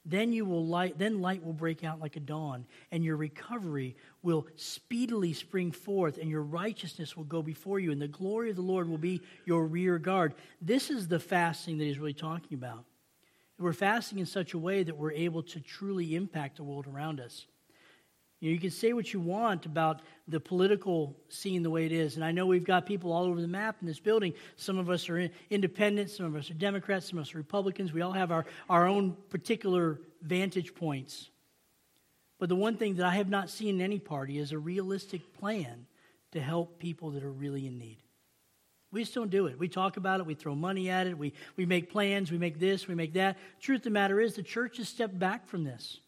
Then 0.04 0.32
you 0.32 0.46
will 0.46 0.66
light 0.66 0.98
then 0.98 1.22
light 1.22 1.44
will 1.44 1.52
break 1.52 1.84
out 1.84 2.00
like 2.00 2.16
a 2.16 2.22
dawn 2.22 2.66
and 2.94 3.04
your 3.04 3.18
recovery 3.18 3.98
will 4.24 4.48
speedily 4.56 5.34
spring 5.34 5.74
forth 5.74 6.18
and 6.18 6.30
your 6.30 6.44
righteousness 6.44 7.18
will 7.18 7.26
go 7.26 7.42
before 7.42 7.78
you 7.78 7.92
and 7.92 8.02
the 8.02 8.08
glory 8.08 8.50
of 8.52 8.56
the 8.56 8.62
lord 8.62 8.88
will 8.88 8.98
be 8.98 9.22
your 9.44 9.66
rear 9.66 10.00
guard. 10.00 10.34
This 10.62 10.90
is 10.90 11.10
the 11.10 11.20
fasting 11.20 11.78
that 11.78 11.84
he's 11.84 12.00
really 12.00 12.14
talking 12.14 12.58
about. 12.58 12.86
We're 13.60 13.74
fasting 13.74 14.20
in 14.20 14.26
such 14.26 14.54
a 14.54 14.58
way 14.58 14.84
that 14.84 14.96
we're 14.96 15.12
able 15.12 15.44
to 15.44 15.60
truly 15.60 16.16
impact 16.16 16.56
the 16.56 16.64
world 16.64 16.88
around 16.88 17.20
us 17.20 17.46
you, 18.40 18.50
know, 18.50 18.54
you 18.54 18.60
can 18.60 18.70
say 18.70 18.94
what 18.94 19.12
you 19.14 19.20
want 19.20 19.66
about 19.66 20.02
the 20.28 20.40
political 20.40 21.16
scene 21.30 21.64
the 21.64 21.70
way 21.70 21.86
it 21.86 21.92
is. 21.92 22.16
And 22.16 22.24
I 22.24 22.32
know 22.32 22.46
we've 22.46 22.64
got 22.64 22.86
people 22.86 23.12
all 23.12 23.24
over 23.24 23.42
the 23.42 23.48
map 23.48 23.78
in 23.82 23.88
this 23.88 24.00
building. 24.00 24.34
Some 24.56 24.78
of 24.78 24.90
us 24.90 25.10
are 25.10 25.30
independents, 25.50 26.18
some 26.18 26.28
of 26.28 26.36
us 26.36 26.52
are 26.52 26.56
Democrats, 26.56 27.10
some 27.10 27.18
of 27.18 27.24
us 27.24 27.34
are 27.34 27.40
Republicans. 27.40 27.94
We 27.94 28.02
all 28.02 28.12
have 28.12 28.32
our, 28.32 28.46
our 28.70 28.88
own 28.88 29.18
particular 29.30 30.00
vantage 30.22 30.76
points. 30.76 31.30
But 32.40 32.50
the 32.50 32.56
one 32.56 32.78
thing 32.78 32.96
that 32.96 33.06
I 33.06 33.16
have 33.16 33.30
not 33.30 33.50
seen 33.50 33.76
in 33.76 33.82
any 33.82 33.98
party 33.98 34.38
is 34.38 34.52
a 34.52 34.60
realistic 34.60 35.34
plan 35.34 35.88
to 36.34 36.40
help 36.40 36.78
people 36.78 37.12
that 37.12 37.24
are 37.24 37.32
really 37.32 37.66
in 37.66 37.80
need. 37.80 37.98
We 38.92 39.02
just 39.02 39.16
don't 39.16 39.32
do 39.32 39.48
it. 39.48 39.60
We 39.60 39.68
talk 39.68 39.98
about 39.98 40.20
it, 40.20 40.26
we 40.26 40.36
throw 40.36 40.56
money 40.56 40.90
at 40.90 41.08
it, 41.08 41.18
we, 41.18 41.34
we 41.56 41.66
make 41.66 41.92
plans, 41.92 42.32
we 42.32 42.38
make 42.38 42.60
this, 42.60 42.88
we 42.88 42.96
make 42.96 43.14
that. 43.14 43.38
Truth 43.60 43.80
of 43.80 43.84
the 43.86 43.90
matter 43.90 44.20
is, 44.20 44.36
the 44.36 44.44
church 44.44 44.78
has 44.78 44.88
stepped 44.88 45.18
back 45.18 45.48
from 45.48 45.64
this. 45.64 46.00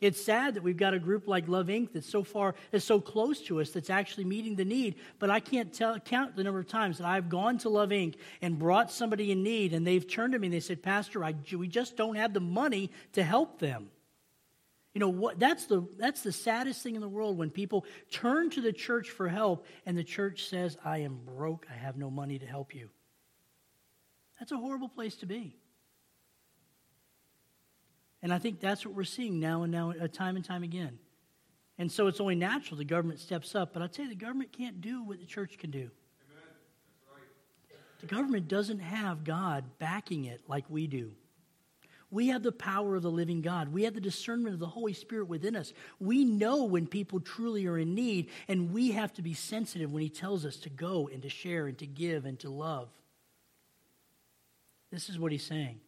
It's 0.00 0.20
sad 0.20 0.54
that 0.54 0.62
we've 0.62 0.76
got 0.76 0.94
a 0.94 0.98
group 0.98 1.26
like 1.26 1.48
Love 1.48 1.66
Inc. 1.66 1.92
that's 1.92 2.08
so 2.08 2.22
far, 2.22 2.54
is 2.72 2.84
so 2.84 3.00
close 3.00 3.40
to 3.42 3.60
us, 3.60 3.70
that's 3.70 3.90
actually 3.90 4.24
meeting 4.24 4.54
the 4.54 4.64
need. 4.64 4.96
But 5.18 5.30
I 5.30 5.40
can't 5.40 5.72
tell, 5.72 5.98
count 5.98 6.36
the 6.36 6.44
number 6.44 6.60
of 6.60 6.68
times 6.68 6.98
that 6.98 7.06
I've 7.06 7.28
gone 7.28 7.58
to 7.58 7.68
Love 7.68 7.90
Inc. 7.90 8.14
and 8.40 8.58
brought 8.58 8.92
somebody 8.92 9.32
in 9.32 9.42
need, 9.42 9.74
and 9.74 9.86
they've 9.86 10.06
turned 10.06 10.34
to 10.34 10.38
me 10.38 10.46
and 10.46 10.54
they 10.54 10.60
said, 10.60 10.82
Pastor, 10.82 11.24
I, 11.24 11.34
we 11.56 11.66
just 11.66 11.96
don't 11.96 12.14
have 12.14 12.32
the 12.32 12.40
money 12.40 12.90
to 13.14 13.22
help 13.22 13.58
them. 13.58 13.90
You 14.94 15.00
know 15.00 15.08
what? 15.10 15.38
That's 15.38 15.66
the 15.66 15.86
that's 15.96 16.22
the 16.22 16.32
saddest 16.32 16.82
thing 16.82 16.96
in 16.96 17.00
the 17.00 17.08
world 17.08 17.38
when 17.38 17.50
people 17.50 17.84
turn 18.10 18.50
to 18.50 18.60
the 18.60 18.72
church 18.72 19.10
for 19.10 19.28
help, 19.28 19.66
and 19.86 19.96
the 19.96 20.02
church 20.02 20.48
says, 20.48 20.76
"I 20.84 20.98
am 20.98 21.20
broke. 21.24 21.66
I 21.70 21.74
have 21.74 21.96
no 21.96 22.10
money 22.10 22.38
to 22.38 22.46
help 22.46 22.74
you." 22.74 22.88
That's 24.40 24.50
a 24.50 24.56
horrible 24.56 24.88
place 24.88 25.14
to 25.16 25.26
be. 25.26 25.54
And 28.22 28.32
I 28.32 28.38
think 28.38 28.60
that's 28.60 28.84
what 28.84 28.94
we're 28.94 29.04
seeing 29.04 29.38
now 29.38 29.62
and 29.62 29.72
now, 29.72 29.92
uh, 29.92 30.08
time 30.08 30.36
and 30.36 30.44
time 30.44 30.62
again. 30.62 30.98
And 31.78 31.90
so 31.90 32.08
it's 32.08 32.20
only 32.20 32.34
natural 32.34 32.76
the 32.76 32.84
government 32.84 33.20
steps 33.20 33.54
up. 33.54 33.72
But 33.72 33.82
I 33.82 33.86
tell 33.86 34.04
you, 34.04 34.10
the 34.10 34.16
government 34.16 34.52
can't 34.52 34.80
do 34.80 35.02
what 35.04 35.20
the 35.20 35.26
church 35.26 35.58
can 35.58 35.70
do. 35.70 35.90
The 38.00 38.06
government 38.06 38.48
doesn't 38.48 38.78
have 38.78 39.24
God 39.24 39.64
backing 39.78 40.24
it 40.24 40.42
like 40.46 40.64
we 40.68 40.86
do. 40.86 41.12
We 42.10 42.28
have 42.28 42.42
the 42.42 42.52
power 42.52 42.96
of 42.96 43.02
the 43.02 43.10
living 43.10 43.42
God. 43.42 43.72
We 43.72 43.82
have 43.82 43.94
the 43.94 44.00
discernment 44.00 44.54
of 44.54 44.60
the 44.60 44.66
Holy 44.66 44.94
Spirit 44.94 45.26
within 45.28 45.54
us. 45.54 45.72
We 46.00 46.24
know 46.24 46.64
when 46.64 46.86
people 46.86 47.20
truly 47.20 47.66
are 47.66 47.76
in 47.76 47.94
need, 47.94 48.30
and 48.46 48.72
we 48.72 48.92
have 48.92 49.12
to 49.14 49.22
be 49.22 49.34
sensitive 49.34 49.92
when 49.92 50.02
He 50.02 50.08
tells 50.08 50.46
us 50.46 50.56
to 50.58 50.70
go 50.70 51.08
and 51.12 51.22
to 51.22 51.28
share 51.28 51.66
and 51.66 51.76
to 51.78 51.86
give 51.86 52.24
and 52.24 52.38
to 52.40 52.50
love. 52.50 52.88
This 54.90 55.10
is 55.10 55.18
what 55.18 55.32
He's 55.32 55.44
saying. 55.44 55.80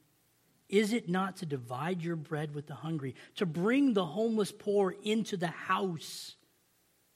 Is 0.70 0.92
it 0.92 1.08
not 1.08 1.38
to 1.38 1.46
divide 1.46 2.00
your 2.00 2.14
bread 2.14 2.54
with 2.54 2.68
the 2.68 2.74
hungry, 2.74 3.16
to 3.34 3.44
bring 3.44 3.92
the 3.92 4.06
homeless 4.06 4.52
poor 4.52 4.94
into 5.02 5.36
the 5.36 5.48
house, 5.48 6.36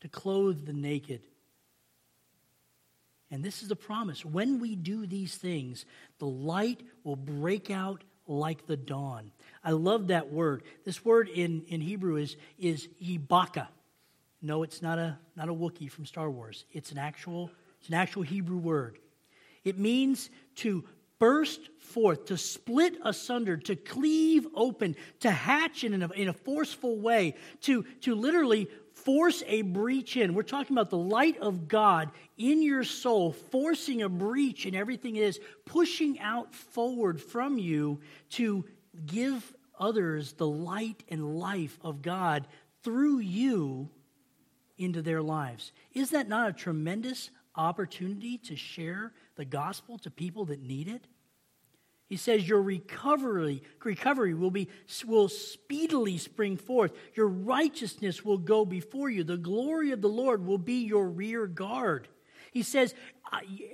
to 0.00 0.08
clothe 0.08 0.66
the 0.66 0.72
naked? 0.72 1.22
And 3.30 3.44
this 3.44 3.62
is 3.62 3.68
the 3.68 3.76
promise. 3.76 4.24
When 4.24 4.60
we 4.60 4.74
do 4.74 5.06
these 5.06 5.36
things, 5.36 5.86
the 6.18 6.26
light 6.26 6.82
will 7.04 7.16
break 7.16 7.70
out 7.70 8.02
like 8.26 8.66
the 8.66 8.76
dawn. 8.76 9.30
I 9.62 9.70
love 9.70 10.08
that 10.08 10.32
word. 10.32 10.64
This 10.84 11.04
word 11.04 11.28
in, 11.28 11.62
in 11.68 11.80
Hebrew 11.80 12.16
is, 12.16 12.36
is 12.58 12.88
yibaka. 13.02 13.68
No, 14.42 14.64
it's 14.64 14.82
not 14.82 14.98
a, 14.98 15.16
not 15.36 15.48
a 15.48 15.54
Wookiee 15.54 15.90
from 15.90 16.06
Star 16.06 16.28
Wars. 16.28 16.64
It's 16.72 16.90
an 16.90 16.98
actual, 16.98 17.50
it's 17.78 17.88
an 17.88 17.94
actual 17.94 18.22
Hebrew 18.22 18.58
word. 18.58 18.98
It 19.62 19.78
means 19.78 20.28
to 20.56 20.84
burst 21.18 21.60
forth, 21.78 22.26
to 22.26 22.36
split 22.36 22.96
asunder, 23.02 23.56
to 23.56 23.76
cleave 23.76 24.46
open, 24.54 24.96
to 25.20 25.30
hatch 25.30 25.84
in 25.84 26.02
a, 26.02 26.10
in 26.12 26.28
a 26.28 26.32
forceful 26.32 26.98
way, 26.98 27.34
to, 27.62 27.84
to 28.02 28.14
literally 28.14 28.68
force 28.92 29.42
a 29.46 29.62
breach 29.62 30.16
in. 30.16 30.34
We're 30.34 30.42
talking 30.42 30.76
about 30.76 30.90
the 30.90 30.98
light 30.98 31.38
of 31.38 31.68
God 31.68 32.10
in 32.36 32.62
your 32.62 32.84
soul, 32.84 33.32
forcing 33.32 34.02
a 34.02 34.08
breach 34.08 34.66
in 34.66 34.74
everything 34.74 35.16
it 35.16 35.22
is, 35.22 35.40
pushing 35.64 36.18
out 36.20 36.54
forward 36.54 37.20
from 37.20 37.58
you 37.58 38.00
to 38.30 38.64
give 39.06 39.54
others 39.78 40.32
the 40.34 40.46
light 40.46 41.02
and 41.08 41.38
life 41.38 41.78
of 41.82 42.02
God 42.02 42.46
through 42.82 43.18
you 43.18 43.90
into 44.78 45.02
their 45.02 45.22
lives. 45.22 45.72
Is 45.92 46.10
that 46.10 46.28
not 46.28 46.48
a 46.48 46.52
tremendous 46.52 47.30
opportunity 47.56 48.38
to 48.38 48.56
share 48.56 49.12
the 49.36 49.44
gospel 49.44 49.98
to 49.98 50.10
people 50.10 50.46
that 50.46 50.62
need 50.62 50.88
it? 50.88 51.06
He 52.06 52.16
says 52.16 52.46
your 52.46 52.62
recovery, 52.62 53.62
recovery 53.82 54.34
will, 54.34 54.50
be, 54.50 54.68
will 55.06 55.28
speedily 55.28 56.18
spring 56.18 56.56
forth. 56.56 56.92
Your 57.14 57.28
righteousness 57.28 58.24
will 58.24 58.38
go 58.38 58.64
before 58.64 59.08
you. 59.08 59.24
The 59.24 59.38
glory 59.38 59.90
of 59.90 60.02
the 60.02 60.08
Lord 60.08 60.46
will 60.46 60.58
be 60.58 60.84
your 60.84 61.08
rear 61.08 61.46
guard. 61.46 62.08
He 62.54 62.62
says, 62.62 62.94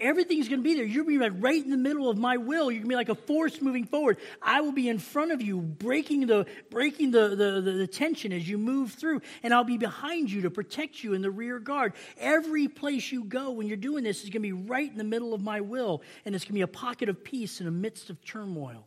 everything's 0.00 0.48
going 0.48 0.60
to 0.60 0.64
be 0.64 0.74
there. 0.74 0.86
You're 0.86 1.04
going 1.04 1.20
to 1.20 1.30
be 1.30 1.40
right 1.40 1.62
in 1.62 1.70
the 1.70 1.76
middle 1.76 2.08
of 2.08 2.16
my 2.16 2.38
will. 2.38 2.70
You're 2.70 2.80
going 2.80 2.84
to 2.84 2.88
be 2.88 2.94
like 2.94 3.10
a 3.10 3.14
force 3.14 3.60
moving 3.60 3.84
forward. 3.84 4.16
I 4.40 4.62
will 4.62 4.72
be 4.72 4.88
in 4.88 4.98
front 4.98 5.32
of 5.32 5.42
you, 5.42 5.60
breaking 5.60 6.26
the 6.26 6.46
breaking 6.70 7.10
the, 7.10 7.28
the, 7.28 7.60
the, 7.60 7.72
the, 7.72 7.86
tension 7.86 8.32
as 8.32 8.48
you 8.48 8.56
move 8.56 8.92
through, 8.92 9.20
and 9.42 9.52
I'll 9.52 9.64
be 9.64 9.76
behind 9.76 10.30
you 10.30 10.42
to 10.42 10.50
protect 10.50 11.04
you 11.04 11.12
in 11.12 11.20
the 11.20 11.30
rear 11.30 11.58
guard. 11.58 11.92
Every 12.18 12.68
place 12.68 13.12
you 13.12 13.24
go 13.24 13.50
when 13.50 13.66
you're 13.66 13.76
doing 13.76 14.02
this 14.02 14.24
is 14.24 14.30
going 14.30 14.32
to 14.32 14.40
be 14.40 14.52
right 14.52 14.90
in 14.90 14.96
the 14.96 15.04
middle 15.04 15.34
of 15.34 15.42
my 15.42 15.60
will, 15.60 16.00
and 16.24 16.34
it's 16.34 16.44
going 16.44 16.52
to 16.52 16.54
be 16.54 16.62
a 16.62 16.66
pocket 16.66 17.10
of 17.10 17.22
peace 17.22 17.60
in 17.60 17.66
the 17.66 17.72
midst 17.72 18.08
of 18.08 18.24
turmoil. 18.24 18.86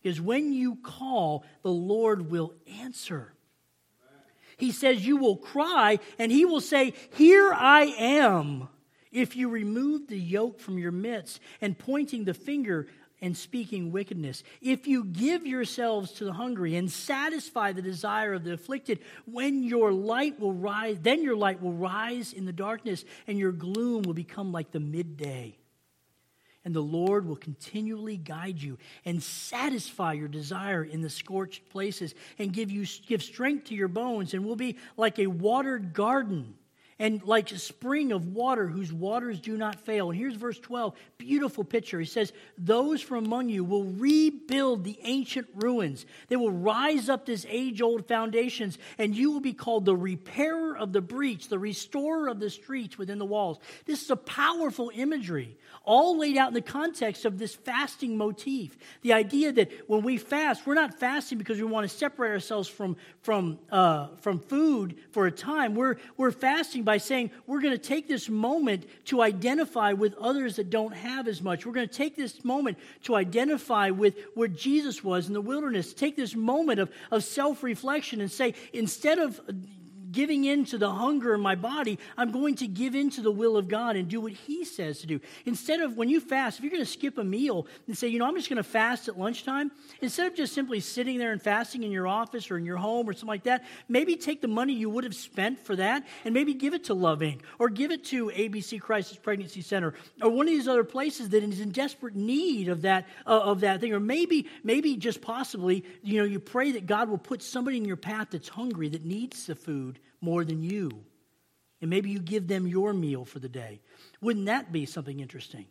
Because 0.00 0.20
when 0.20 0.52
you 0.52 0.76
call, 0.76 1.44
the 1.62 1.72
Lord 1.72 2.30
will 2.30 2.54
answer. 2.80 3.34
He 4.58 4.72
says, 4.72 5.06
You 5.06 5.16
will 5.16 5.36
cry, 5.36 6.00
and 6.18 6.30
he 6.30 6.44
will 6.44 6.60
say, 6.60 6.92
Here 7.14 7.52
I 7.52 7.94
am. 7.98 8.68
If 9.10 9.36
you 9.36 9.48
remove 9.48 10.08
the 10.08 10.18
yoke 10.18 10.60
from 10.60 10.76
your 10.76 10.92
midst 10.92 11.40
and 11.62 11.78
pointing 11.78 12.24
the 12.24 12.34
finger 12.34 12.88
and 13.20 13.36
speaking 13.36 13.90
wickedness. 13.90 14.42
If 14.60 14.86
you 14.86 15.04
give 15.04 15.46
yourselves 15.46 16.12
to 16.12 16.24
the 16.24 16.32
hungry 16.32 16.76
and 16.76 16.90
satisfy 16.90 17.72
the 17.72 17.82
desire 17.82 18.34
of 18.34 18.44
the 18.44 18.52
afflicted, 18.52 19.00
when 19.24 19.62
your 19.62 19.92
light 19.92 20.38
will 20.38 20.52
rise, 20.52 20.98
then 21.00 21.22
your 21.22 21.36
light 21.36 21.60
will 21.60 21.72
rise 21.72 22.32
in 22.32 22.44
the 22.44 22.52
darkness, 22.52 23.04
and 23.26 23.38
your 23.38 23.52
gloom 23.52 24.02
will 24.02 24.14
become 24.14 24.52
like 24.52 24.70
the 24.70 24.80
midday. 24.80 25.56
And 26.68 26.76
the 26.76 26.82
Lord 26.82 27.26
will 27.26 27.36
continually 27.36 28.18
guide 28.18 28.60
you 28.60 28.76
and 29.06 29.22
satisfy 29.22 30.12
your 30.12 30.28
desire 30.28 30.84
in 30.84 31.00
the 31.00 31.08
scorched 31.08 31.66
places 31.70 32.14
and 32.38 32.52
give 32.52 32.70
you 32.70 32.84
give 33.06 33.22
strength 33.22 33.68
to 33.68 33.74
your 33.74 33.88
bones 33.88 34.34
and 34.34 34.44
will 34.44 34.54
be 34.54 34.76
like 34.98 35.18
a 35.18 35.28
watered 35.28 35.94
garden 35.94 36.52
and 36.98 37.22
like 37.24 37.52
a 37.52 37.58
spring 37.58 38.10
of 38.10 38.34
water 38.34 38.66
whose 38.66 38.92
waters 38.92 39.38
do 39.40 39.56
not 39.56 39.76
fail. 39.80 40.10
And 40.10 40.18
here's 40.18 40.34
verse 40.34 40.58
12, 40.58 40.94
beautiful 41.16 41.62
picture. 41.62 42.00
He 42.00 42.06
says, 42.06 42.32
Those 42.56 43.00
from 43.00 43.24
among 43.24 43.48
you 43.48 43.62
will 43.62 43.84
rebuild 43.84 44.84
the 44.84 44.98
ancient 45.02 45.46
ruins. 45.54 46.06
They 46.28 46.36
will 46.36 46.50
rise 46.50 47.08
up 47.08 47.28
as 47.28 47.46
age 47.48 47.80
old 47.80 48.08
foundations, 48.08 48.78
and 48.98 49.14
you 49.14 49.30
will 49.30 49.40
be 49.40 49.52
called 49.52 49.84
the 49.84 49.96
repairer 49.96 50.76
of 50.76 50.92
the 50.92 51.00
breach, 51.00 51.48
the 51.48 51.58
restorer 51.58 52.28
of 52.28 52.40
the 52.40 52.50
streets 52.50 52.98
within 52.98 53.18
the 53.18 53.24
walls. 53.24 53.58
This 53.84 54.02
is 54.02 54.10
a 54.10 54.16
powerful 54.16 54.90
imagery, 54.94 55.56
all 55.84 56.18
laid 56.18 56.36
out 56.36 56.48
in 56.48 56.54
the 56.54 56.62
context 56.62 57.24
of 57.24 57.38
this 57.38 57.54
fasting 57.54 58.16
motif. 58.16 58.76
The 59.02 59.12
idea 59.12 59.52
that 59.52 59.70
when 59.88 60.02
we 60.02 60.16
fast, 60.16 60.66
we're 60.66 60.74
not 60.74 60.98
fasting 60.98 61.38
because 61.38 61.58
we 61.58 61.64
want 61.64 61.88
to 61.88 61.96
separate 61.96 62.30
ourselves 62.30 62.68
from, 62.68 62.96
from, 63.22 63.58
uh, 63.70 64.08
from 64.20 64.40
food 64.40 64.96
for 65.10 65.26
a 65.26 65.30
time. 65.30 65.74
We're, 65.74 65.96
we're 66.16 66.32
fasting 66.32 66.82
by 66.88 66.96
saying 66.96 67.30
we're 67.46 67.60
going 67.60 67.74
to 67.74 67.78
take 67.78 68.08
this 68.08 68.30
moment 68.30 68.86
to 69.04 69.20
identify 69.20 69.92
with 69.92 70.14
others 70.14 70.56
that 70.56 70.70
don't 70.70 70.94
have 70.94 71.28
as 71.28 71.42
much. 71.42 71.66
We're 71.66 71.74
going 71.74 71.86
to 71.86 71.94
take 71.94 72.16
this 72.16 72.42
moment 72.46 72.78
to 73.02 73.14
identify 73.14 73.90
with 73.90 74.14
where 74.32 74.48
Jesus 74.48 75.04
was 75.04 75.26
in 75.26 75.34
the 75.34 75.40
wilderness. 75.42 75.92
Take 75.92 76.16
this 76.16 76.34
moment 76.34 76.80
of, 76.80 76.90
of 77.10 77.24
self 77.24 77.62
reflection 77.62 78.22
and 78.22 78.32
say, 78.32 78.54
instead 78.72 79.18
of 79.18 79.38
giving 80.10 80.44
in 80.44 80.64
to 80.66 80.78
the 80.78 80.90
hunger 80.90 81.34
in 81.34 81.40
my 81.40 81.54
body, 81.54 81.98
I'm 82.16 82.30
going 82.30 82.56
to 82.56 82.66
give 82.66 82.94
in 82.94 83.10
to 83.10 83.20
the 83.20 83.30
will 83.30 83.56
of 83.56 83.68
God 83.68 83.96
and 83.96 84.08
do 84.08 84.20
what 84.20 84.32
He 84.32 84.64
says 84.64 85.00
to 85.00 85.06
do. 85.06 85.20
Instead 85.44 85.80
of 85.80 85.96
when 85.96 86.08
you 86.08 86.20
fast, 86.20 86.58
if 86.58 86.64
you're 86.64 86.70
going 86.70 86.84
to 86.84 86.90
skip 86.90 87.18
a 87.18 87.24
meal 87.24 87.66
and 87.86 87.96
say, 87.96 88.08
you 88.08 88.18
know, 88.18 88.26
I'm 88.26 88.36
just 88.36 88.48
going 88.48 88.58
to 88.58 88.62
fast 88.62 89.08
at 89.08 89.18
lunchtime, 89.18 89.70
instead 90.00 90.26
of 90.26 90.34
just 90.34 90.54
simply 90.54 90.80
sitting 90.80 91.18
there 91.18 91.32
and 91.32 91.42
fasting 91.42 91.82
in 91.82 91.90
your 91.90 92.06
office 92.06 92.50
or 92.50 92.58
in 92.58 92.64
your 92.64 92.76
home 92.76 93.08
or 93.08 93.12
something 93.12 93.28
like 93.28 93.44
that, 93.44 93.64
maybe 93.88 94.16
take 94.16 94.40
the 94.40 94.48
money 94.48 94.72
you 94.72 94.90
would 94.90 95.04
have 95.04 95.14
spent 95.14 95.58
for 95.58 95.76
that 95.76 96.06
and 96.24 96.34
maybe 96.34 96.54
give 96.54 96.74
it 96.74 96.84
to 96.84 96.94
Love 96.94 97.20
Inc. 97.20 97.40
or 97.58 97.68
give 97.68 97.90
it 97.90 98.04
to 98.04 98.28
ABC 98.28 98.80
Crisis 98.80 99.16
Pregnancy 99.16 99.60
Center 99.60 99.94
or 100.22 100.30
one 100.30 100.46
of 100.46 100.52
these 100.52 100.68
other 100.68 100.84
places 100.84 101.28
that 101.30 101.42
is 101.42 101.60
in 101.60 101.70
desperate 101.70 102.14
need 102.14 102.68
of 102.68 102.82
that 102.82 103.06
uh, 103.26 103.40
of 103.40 103.60
that 103.60 103.80
thing. 103.80 103.92
Or 103.92 104.00
maybe 104.00 104.48
maybe 104.62 104.96
just 104.96 105.20
possibly, 105.20 105.84
you 106.02 106.18
know, 106.18 106.24
you 106.24 106.40
pray 106.40 106.72
that 106.72 106.86
God 106.86 107.08
will 107.08 107.18
put 107.18 107.42
somebody 107.42 107.76
in 107.76 107.84
your 107.84 107.96
path 107.96 108.28
that's 108.30 108.48
hungry 108.48 108.88
that 108.90 109.04
needs 109.04 109.46
the 109.46 109.54
food 109.54 109.97
more 110.20 110.44
than 110.44 110.62
you. 110.62 111.04
And 111.80 111.90
maybe 111.90 112.10
you 112.10 112.18
give 112.18 112.48
them 112.48 112.66
your 112.66 112.92
meal 112.92 113.24
for 113.24 113.38
the 113.38 113.48
day. 113.48 113.80
Wouldn't 114.20 114.46
that 114.46 114.72
be 114.72 114.86
something 114.86 115.20
interesting? 115.20 115.66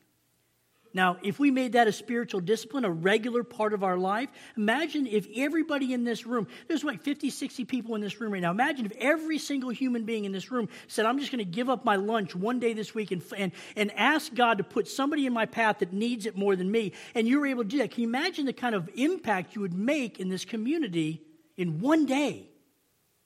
Now, 0.94 1.18
if 1.22 1.38
we 1.38 1.52
made 1.52 1.74
that 1.74 1.88
a 1.88 1.92
spiritual 1.92 2.40
discipline, 2.40 2.86
a 2.86 2.90
regular 2.90 3.44
part 3.44 3.74
of 3.74 3.84
our 3.84 3.98
life, 3.98 4.30
imagine 4.56 5.06
if 5.06 5.28
everybody 5.36 5.94
in 5.94 6.04
this 6.06 6.26
room, 6.26 6.48
there's 6.68 6.84
like 6.84 7.04
50, 7.04 7.30
60 7.30 7.66
people 7.66 7.94
in 7.96 8.02
this 8.02 8.20
room 8.20 8.34
right 8.34 8.42
now. 8.42 8.52
Imagine 8.52 8.86
if 8.86 8.94
every 8.98 9.38
single 9.38 9.70
human 9.70 10.06
being 10.06 10.26
in 10.26 10.32
this 10.32 10.50
room 10.52 10.70
said, 10.88 11.06
I'm 11.06 11.20
just 11.20 11.32
going 11.32 11.44
to 11.44 11.46
give 11.46 11.70
up 11.70 11.86
my 11.86 11.98
lunch 11.98 12.36
one 12.36 12.60
day 12.60 12.74
this 12.74 12.96
week 12.96 13.12
and, 13.12 13.22
and, 13.38 13.52
and 13.76 13.92
ask 13.96 14.34
God 14.34 14.58
to 14.58 14.64
put 14.64 14.88
somebody 14.88 15.26
in 15.26 15.34
my 15.34 15.46
path 15.46 15.80
that 15.80 15.94
needs 15.94 16.26
it 16.26 16.36
more 16.36 16.56
than 16.56 16.72
me. 16.72 16.94
And 17.14 17.28
you 17.28 17.40
were 17.40 17.48
able 17.48 17.64
to 17.64 17.70
do 17.70 17.78
that. 17.80 17.92
Can 17.92 18.02
you 18.02 18.08
imagine 18.08 18.46
the 18.46 18.54
kind 18.54 18.74
of 18.74 18.90
impact 18.96 19.56
you 19.56 19.62
would 19.62 19.74
make 19.74 20.20
in 20.20 20.30
this 20.30 20.46
community 20.46 21.22
in 21.58 21.80
one 21.80 22.06
day? 22.08 22.50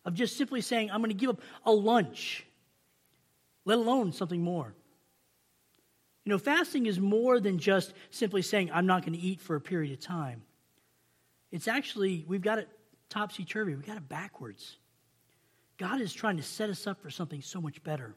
Of 0.06 0.14
just 0.14 0.38
simply 0.38 0.62
saying, 0.62 0.92
I'm 0.92 1.00
going 1.00 1.10
to 1.10 1.16
give 1.16 1.30
up 1.30 1.42
a 1.66 1.72
lunch, 1.72 2.46
let 3.66 3.78
alone 3.78 4.12
something 4.12 4.42
more. 4.42 4.74
You 6.26 6.32
know, 6.32 6.38
fasting 6.38 6.86
is 6.86 7.00
more 7.00 7.40
than 7.40 7.58
just 7.58 7.94
simply 8.12 8.42
saying, 8.42 8.72
I'm 8.74 8.86
not 8.86 9.04
going 9.04 9.14
to 9.14 9.20
eat 9.20 9.42
for 9.42 9.56
a 9.56 9.62
period 9.62 9.92
of 9.92 10.00
time. 10.00 10.44
It's 11.52 11.68
actually, 11.68 12.26
we've 12.28 12.42
got 12.42 12.60
it 12.60 12.70
topsy 13.10 13.44
turvy, 13.44 13.76
we've 13.76 13.86
got 13.86 13.98
it 13.98 14.08
backwards. 14.08 14.78
God 15.78 16.00
is 16.00 16.14
trying 16.14 16.38
to 16.38 16.44
set 16.44 16.70
us 16.70 16.88
up 16.88 17.02
for 17.02 17.10
something 17.10 17.42
so 17.42 17.60
much 17.60 17.84
better. 17.84 18.16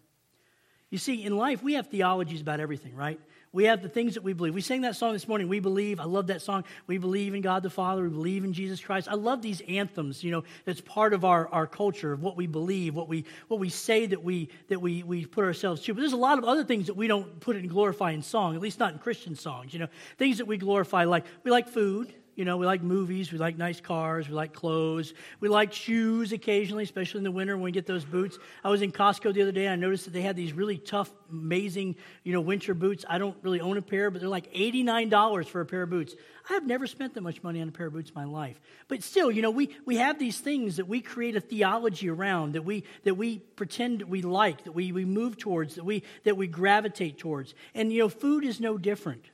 You 0.90 0.98
see, 0.98 1.24
in 1.24 1.36
life, 1.36 1.62
we 1.62 1.74
have 1.74 1.88
theologies 1.88 2.40
about 2.40 2.60
everything, 2.60 2.94
right? 2.94 3.18
We 3.54 3.64
have 3.64 3.82
the 3.82 3.88
things 3.88 4.14
that 4.14 4.24
we 4.24 4.32
believe. 4.32 4.52
We 4.52 4.60
sang 4.60 4.80
that 4.80 4.96
song 4.96 5.12
this 5.12 5.28
morning, 5.28 5.48
We 5.48 5.60
Believe. 5.60 6.00
I 6.00 6.04
love 6.04 6.26
that 6.26 6.42
song. 6.42 6.64
We 6.88 6.98
believe 6.98 7.34
in 7.34 7.40
God 7.40 7.62
the 7.62 7.70
Father. 7.70 8.02
We 8.02 8.08
believe 8.08 8.44
in 8.44 8.52
Jesus 8.52 8.80
Christ. 8.80 9.06
I 9.08 9.14
love 9.14 9.42
these 9.42 9.62
anthems, 9.68 10.24
you 10.24 10.32
know, 10.32 10.42
that's 10.64 10.80
part 10.80 11.14
of 11.14 11.24
our, 11.24 11.46
our 11.48 11.68
culture, 11.68 12.12
of 12.12 12.20
what 12.20 12.36
we 12.36 12.48
believe, 12.48 12.96
what 12.96 13.08
we, 13.08 13.24
what 13.46 13.60
we 13.60 13.68
say 13.68 14.06
that, 14.06 14.24
we, 14.24 14.48
that 14.68 14.80
we, 14.80 15.04
we 15.04 15.24
put 15.24 15.44
ourselves 15.44 15.82
to. 15.82 15.94
But 15.94 16.00
there's 16.00 16.12
a 16.12 16.16
lot 16.16 16.36
of 16.36 16.44
other 16.44 16.64
things 16.64 16.88
that 16.88 16.94
we 16.94 17.06
don't 17.06 17.38
put 17.38 17.54
in 17.54 18.22
song, 18.22 18.56
at 18.56 18.60
least 18.60 18.80
not 18.80 18.92
in 18.92 18.98
Christian 18.98 19.36
songs, 19.36 19.72
you 19.72 19.78
know. 19.78 19.88
Things 20.18 20.38
that 20.38 20.46
we 20.46 20.56
glorify, 20.56 21.04
like 21.04 21.24
we 21.44 21.52
like 21.52 21.68
food, 21.68 22.12
you 22.36 22.44
know, 22.44 22.56
we 22.56 22.66
like 22.66 22.82
movies, 22.82 23.32
we 23.32 23.38
like 23.38 23.56
nice 23.56 23.80
cars, 23.80 24.28
we 24.28 24.34
like 24.34 24.52
clothes, 24.52 25.14
we 25.40 25.48
like 25.48 25.72
shoes 25.72 26.32
occasionally, 26.32 26.82
especially 26.84 27.18
in 27.18 27.24
the 27.24 27.30
winter 27.30 27.56
when 27.56 27.64
we 27.64 27.72
get 27.72 27.86
those 27.86 28.04
boots. 28.04 28.38
I 28.62 28.70
was 28.70 28.82
in 28.82 28.92
Costco 28.92 29.32
the 29.32 29.42
other 29.42 29.52
day, 29.52 29.66
and 29.66 29.72
I 29.72 29.76
noticed 29.76 30.04
that 30.04 30.12
they 30.12 30.22
had 30.22 30.36
these 30.36 30.52
really 30.52 30.78
tough, 30.78 31.10
amazing, 31.30 31.96
you 32.22 32.32
know, 32.32 32.40
winter 32.40 32.74
boots. 32.74 33.04
I 33.08 33.18
don't 33.18 33.36
really 33.42 33.60
own 33.60 33.76
a 33.76 33.82
pair, 33.82 34.10
but 34.10 34.20
they're 34.20 34.28
like 34.28 34.52
$89 34.52 35.46
for 35.46 35.60
a 35.60 35.66
pair 35.66 35.82
of 35.82 35.90
boots. 35.90 36.14
I 36.48 36.54
have 36.54 36.66
never 36.66 36.86
spent 36.86 37.14
that 37.14 37.22
much 37.22 37.42
money 37.42 37.60
on 37.60 37.68
a 37.68 37.72
pair 37.72 37.86
of 37.86 37.92
boots 37.92 38.10
in 38.10 38.14
my 38.14 38.24
life. 38.24 38.60
But 38.88 39.02
still, 39.02 39.30
you 39.30 39.40
know, 39.40 39.50
we, 39.50 39.70
we 39.86 39.96
have 39.96 40.18
these 40.18 40.38
things 40.38 40.76
that 40.76 40.86
we 40.86 41.00
create 41.00 41.36
a 41.36 41.40
theology 41.40 42.10
around, 42.10 42.52
that 42.52 42.64
we, 42.64 42.84
that 43.04 43.14
we 43.14 43.38
pretend 43.38 44.02
we 44.02 44.22
like, 44.22 44.64
that 44.64 44.72
we, 44.72 44.92
we 44.92 45.04
move 45.04 45.38
towards, 45.38 45.76
that 45.76 45.84
we, 45.84 46.02
that 46.24 46.36
we 46.36 46.46
gravitate 46.46 47.18
towards. 47.18 47.54
And, 47.74 47.92
you 47.92 48.00
know, 48.00 48.08
food 48.08 48.44
is 48.44 48.60
no 48.60 48.76
different. 48.76 49.24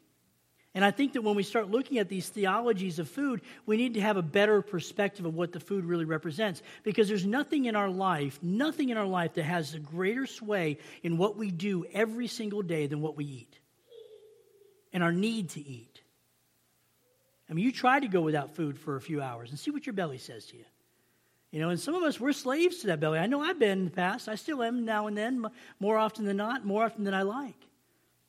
And 0.75 0.85
I 0.85 0.93
think 0.93 1.15
that 1.15 1.23
when 1.23 1.35
we 1.35 1.43
start 1.43 1.69
looking 1.69 1.99
at 1.99 2.09
these 2.09 2.29
theologies 2.29 3.01
of 3.01 3.09
food, 3.09 3.41
we 3.67 3.77
need 3.77 3.95
to 3.95 4.01
have 4.01 4.17
a 4.17 4.23
better 4.23 4.63
perspective 4.63 5.27
of 5.27 5.35
what 5.35 5.53
the 5.53 5.59
food 5.59 5.85
really 5.85 6.05
represents. 6.05 6.63
Because 6.85 7.09
there's 7.09 7.27
nothing 7.27 7.65
in 7.65 7.75
our 7.75 7.91
life, 7.91 8.39
nothing 8.41 8.91
in 8.91 8.97
our 8.97 9.07
life 9.07 9.35
that 9.35 9.43
has 9.43 9.75
a 9.75 9.81
greater 9.81 10.27
sway 10.27 10.79
in 11.03 11.19
what 11.19 11.37
we 11.37 11.51
do 11.51 11.85
every 11.93 12.29
single 12.29 12.63
day 12.63 12.87
than 12.87 13.01
what 13.01 13.17
we 13.17 13.25
eat 13.25 13.59
and 14.93 15.03
our 15.03 15.13
need 15.13 15.51
to 15.51 15.61
eat. 15.61 16.03
I 17.49 17.53
mean, 17.53 17.65
you 17.65 17.73
try 17.73 17.99
to 17.99 18.09
go 18.09 18.21
without 18.21 18.55
food 18.55 18.79
for 18.79 18.95
a 18.95 19.01
few 19.01 19.21
hours 19.21 19.51
and 19.51 19.59
see 19.59 19.73
what 19.73 19.87
your 19.87 19.93
belly 19.93 20.19
says 20.19 20.47
to 20.47 20.57
you. 20.57 20.65
You 21.51 21.59
know, 21.59 21.71
and 21.71 21.81
some 21.81 21.97
of 21.97 22.05
us, 22.05 22.21
we're 22.21 22.33
slaves 22.33 22.79
to 22.79 22.87
that 22.89 23.01
belly. 23.01 23.19
I 23.19 23.27
know 23.27 23.41
I've 23.41 23.59
been 23.59 23.71
in 23.79 23.85
the 23.87 23.91
past. 23.91 24.29
I 24.29 24.37
still 24.37 24.63
am 24.63 24.85
now 24.85 25.09
and 25.09 25.19
then, 25.19 25.45
more 25.81 25.99
often 25.99 26.25
than 26.25 26.37
not, 26.37 26.65
more 26.65 26.85
often 26.85 27.03
than 27.03 27.15
I 27.15 27.23
like. 27.23 27.67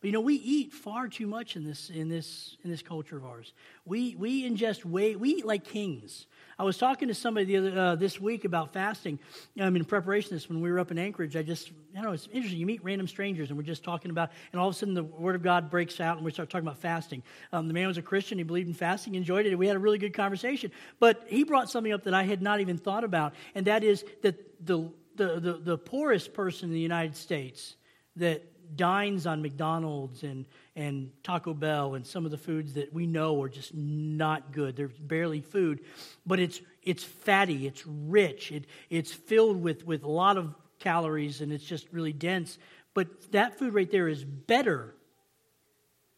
But 0.01 0.07
you 0.07 0.13
know, 0.13 0.21
we 0.21 0.33
eat 0.33 0.73
far 0.73 1.07
too 1.07 1.27
much 1.27 1.55
in 1.55 1.63
this 1.63 1.91
in 1.91 2.09
this 2.09 2.57
in 2.63 2.71
this 2.71 2.81
culture 2.81 3.17
of 3.17 3.23
ours. 3.23 3.53
We 3.85 4.15
we 4.15 4.49
ingest 4.49 4.83
way 4.83 5.15
we 5.15 5.29
eat 5.29 5.45
like 5.45 5.63
kings. 5.63 6.25
I 6.57 6.63
was 6.63 6.79
talking 6.79 7.07
to 7.07 7.13
somebody 7.13 7.45
the 7.45 7.57
other 7.57 7.79
uh, 7.79 7.95
this 7.95 8.19
week 8.19 8.43
about 8.43 8.73
fasting. 8.73 9.19
Mean, 9.55 9.75
in 9.75 9.85
preparation 9.85 10.31
this 10.31 10.49
when 10.49 10.59
we 10.59 10.71
were 10.71 10.79
up 10.79 10.89
in 10.89 10.97
Anchorage, 10.97 11.35
I 11.35 11.43
just 11.43 11.69
you 11.69 12.01
know 12.01 12.13
it's 12.13 12.27
interesting. 12.33 12.59
You 12.59 12.65
meet 12.65 12.83
random 12.83 13.07
strangers 13.07 13.49
and 13.49 13.57
we're 13.57 13.63
just 13.63 13.83
talking 13.83 14.09
about, 14.09 14.31
and 14.51 14.59
all 14.59 14.69
of 14.69 14.75
a 14.75 14.77
sudden 14.77 14.95
the 14.95 15.03
Word 15.03 15.35
of 15.35 15.43
God 15.43 15.69
breaks 15.69 15.99
out 15.99 16.17
and 16.17 16.25
we 16.25 16.31
start 16.31 16.49
talking 16.49 16.67
about 16.67 16.79
fasting. 16.79 17.21
Um, 17.53 17.67
the 17.67 17.73
man 17.75 17.87
was 17.87 17.99
a 17.99 18.01
Christian. 18.01 18.39
He 18.39 18.43
believed 18.43 18.69
in 18.69 18.73
fasting, 18.73 19.13
enjoyed 19.13 19.45
it. 19.45 19.55
We 19.55 19.67
had 19.67 19.75
a 19.75 19.79
really 19.79 19.99
good 19.99 20.15
conversation. 20.15 20.71
But 20.99 21.25
he 21.27 21.43
brought 21.43 21.69
something 21.69 21.93
up 21.93 22.05
that 22.05 22.15
I 22.15 22.23
had 22.23 22.41
not 22.41 22.59
even 22.59 22.79
thought 22.79 23.03
about, 23.03 23.35
and 23.53 23.67
that 23.67 23.83
is 23.83 24.03
that 24.23 24.65
the 24.65 24.91
the, 25.15 25.39
the, 25.39 25.53
the 25.53 25.77
poorest 25.77 26.33
person 26.33 26.69
in 26.69 26.73
the 26.73 26.79
United 26.79 27.15
States 27.15 27.75
that 28.15 28.43
dines 28.75 29.27
on 29.27 29.41
McDonald's 29.41 30.23
and, 30.23 30.45
and 30.75 31.11
Taco 31.23 31.53
Bell 31.53 31.95
and 31.95 32.05
some 32.05 32.25
of 32.25 32.31
the 32.31 32.37
foods 32.37 32.73
that 32.73 32.93
we 32.93 33.05
know 33.05 33.41
are 33.41 33.49
just 33.49 33.73
not 33.73 34.51
good. 34.51 34.75
They're 34.75 34.87
barely 34.87 35.41
food, 35.41 35.81
but 36.25 36.39
it's, 36.39 36.61
it's 36.83 37.03
fatty, 37.03 37.67
it's 37.67 37.85
rich, 37.85 38.51
it, 38.51 38.65
it's 38.89 39.11
filled 39.11 39.61
with, 39.61 39.85
with 39.85 40.03
a 40.03 40.09
lot 40.09 40.37
of 40.37 40.53
calories, 40.79 41.41
and 41.41 41.51
it's 41.51 41.63
just 41.63 41.87
really 41.91 42.13
dense. 42.13 42.57
But 42.93 43.31
that 43.31 43.57
food 43.57 43.73
right 43.73 43.89
there 43.89 44.07
is 44.07 44.23
better 44.23 44.95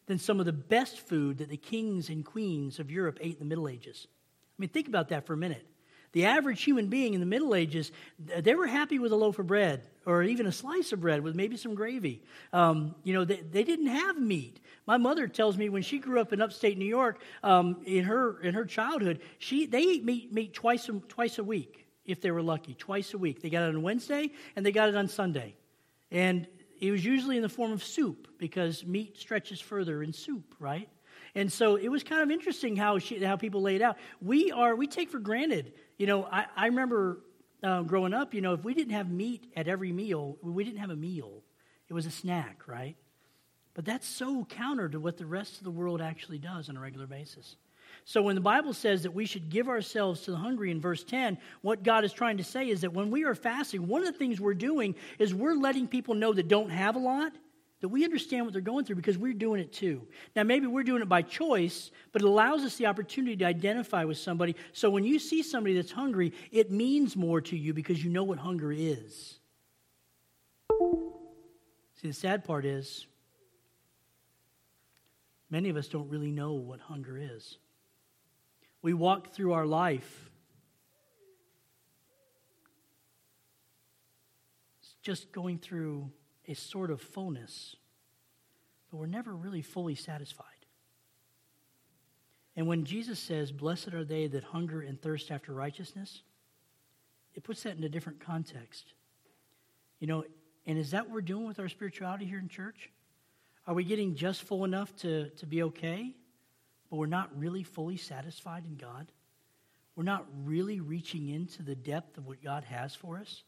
than 0.05 0.19
some 0.19 0.39
of 0.39 0.45
the 0.45 0.53
best 0.53 0.99
food 0.99 1.37
that 1.37 1.49
the 1.49 1.57
kings 1.57 2.09
and 2.09 2.25
queens 2.25 2.79
of 2.79 2.91
Europe 2.91 3.19
ate 3.21 3.33
in 3.33 3.39
the 3.39 3.45
Middle 3.45 3.67
Ages. 3.67 4.07
I 4.07 4.57
mean, 4.57 4.69
think 4.69 4.87
about 4.87 5.09
that 5.09 5.25
for 5.25 5.33
a 5.33 5.37
minute. 5.37 5.65
The 6.13 6.25
average 6.25 6.63
human 6.63 6.87
being 6.87 7.15
in 7.15 7.19
the 7.19 7.25
Middle 7.25 7.53
Ages, 7.55 7.91
they 8.19 8.55
were 8.55 8.67
happy 8.67 8.99
with 8.99 9.11
a 9.11 9.15
loaf 9.15 9.39
of 9.39 9.47
bread 9.47 9.83
or 10.05 10.23
even 10.23 10.45
a 10.45 10.51
slice 10.51 10.91
of 10.91 11.01
bread 11.01 11.21
with 11.21 11.35
maybe 11.35 11.57
some 11.57 11.75
gravy. 11.75 12.21
Um, 12.51 12.95
you 13.03 13.13
know, 13.13 13.25
they, 13.25 13.41
they, 13.41 13.63
didn't 13.63 13.87
have 13.87 14.19
meat. 14.19 14.59
My 14.85 14.97
mother 14.97 15.27
tells 15.27 15.57
me 15.57 15.69
when 15.69 15.81
she 15.81 15.97
grew 15.99 16.19
up 16.19 16.31
in 16.31 16.41
upstate 16.41 16.77
New 16.77 16.85
York, 16.85 17.21
um, 17.41 17.77
in 17.85 18.03
her 18.03 18.39
in 18.41 18.53
her 18.53 18.65
childhood, 18.65 19.21
she 19.39 19.65
they 19.65 19.81
ate 19.81 20.03
meat 20.03 20.31
meat 20.31 20.53
twice 20.53 20.87
a, 20.89 20.93
twice 21.07 21.39
a 21.39 21.43
week 21.43 21.87
if 22.05 22.21
they 22.21 22.31
were 22.31 22.41
lucky, 22.41 22.73
twice 22.73 23.13
a 23.13 23.17
week. 23.17 23.41
They 23.41 23.49
got 23.49 23.63
it 23.63 23.69
on 23.69 23.81
Wednesday 23.81 24.31
and 24.55 24.65
they 24.65 24.71
got 24.71 24.89
it 24.89 24.95
on 24.95 25.07
Sunday, 25.07 25.55
and 26.11 26.47
it 26.79 26.91
was 26.91 27.03
usually 27.03 27.37
in 27.37 27.43
the 27.43 27.49
form 27.49 27.71
of 27.71 27.83
soup 27.83 28.27
because 28.37 28.85
meat 28.85 29.17
stretches 29.17 29.61
further 29.61 30.03
in 30.03 30.11
soup, 30.11 30.53
right? 30.59 30.89
And 31.35 31.51
so 31.51 31.75
it 31.75 31.87
was 31.89 32.03
kind 32.03 32.21
of 32.21 32.29
interesting 32.29 32.75
how 32.75 32.99
she, 32.99 33.23
how 33.23 33.37
people 33.37 33.61
laid 33.61 33.81
out. 33.81 33.97
We 34.21 34.51
are 34.51 34.75
we 34.75 34.87
take 34.87 35.09
for 35.09 35.19
granted. 35.19 35.73
You 35.97 36.07
know, 36.07 36.25
I, 36.25 36.45
I 36.55 36.67
remember 36.67 37.21
uh, 37.63 37.81
growing 37.81 38.13
up. 38.13 38.33
You 38.33 38.41
know, 38.41 38.53
if 38.53 38.63
we 38.63 38.73
didn't 38.73 38.93
have 38.93 39.09
meat 39.09 39.51
at 39.55 39.67
every 39.67 39.91
meal, 39.91 40.37
we 40.41 40.63
didn't 40.63 40.79
have 40.79 40.91
a 40.91 40.95
meal. 40.95 41.43
It 41.89 41.93
was 41.93 42.05
a 42.05 42.11
snack, 42.11 42.67
right? 42.67 42.95
But 43.73 43.85
that's 43.85 44.07
so 44.07 44.45
counter 44.45 44.87
to 44.89 44.99
what 44.99 45.17
the 45.17 45.25
rest 45.25 45.57
of 45.57 45.63
the 45.63 45.71
world 45.71 46.01
actually 46.01 46.37
does 46.37 46.69
on 46.69 46.77
a 46.77 46.79
regular 46.79 47.07
basis. 47.07 47.55
So 48.05 48.21
when 48.21 48.35
the 48.35 48.41
Bible 48.41 48.73
says 48.73 49.03
that 49.03 49.13
we 49.13 49.25
should 49.25 49.49
give 49.49 49.69
ourselves 49.69 50.21
to 50.21 50.31
the 50.31 50.37
hungry 50.37 50.71
in 50.71 50.81
verse 50.81 51.03
10, 51.03 51.37
what 51.61 51.83
God 51.83 52.03
is 52.03 52.13
trying 52.13 52.37
to 52.37 52.43
say 52.43 52.69
is 52.69 52.81
that 52.81 52.93
when 52.93 53.09
we 53.11 53.23
are 53.23 53.35
fasting, 53.35 53.87
one 53.87 54.01
of 54.01 54.07
the 54.07 54.17
things 54.17 54.39
we're 54.39 54.53
doing 54.53 54.95
is 55.19 55.33
we're 55.33 55.55
letting 55.55 55.87
people 55.87 56.13
know 56.13 56.33
that 56.33 56.47
don't 56.47 56.69
have 56.69 56.95
a 56.95 56.99
lot 56.99 57.33
that 57.83 57.89
we 57.89 58.05
understand 58.05 58.45
what 58.45 58.53
they're 58.53 58.61
going 58.61 58.85
through 58.85 58.95
because 58.95 59.17
we're 59.17 59.33
doing 59.33 59.59
it 59.59 59.73
too. 59.73 60.07
Now, 60.37 60.43
maybe 60.43 60.67
we're 60.67 60.83
doing 60.83 61.01
it 61.01 61.09
by 61.09 61.21
choice, 61.21 61.91
but 62.13 62.21
it 62.21 62.25
allows 62.25 62.61
us 62.61 62.77
the 62.77 62.85
opportunity 62.85 63.35
to 63.35 63.43
identify 63.43 64.05
with 64.05 64.17
somebody. 64.17 64.55
So 64.71 64.89
when 64.89 65.03
you 65.03 65.19
see 65.19 65.43
somebody 65.43 65.75
that's 65.75 65.91
hungry, 65.91 66.31
it 66.49 66.71
means 66.71 67.17
more 67.17 67.41
to 67.41 67.57
you 67.57 67.73
because 67.73 68.01
you 68.01 68.09
know 68.09 68.23
what 68.23 68.37
hunger 68.37 68.71
is. 68.71 69.37
See, 70.69 72.07
the 72.07 72.13
sad 72.13 72.45
part 72.45 72.63
is 72.63 73.05
many 75.49 75.67
of 75.67 75.75
us 75.75 75.89
don't 75.89 76.09
really 76.09 76.31
know 76.31 76.53
what 76.53 76.79
hunger 76.79 77.17
is. 77.17 77.57
We 78.81 78.93
walk 78.93 79.33
through 79.33 79.51
our 79.51 79.65
life 79.65 80.31
just 85.01 85.33
going 85.33 85.57
through 85.57 86.09
a 86.47 86.53
sort 86.53 86.91
of 86.91 87.01
fullness, 87.01 87.75
but 88.89 88.97
we're 88.97 89.05
never 89.05 89.33
really 89.33 89.61
fully 89.61 89.95
satisfied. 89.95 90.47
And 92.55 92.67
when 92.67 92.85
Jesus 92.85 93.19
says, 93.19 93.51
Blessed 93.51 93.93
are 93.93 94.03
they 94.03 94.27
that 94.27 94.43
hunger 94.43 94.81
and 94.81 95.01
thirst 95.01 95.31
after 95.31 95.53
righteousness, 95.53 96.21
it 97.33 97.43
puts 97.43 97.63
that 97.63 97.77
in 97.77 97.83
a 97.83 97.89
different 97.89 98.19
context. 98.19 98.93
You 99.99 100.07
know, 100.07 100.23
and 100.65 100.77
is 100.77 100.91
that 100.91 101.05
what 101.05 101.13
we're 101.13 101.21
doing 101.21 101.47
with 101.47 101.59
our 101.59 101.69
spirituality 101.69 102.25
here 102.25 102.39
in 102.39 102.47
church? 102.47 102.91
Are 103.65 103.73
we 103.73 103.83
getting 103.83 104.15
just 104.15 104.43
full 104.43 104.65
enough 104.65 104.95
to, 104.97 105.29
to 105.29 105.45
be 105.45 105.63
okay, 105.63 106.15
but 106.89 106.97
we're 106.97 107.05
not 107.05 107.35
really 107.37 107.63
fully 107.63 107.97
satisfied 107.97 108.65
in 108.65 108.75
God? 108.75 109.11
We're 109.95 110.03
not 110.03 110.25
really 110.43 110.79
reaching 110.79 111.29
into 111.29 111.63
the 111.63 111.75
depth 111.75 112.17
of 112.17 112.25
what 112.25 112.43
God 112.43 112.63
has 112.65 112.93
for 112.93 113.17
us? 113.17 113.43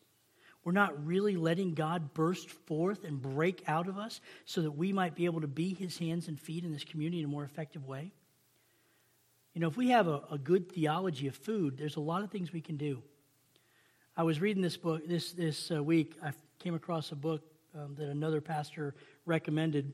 We're 0.66 0.72
not 0.72 1.06
really 1.06 1.38
letting 1.38 1.76
God 1.76 2.14
burst 2.16 2.50
forth 2.50 3.04
and 3.04 3.22
break 3.22 3.64
out 3.68 3.88
of 3.88 4.00
us 4.00 4.20
so 4.46 4.64
that 4.64 4.72
we 4.72 4.92
might 4.92 5.16
be 5.16 5.26
able 5.26 5.42
to 5.42 5.48
be 5.48 5.76
his 5.76 5.98
hands 6.00 6.28
and 6.28 6.40
feet 6.40 6.66
in 6.66 6.74
this 6.74 6.84
community 6.84 7.20
in 7.20 7.26
a 7.26 7.30
more 7.30 7.44
effective 7.44 7.88
way. 7.88 8.12
You 9.54 9.62
know, 9.62 9.68
if 9.68 9.78
we 9.78 9.90
have 9.90 10.08
a, 10.08 10.24
a 10.32 10.40
good 10.40 10.72
theology 10.72 11.28
of 11.28 11.36
food, 11.36 11.78
there's 11.78 11.98
a 11.98 12.02
lot 12.02 12.24
of 12.24 12.32
things 12.32 12.52
we 12.52 12.62
can 12.62 12.78
do. 12.78 13.04
I 14.18 14.24
was 14.24 14.42
reading 14.42 14.64
this 14.64 14.76
book 14.76 15.08
this, 15.08 15.34
this 15.34 15.70
uh, 15.72 15.84
week. 15.84 16.18
I 16.24 16.32
came 16.58 16.74
across 16.74 17.12
a 17.12 17.16
book 17.16 17.44
um, 17.76 17.94
that 18.00 18.10
another 18.10 18.42
pastor 18.42 18.96
recommended 19.28 19.94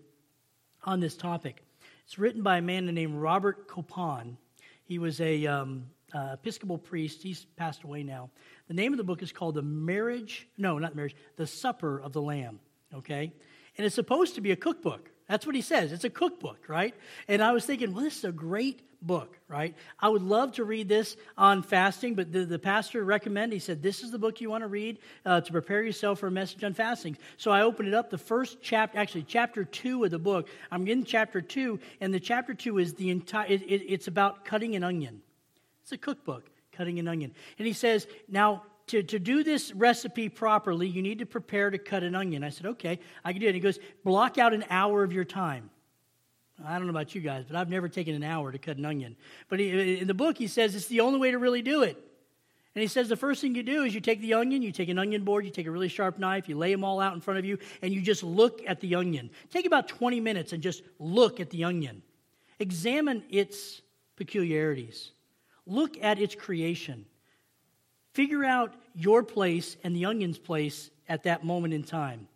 on 0.85 1.01
this 1.01 1.17
topic. 1.17 1.63
It's 2.05 2.17
written 2.17 2.43
by 2.43 2.59
a 2.59 2.61
man 2.61 2.85
named 2.85 3.15
Robert 3.15 3.67
Capon. 3.67 4.37
He 4.85 4.99
was 4.99 5.19
a 5.19 5.45
um, 5.47 5.87
uh, 6.13 6.33
Episcopal 6.33 6.77
priest. 6.77 7.23
He's 7.23 7.45
passed 7.55 7.83
away 7.83 8.03
now. 8.03 8.29
The 8.67 8.73
name 8.73 8.93
of 8.93 8.97
the 8.97 9.03
book 9.03 9.21
is 9.21 9.31
called 9.31 9.55
The 9.55 9.61
Marriage, 9.61 10.47
no, 10.57 10.77
not 10.77 10.95
Marriage, 10.95 11.15
The 11.35 11.47
Supper 11.47 11.99
of 11.99 12.13
the 12.13 12.21
Lamb, 12.21 12.59
okay? 12.93 13.33
And 13.77 13.85
it's 13.85 13.95
supposed 13.95 14.35
to 14.35 14.41
be 14.41 14.51
a 14.51 14.55
cookbook. 14.55 15.09
That's 15.27 15.45
what 15.45 15.55
he 15.55 15.61
says. 15.61 15.91
It's 15.93 16.03
a 16.03 16.09
cookbook, 16.09 16.67
right? 16.67 16.93
And 17.27 17.41
I 17.41 17.53
was 17.53 17.65
thinking, 17.65 17.93
well, 17.93 18.03
this 18.03 18.17
is 18.17 18.25
a 18.25 18.33
great 18.33 18.81
book, 19.01 19.39
right? 19.47 19.75
I 19.99 20.09
would 20.09 20.21
love 20.21 20.51
to 20.53 20.63
read 20.63 20.87
this 20.89 21.15
on 21.37 21.63
fasting, 21.63 22.15
but 22.15 22.31
the, 22.31 22.45
the 22.45 22.59
pastor 22.59 23.03
recommended, 23.03 23.55
he 23.55 23.59
said, 23.59 23.81
this 23.81 24.03
is 24.03 24.11
the 24.11 24.19
book 24.19 24.41
you 24.41 24.49
want 24.49 24.63
to 24.63 24.67
read 24.67 24.99
uh, 25.25 25.41
to 25.41 25.51
prepare 25.51 25.81
yourself 25.81 26.19
for 26.19 26.27
a 26.27 26.31
message 26.31 26.63
on 26.63 26.73
fasting. 26.73 27.17
So 27.37 27.49
I 27.49 27.61
opened 27.61 27.87
it 27.87 27.93
up, 27.93 28.09
the 28.09 28.17
first 28.17 28.57
chapter, 28.61 28.99
actually, 28.99 29.23
chapter 29.23 29.63
two 29.63 30.03
of 30.03 30.11
the 30.11 30.19
book. 30.19 30.49
I'm 30.69 30.87
in 30.87 31.03
chapter 31.03 31.41
two, 31.41 31.79
and 31.99 32.13
the 32.13 32.19
chapter 32.19 32.53
two 32.53 32.77
is 32.77 32.93
the 32.93 33.09
entire, 33.09 33.47
it, 33.47 33.63
it, 33.63 33.85
it's 33.87 34.07
about 34.07 34.45
cutting 34.45 34.75
an 34.75 34.83
onion. 34.83 35.21
It's 35.83 35.91
a 35.91 35.97
cookbook, 35.97 36.49
cutting 36.71 36.99
an 36.99 37.07
onion. 37.07 37.33
And 37.57 37.67
he 37.67 37.73
says, 37.73 38.07
now, 38.27 38.63
to, 38.87 39.03
to 39.03 39.19
do 39.19 39.43
this 39.43 39.73
recipe 39.73 40.27
properly, 40.29 40.87
you 40.87 41.01
need 41.01 41.19
to 41.19 41.25
prepare 41.25 41.69
to 41.69 41.77
cut 41.77 42.03
an 42.03 42.15
onion. 42.15 42.43
I 42.43 42.49
said, 42.49 42.65
okay, 42.65 42.99
I 43.23 43.31
can 43.31 43.41
do 43.41 43.47
it. 43.47 43.55
He 43.55 43.61
goes, 43.61 43.79
block 44.03 44.37
out 44.37 44.53
an 44.53 44.65
hour 44.69 45.03
of 45.03 45.13
your 45.13 45.23
time. 45.23 45.69
I 46.65 46.73
don't 46.77 46.85
know 46.85 46.91
about 46.91 47.15
you 47.15 47.21
guys, 47.21 47.45
but 47.47 47.55
I've 47.55 47.69
never 47.69 47.89
taken 47.89 48.15
an 48.15 48.23
hour 48.23 48.51
to 48.51 48.57
cut 48.57 48.77
an 48.77 48.85
onion. 48.85 49.15
But 49.49 49.59
he, 49.59 49.99
in 49.99 50.07
the 50.07 50.13
book, 50.13 50.37
he 50.37 50.47
says 50.47 50.75
it's 50.75 50.87
the 50.87 51.01
only 51.01 51.19
way 51.19 51.31
to 51.31 51.39
really 51.39 51.61
do 51.61 51.83
it. 51.83 51.97
And 52.73 52.81
he 52.81 52.87
says 52.87 53.09
the 53.09 53.17
first 53.17 53.41
thing 53.41 53.55
you 53.55 53.63
do 53.63 53.83
is 53.83 53.93
you 53.93 53.99
take 53.99 54.21
the 54.21 54.35
onion, 54.35 54.61
you 54.61 54.71
take 54.71 54.87
an 54.89 54.97
onion 54.97 55.23
board, 55.23 55.43
you 55.43 55.51
take 55.51 55.67
a 55.67 55.71
really 55.71 55.89
sharp 55.89 56.17
knife, 56.19 56.47
you 56.47 56.57
lay 56.57 56.71
them 56.71 56.83
all 56.83 57.01
out 57.01 57.13
in 57.13 57.19
front 57.19 57.37
of 57.37 57.45
you, 57.45 57.57
and 57.81 57.93
you 57.93 58.01
just 58.01 58.23
look 58.23 58.61
at 58.65 58.79
the 58.79 58.95
onion. 58.95 59.29
Take 59.49 59.65
about 59.65 59.89
20 59.89 60.21
minutes 60.21 60.53
and 60.53 60.63
just 60.63 60.81
look 60.97 61.39
at 61.39 61.49
the 61.49 61.65
onion. 61.65 62.01
Examine 62.59 63.23
its 63.29 63.81
peculiarities. 64.15 65.11
Look 65.65 66.01
at 66.01 66.19
its 66.19 66.35
creation. 66.35 67.05
Figure 68.13 68.43
out 68.43 68.73
your 68.95 69.23
place 69.23 69.77
and 69.83 69.95
the 69.95 70.05
onion's 70.05 70.37
place 70.37 70.89
at 71.07 71.23
that 71.23 71.45
moment 71.45 71.73
in 71.73 71.83
time. 71.83 72.27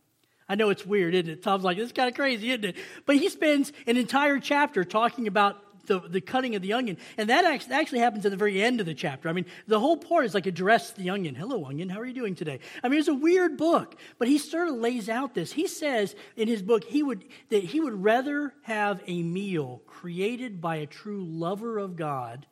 I 0.47 0.55
know 0.55 0.69
it's 0.69 0.85
weird, 0.85 1.15
isn't 1.15 1.29
it? 1.29 1.43
Tom's 1.43 1.63
like, 1.63 1.77
this 1.77 1.88
is 1.88 1.91
kind 1.91 2.07
of 2.07 2.15
crazy, 2.15 2.51
isn't 2.51 2.63
it? 2.63 2.75
But 3.05 3.17
he 3.17 3.29
spends 3.29 3.73
an 3.88 3.97
entire 3.97 4.39
chapter 4.39 4.83
talking 4.83 5.27
about 5.27 5.57
the, 5.88 5.99
the 5.99 6.21
cutting 6.21 6.55
of 6.55 6.61
the 6.61 6.73
onion. 6.73 6.97
And 7.17 7.29
that 7.29 7.45
actually 7.71 7.99
happens 7.99 8.25
at 8.25 8.31
the 8.31 8.38
very 8.38 8.61
end 8.61 8.79
of 8.79 8.85
the 8.85 8.93
chapter. 8.93 9.29
I 9.29 9.33
mean, 9.33 9.45
the 9.67 9.79
whole 9.79 9.97
part 9.97 10.25
is 10.25 10.33
like 10.33 10.45
address 10.45 10.91
the 10.91 11.09
onion. 11.09 11.35
Hello, 11.35 11.65
onion, 11.65 11.89
how 11.89 11.99
are 11.99 12.05
you 12.05 12.13
doing 12.13 12.35
today? 12.35 12.59
I 12.83 12.89
mean, 12.89 12.99
it's 12.99 13.07
a 13.07 13.13
weird 13.13 13.57
book, 13.57 13.95
but 14.17 14.27
he 14.27 14.38
sort 14.38 14.67
of 14.67 14.75
lays 14.75 15.09
out 15.09 15.33
this. 15.33 15.51
He 15.51 15.67
says 15.67 16.15
in 16.35 16.47
his 16.47 16.61
book 16.61 16.83
he 16.83 17.03
would, 17.03 17.25
that 17.49 17.63
he 17.63 17.79
would 17.79 18.03
rather 18.03 18.53
have 18.63 19.01
a 19.07 19.23
meal 19.23 19.81
created 19.88 20.61
by 20.61 20.77
a 20.77 20.85
true 20.85 21.25
lover 21.25 21.77
of 21.77 21.95
God 21.95 22.45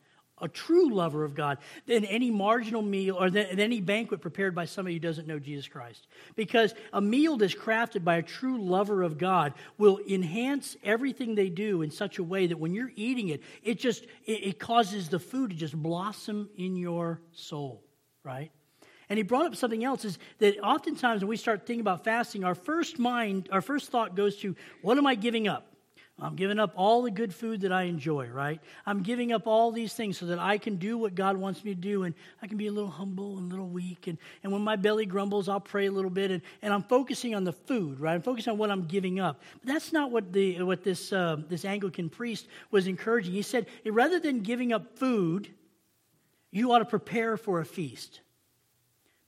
a 0.43 0.47
true 0.47 0.93
lover 0.93 1.23
of 1.23 1.34
God 1.34 1.58
than 1.88 2.03
any 2.06 2.29
marginal 2.29 2.82
meal 2.82 3.15
or 3.15 3.29
than, 3.29 3.60
any 3.60 3.79
banquet 3.82 4.21
prepared 4.21 4.53
by 4.53 4.65
somebody 4.65 4.95
who 4.95 4.99
doesn't 4.99 5.25
know 5.25 5.39
Jesus 5.39 5.67
Christ. 5.67 6.06
Because 6.36 6.75
a 6.91 7.01
meal 7.01 7.38
that's 7.38 7.56
crafted 7.56 8.03
by 8.03 8.17
a 8.17 8.21
true 8.21 8.62
lover 8.62 9.01
of 9.01 9.17
God 9.17 9.53
will 9.77 9.99
enhance 10.08 10.75
everything 10.84 11.34
they 11.34 11.49
do 11.49 11.82
in 11.82 11.89
such 11.89 12.19
a 12.19 12.23
way 12.23 12.47
that 12.47 12.60
when 12.60 12.73
you're 12.73 12.91
eating 12.95 13.29
it, 13.29 13.41
it 13.63 13.79
just 13.79 14.06
it, 14.25 14.60
causes 14.60 15.10
the 15.10 15.19
food 15.19 15.51
to 15.51 15.56
just 15.56 15.75
blossom 15.75 16.49
in 16.58 16.75
your 16.75 17.21
soul, 17.32 17.82
right? 18.23 18.51
And 19.10 19.17
he 19.17 19.23
brought 19.23 19.45
up 19.45 19.56
something 19.56 19.84
else 19.84 20.06
is 20.06 20.17
that 20.39 20.60
oftentimes 20.60 21.21
when 21.21 21.29
we 21.29 21.38
start 21.38 21.65
thinking 21.65 21.82
about 21.82 22.03
fasting, 22.03 22.43
our 22.43 22.56
first 22.56 22.99
mind, 22.99 23.49
our 23.51 23.62
first 23.62 23.89
thought 23.89 24.15
goes 24.15 24.38
to, 24.38 24.56
what 24.82 24.97
am 24.97 25.08
I 25.08 25.15
giving 25.15 25.47
up? 25.47 25.72
I'm 26.23 26.36
giving 26.36 26.57
up 26.57 26.73
all 26.75 27.01
the 27.01 27.12
good 27.12 27.33
food 27.33 27.62
that 27.62 27.73
I 27.73 27.83
enjoy, 27.83 28.27
right? 28.27 28.62
I'm 28.86 29.03
giving 29.03 29.33
up 29.33 29.45
all 29.45 29.71
these 29.71 29.93
things 29.93 30.17
so 30.17 30.27
that 30.27 30.39
I 30.39 30.57
can 30.57 30.77
do 30.77 30.97
what 30.97 31.15
God 31.15 31.36
wants 31.36 31.63
me 31.63 31.75
to 31.75 31.79
do 31.79 32.03
and 32.03 32.15
I 32.41 32.47
can 32.47 32.57
be 32.57 32.67
a 32.67 32.71
little 32.71 32.89
humble 32.89 33.38
and 33.38 33.47
a 33.47 33.49
little 33.49 33.67
weak. 33.67 34.07
And, 34.07 34.17
and 34.43 34.51
when 34.51 34.62
my 34.62 34.75
belly 34.77 35.05
grumbles, 35.05 35.49
I'll 35.49 35.59
pray 35.59 35.88
a 35.88 35.91
little 35.91 36.09
bit. 36.09 36.31
And, 36.31 36.41
and 36.62 36.73
I'm 36.73 36.83
focusing 36.83 37.36
on 37.36 37.43
the 37.43 37.51
food, 37.51 37.99
right? 37.99 38.13
I'm 38.13 38.21
focusing 38.21 38.51
on 38.51 38.57
what 38.57 38.71
I'm 38.71 38.86
giving 38.86 39.19
up. 39.19 39.41
But 39.59 39.73
that's 39.73 39.91
not 39.91 40.12
what, 40.12 40.31
the, 40.31 40.62
what 40.63 40.83
this, 40.83 41.12
uh, 41.12 41.38
this 41.49 41.65
Anglican 41.65 42.09
priest 42.09 42.47
was 42.71 42.88
encouraging. 42.88 43.33
He 43.33 43.41
said, 43.41 43.67
rather 43.86 44.19
than 44.19 44.39
giving 44.41 44.71
up 44.71 44.97
food, 44.97 45.49
you 46.51 46.71
ought 46.71 46.79
to 46.79 46.86
prepare 46.86 47.36
for 47.36 47.59
a 47.59 47.65
feast. 47.65 48.21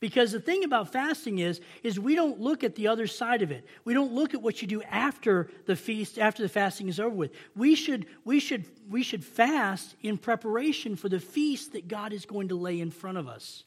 Because 0.06 0.32
the 0.32 0.40
thing 0.40 0.64
about 0.64 0.92
fasting 0.92 1.40
is, 1.40 1.60
is 1.82 2.00
we 2.00 2.14
don't 2.14 2.40
look 2.40 2.64
at 2.64 2.76
the 2.76 2.90
other 2.90 3.08
side 3.08 3.42
of 3.42 3.50
it. 3.50 3.66
We 3.86 3.96
don't 3.96 4.14
look 4.14 4.36
at 4.36 4.42
what 4.44 4.62
you 4.62 4.68
do 4.68 4.84
after 4.84 5.50
the 5.66 5.76
feast, 5.76 6.20
after 6.20 6.44
the 6.44 6.48
fasting 6.48 6.90
is 6.90 7.00
over 7.00 7.16
with. 7.16 7.32
We 7.56 7.74
should, 7.74 8.06
we 8.24 8.40
should, 8.40 8.66
we 8.88 9.02
should 9.02 9.26
fast 9.26 9.96
in 10.04 10.20
preparation 10.20 10.96
for 10.96 11.10
the 11.10 11.20
feast 11.20 11.74
that 11.74 11.88
God 11.88 12.14
is 12.14 12.28
going 12.28 12.50
to 12.50 12.56
lay 12.56 12.80
in 12.80 12.92
front 12.92 13.18
of 13.18 13.28
us. 13.28 13.64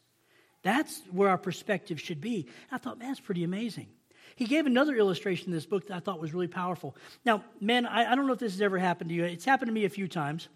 That's 0.63 1.03
where 1.11 1.29
our 1.29 1.39
perspective 1.39 2.01
should 2.01 2.21
be. 2.21 2.47
I 2.71 2.79
thought, 2.79 3.01
man, 3.01 3.09
that's 3.09 3.19
pretty 3.19 3.43
amazing. 3.43 3.89
He 4.37 4.45
gave 4.45 4.65
another 4.65 4.95
illustration 4.95 5.47
in 5.47 5.55
this 5.55 5.67
book 5.67 5.89
that 5.89 5.97
I 5.97 5.99
thought 5.99 6.21
was 6.21 6.33
really 6.33 6.47
powerful. 6.47 6.95
Now, 7.25 7.43
men, 7.61 7.85
I, 7.85 8.13
I 8.13 8.15
don't 8.15 8.29
know 8.29 8.33
if 8.33 8.39
this 8.39 8.53
has 8.53 8.63
ever 8.63 8.79
happened 8.79 9.11
to 9.11 9.17
you. 9.17 9.25
It's 9.25 9.45
happened 9.45 9.71
to 9.71 9.75
me 9.75 9.87
a 9.87 9.91
few 9.91 10.07
times. 10.07 10.47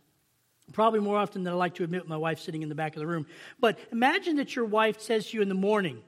Probably 0.73 1.01
more 1.01 1.17
often 1.17 1.45
than 1.45 1.53
I 1.53 1.57
like 1.57 1.75
to 1.75 1.85
admit, 1.85 2.09
my 2.09 2.17
wife 2.17 2.41
sitting 2.41 2.63
in 2.63 2.69
the 2.69 2.75
back 2.75 2.95
of 2.95 3.01
the 3.01 3.07
room. 3.07 3.27
But 3.61 3.79
imagine 3.91 4.37
that 4.37 4.57
your 4.57 4.65
wife 4.65 5.01
says 5.01 5.29
to 5.29 5.37
you 5.37 5.43
in 5.43 5.49
the 5.49 5.55
morning, 5.55 6.03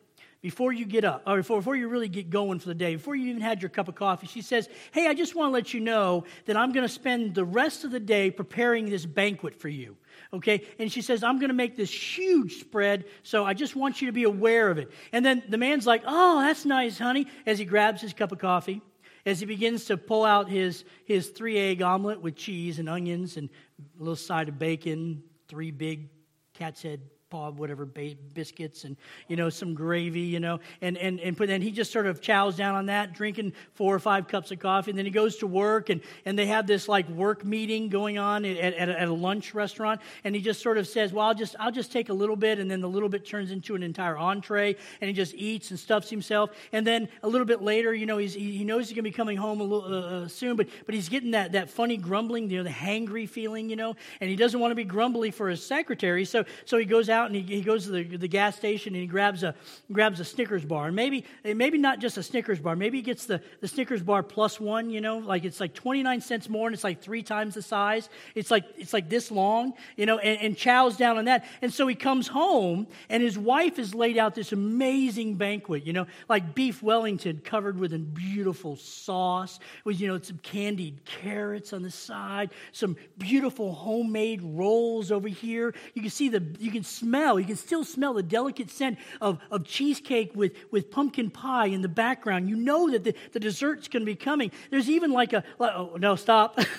before 0.45 0.75
you 0.75 0.85
get 0.85 1.05
up, 1.05 1.23
or 1.27 1.39
before, 1.39 1.61
before 1.61 1.75
you 1.75 1.89
really 1.89 2.07
get 2.07 2.29
going 2.29 2.59
for 2.59 2.69
the 2.69 2.75
day, 2.75 2.97
before 2.97 3.17
you 3.17 3.31
even 3.31 3.41
had 3.41 3.63
your 3.63 3.71
cup 3.71 3.89
of 3.89 3.95
coffee, 3.95 4.27
she 4.27 4.43
says, 4.43 4.69
Hey, 4.93 5.07
I 5.07 5.15
just 5.15 5.35
want 5.35 5.49
to 5.49 5.55
let 5.55 5.73
you 5.73 5.81
know 5.81 6.25
that 6.45 6.55
I'm 6.55 6.73
going 6.73 6.87
to 6.87 6.93
spend 6.93 7.35
the 7.35 7.47
rest 7.47 7.85
of 7.85 7.91
the 7.91 7.99
day 7.99 8.31
preparing 8.31 8.91
this 8.91 9.07
banquet 9.07 9.59
for 9.59 9.71
you. 9.71 9.97
Okay? 10.35 10.67
And 10.79 10.93
she 10.93 11.01
says, 11.01 11.23
I'm 11.23 11.39
going 11.39 11.49
to 11.49 11.55
make 11.55 11.77
this 11.77 11.91
huge 11.91 12.61
spread, 12.61 13.07
so 13.23 13.47
I 13.47 13.55
just 13.55 13.75
want 13.75 14.03
you 14.03 14.09
to 14.09 14.13
be 14.13 14.25
aware 14.25 14.69
of 14.69 14.77
it. 14.77 14.91
And 15.13 15.25
then 15.25 15.43
the 15.49 15.57
man's 15.57 15.87
like, 15.87 16.03
Oh, 16.07 16.43
that's 16.43 16.67
nice, 16.67 16.99
honey, 16.99 17.27
as 17.47 17.59
he 17.59 17.65
grabs 17.65 18.03
his 18.03 18.13
cup 18.13 18.31
of 18.31 18.39
coffee 18.39 18.83
as 19.27 19.41
he 19.41 19.47
begins 19.47 19.87
to 19.87 19.97
pull 19.97 20.25
out 20.25 20.49
his, 20.49 20.85
his 21.05 21.29
three 21.31 21.59
egg 21.59 21.83
omelet 21.83 22.21
with 22.21 22.37
cheese 22.37 22.79
and 22.79 22.89
onions 22.89 23.37
and 23.37 23.49
a 23.79 23.99
little 23.99 24.17
side 24.17 24.49
of 24.49 24.59
bacon, 24.59 25.23
three 25.49 25.71
big 25.71 26.09
cat's 26.55 26.83
head 26.83 27.01
whatever 27.35 27.85
biscuits 27.85 28.85
and 28.85 28.97
you 29.29 29.37
know 29.37 29.51
some 29.51 29.75
gravy 29.75 30.21
you 30.21 30.41
know 30.41 30.61
and 30.81 30.97
and 30.99 31.21
and 31.21 31.37
then 31.37 31.63
he 31.63 31.71
just 31.71 31.93
sort 31.93 32.07
of 32.07 32.21
chows 32.21 32.57
down 32.57 32.75
on 32.75 32.87
that 32.87 33.13
drinking 33.13 33.53
four 33.75 33.95
or 33.95 33.99
five 33.99 34.29
cups 34.29 34.51
of 34.51 34.59
coffee 34.59 34.91
and 34.91 34.99
then 34.99 35.05
he 35.05 35.11
goes 35.11 35.37
to 35.37 35.47
work 35.47 35.91
and 35.91 36.01
and 36.25 36.39
they 36.39 36.47
have 36.47 36.67
this 36.67 36.89
like 36.89 37.09
work 37.09 37.45
meeting 37.45 37.89
going 37.89 38.19
on 38.19 38.45
at, 38.45 38.57
at, 38.57 38.89
at 38.89 39.09
a 39.09 39.13
lunch 39.13 39.55
restaurant 39.55 40.01
and 40.25 40.35
he 40.35 40.41
just 40.41 40.63
sort 40.63 40.79
of 40.79 40.87
says 40.87 41.13
well 41.13 41.27
i'll 41.27 41.35
just 41.35 41.57
i'll 41.59 41.73
just 41.73 41.93
take 41.93 42.09
a 42.09 42.13
little 42.13 42.37
bit 42.37 42.59
and 42.59 42.71
then 42.71 42.81
the 42.81 42.89
little 42.89 43.09
bit 43.09 43.27
turns 43.27 43.51
into 43.51 43.75
an 43.75 43.83
entire 43.83 44.17
entree 44.17 44.77
and 45.01 45.09
he 45.09 45.15
just 45.15 45.35
eats 45.35 45.71
and 45.71 45.79
stuffs 45.79 46.11
himself 46.11 46.51
and 46.73 46.87
then 46.87 47.09
a 47.23 47.29
little 47.29 47.47
bit 47.47 47.63
later 47.63 47.93
you 47.95 48.07
know 48.07 48.19
he's, 48.19 48.35
he 48.35 48.65
knows 48.65 48.89
he's 48.89 48.97
to 48.97 49.03
be 49.03 49.11
coming 49.11 49.37
home 49.37 49.61
a 49.61 49.65
little 49.65 49.93
uh, 49.93 50.25
uh, 50.25 50.29
soon 50.29 50.57
but 50.57 50.69
but 50.87 50.95
he's 50.95 51.09
getting 51.09 51.33
that 51.33 51.53
that 51.53 51.69
funny 51.69 51.97
grumbling 51.97 52.49
you 52.51 52.59
know 52.59 52.65
the 52.65 52.71
hangry 52.71 53.29
feeling 53.29 53.69
you 53.69 53.77
know 53.77 53.95
and 54.21 54.31
he 54.31 54.37
doesn't 54.37 54.61
want 54.61 54.71
to 54.71 54.77
be 54.77 54.85
grumbly 54.85 55.31
for 55.31 55.49
his 55.49 55.65
secretary 55.65 56.25
so 56.25 56.45
so 56.65 56.79
he 56.79 56.85
goes 56.85 57.09
out 57.09 57.24
out 57.25 57.31
and 57.31 57.37
he, 57.37 57.57
he 57.57 57.63
goes 57.63 57.85
to 57.85 57.91
the, 57.91 58.17
the 58.17 58.29
gas 58.29 58.57
station 58.57 58.95
and 58.95 59.01
he 59.01 59.07
grabs 59.07 59.43
a, 59.43 59.55
grabs 59.91 60.21
a 60.21 60.25
Snickers 60.25 60.65
bar. 60.65 60.87
And 60.87 60.97
maybe, 60.97 61.25
maybe 61.45 61.79
not 61.79 61.99
just 61.99 62.17
a 62.17 62.23
Snickers 62.23 62.61
bar, 62.61 62.77
maybe 62.77 62.99
he 62.99 63.03
gets 63.03 63.27
the, 63.27 63.41
the 63.61 63.69
Snickers 63.69 64.03
bar 64.03 64.23
plus 64.23 64.61
one, 64.61 64.91
you 64.91 65.01
know, 65.01 65.19
like 65.19 65.45
it's 65.45 65.61
like 65.61 65.75
29 65.75 66.21
cents 66.21 66.49
more 66.49 66.67
and 66.67 66.75
it's 66.75 66.85
like 66.85 67.01
three 67.01 67.23
times 67.23 67.55
the 67.55 67.63
size. 67.63 68.09
It's 68.35 68.51
like, 68.51 68.65
it's 68.77 68.93
like 68.93 69.09
this 69.09 69.31
long, 69.31 69.75
you 69.97 70.07
know, 70.07 70.19
and, 70.19 70.41
and 70.41 70.57
chows 70.57 70.97
down 70.97 71.19
on 71.19 71.25
that. 71.27 71.45
And 71.63 71.73
so 71.73 71.87
he 71.87 71.95
comes 71.95 72.29
home 72.29 72.87
and 73.09 73.23
his 73.23 73.39
wife 73.39 73.79
has 73.79 73.95
laid 73.95 74.19
out 74.19 74.35
this 74.35 74.53
amazing 74.53 75.37
banquet, 75.37 75.87
you 75.87 75.93
know, 75.93 76.07
like 76.29 76.55
beef 76.55 76.83
Wellington 76.83 77.41
covered 77.45 77.79
with 77.79 77.93
a 77.95 77.99
beautiful 77.99 78.77
sauce 78.77 79.59
with, 79.85 80.01
you 80.01 80.09
know, 80.09 80.21
some 80.21 80.39
candied 80.39 81.05
carrots 81.05 81.73
on 81.73 81.83
the 81.83 81.91
side, 81.91 82.51
some 82.73 82.97
beautiful 83.19 83.73
homemade 83.73 84.43
rolls 84.43 85.11
over 85.11 85.29
here. 85.29 85.75
You 85.95 86.03
can 86.03 86.11
see 86.11 86.29
the, 86.29 86.43
you 86.59 86.71
can 86.71 86.85
smell 86.85 87.04
smell, 87.05 87.39
you 87.39 87.47
can 87.47 87.57
still 87.57 87.85
smell 87.85 88.15
the 88.15 88.23
delicate 88.23 88.71
scent 88.71 88.99
of, 89.21 89.39
of 89.51 89.65
cheesecake 89.65 90.35
with, 90.35 90.53
with 90.71 90.91
pumpkin 90.91 91.31
pie 91.31 91.67
in 91.67 91.83
the 91.83 91.89
background. 91.89 92.49
You 92.49 92.57
know 92.57 92.91
that 92.91 93.05
the, 93.05 93.15
the 93.33 93.41
dessert's 93.41 93.89
going 93.89 94.03
to 94.03 94.07
be 94.07 94.17
coming. 94.17 94.51
There's 94.71 94.89
even 94.89 95.13
like 95.13 95.33
a, 95.33 95.45
oh, 95.61 95.97
no, 95.99 96.17
stop. 96.17 96.59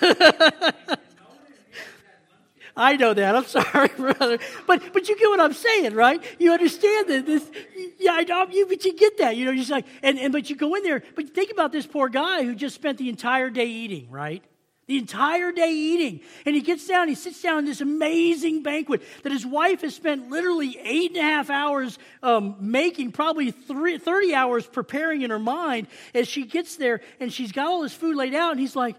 I 2.78 2.96
know 2.96 3.14
that. 3.14 3.34
I'm 3.34 3.46
sorry, 3.46 3.88
brother. 3.96 4.38
But 4.66 4.92
but 4.92 5.08
you 5.08 5.16
get 5.16 5.30
what 5.30 5.40
I'm 5.40 5.54
saying, 5.54 5.94
right? 5.94 6.22
You 6.38 6.52
understand 6.52 7.08
that 7.08 7.24
this 7.24 7.50
yeah, 7.98 8.12
I 8.12 8.24
know 8.24 8.46
you 8.50 8.66
but 8.66 8.84
you 8.84 8.94
get 8.94 9.16
that. 9.16 9.34
You 9.34 9.46
know, 9.46 9.54
just 9.54 9.70
like 9.70 9.86
and, 10.02 10.18
and 10.18 10.30
but 10.30 10.50
you 10.50 10.56
go 10.56 10.74
in 10.74 10.82
there, 10.82 11.02
but 11.14 11.30
think 11.30 11.50
about 11.50 11.72
this 11.72 11.86
poor 11.86 12.10
guy 12.10 12.44
who 12.44 12.54
just 12.54 12.74
spent 12.74 12.98
the 12.98 13.08
entire 13.08 13.48
day 13.48 13.66
eating, 13.66 14.10
right? 14.10 14.44
The 14.86 14.98
entire 14.98 15.50
day 15.50 15.72
eating. 15.72 16.20
And 16.44 16.54
he 16.54 16.62
gets 16.62 16.86
down, 16.86 17.08
he 17.08 17.14
sits 17.14 17.42
down 17.42 17.60
in 17.60 17.64
this 17.64 17.80
amazing 17.80 18.62
banquet 18.62 19.02
that 19.22 19.32
his 19.32 19.44
wife 19.44 19.80
has 19.80 19.94
spent 19.94 20.30
literally 20.30 20.78
eight 20.82 21.10
and 21.10 21.18
a 21.18 21.22
half 21.22 21.50
hours 21.50 21.98
um, 22.22 22.56
making, 22.60 23.12
probably 23.12 23.50
three, 23.50 23.98
30 23.98 24.34
hours 24.34 24.66
preparing 24.66 25.22
in 25.22 25.30
her 25.30 25.38
mind 25.38 25.88
as 26.14 26.28
she 26.28 26.44
gets 26.44 26.76
there 26.76 27.00
and 27.18 27.32
she's 27.32 27.52
got 27.52 27.66
all 27.66 27.82
this 27.82 27.94
food 27.94 28.16
laid 28.16 28.34
out. 28.34 28.52
And 28.52 28.60
he's 28.60 28.76
like, 28.76 28.96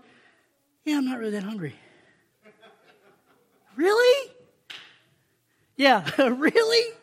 Yeah, 0.83 0.97
I'm 0.97 1.05
not 1.05 1.19
really 1.19 1.31
that 1.31 1.43
hungry. 1.43 1.73
really? 3.77 4.31
Yeah, 5.77 6.09
really? 6.17 6.93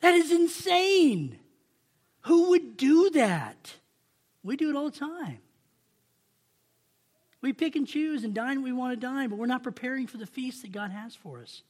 That 0.00 0.14
is 0.14 0.30
insane. 0.30 1.38
Who 2.22 2.50
would 2.50 2.76
do 2.76 3.10
that? 3.10 3.74
We 4.44 4.56
do 4.56 4.70
it 4.70 4.76
all 4.76 4.90
the 4.90 4.98
time. 4.98 5.38
We 7.46 7.52
pick 7.52 7.76
and 7.76 7.86
choose 7.86 8.24
and 8.24 8.34
dine 8.34 8.60
when 8.60 8.64
we 8.64 8.72
want 8.72 8.92
to 8.92 8.96
dine, 8.96 9.28
but 9.28 9.38
we're 9.38 9.46
not 9.46 9.62
preparing 9.62 10.08
for 10.08 10.16
the 10.16 10.26
feast 10.26 10.62
that 10.62 10.72
God 10.72 10.90
has 10.90 11.14
for 11.14 11.40
us. 11.40 11.62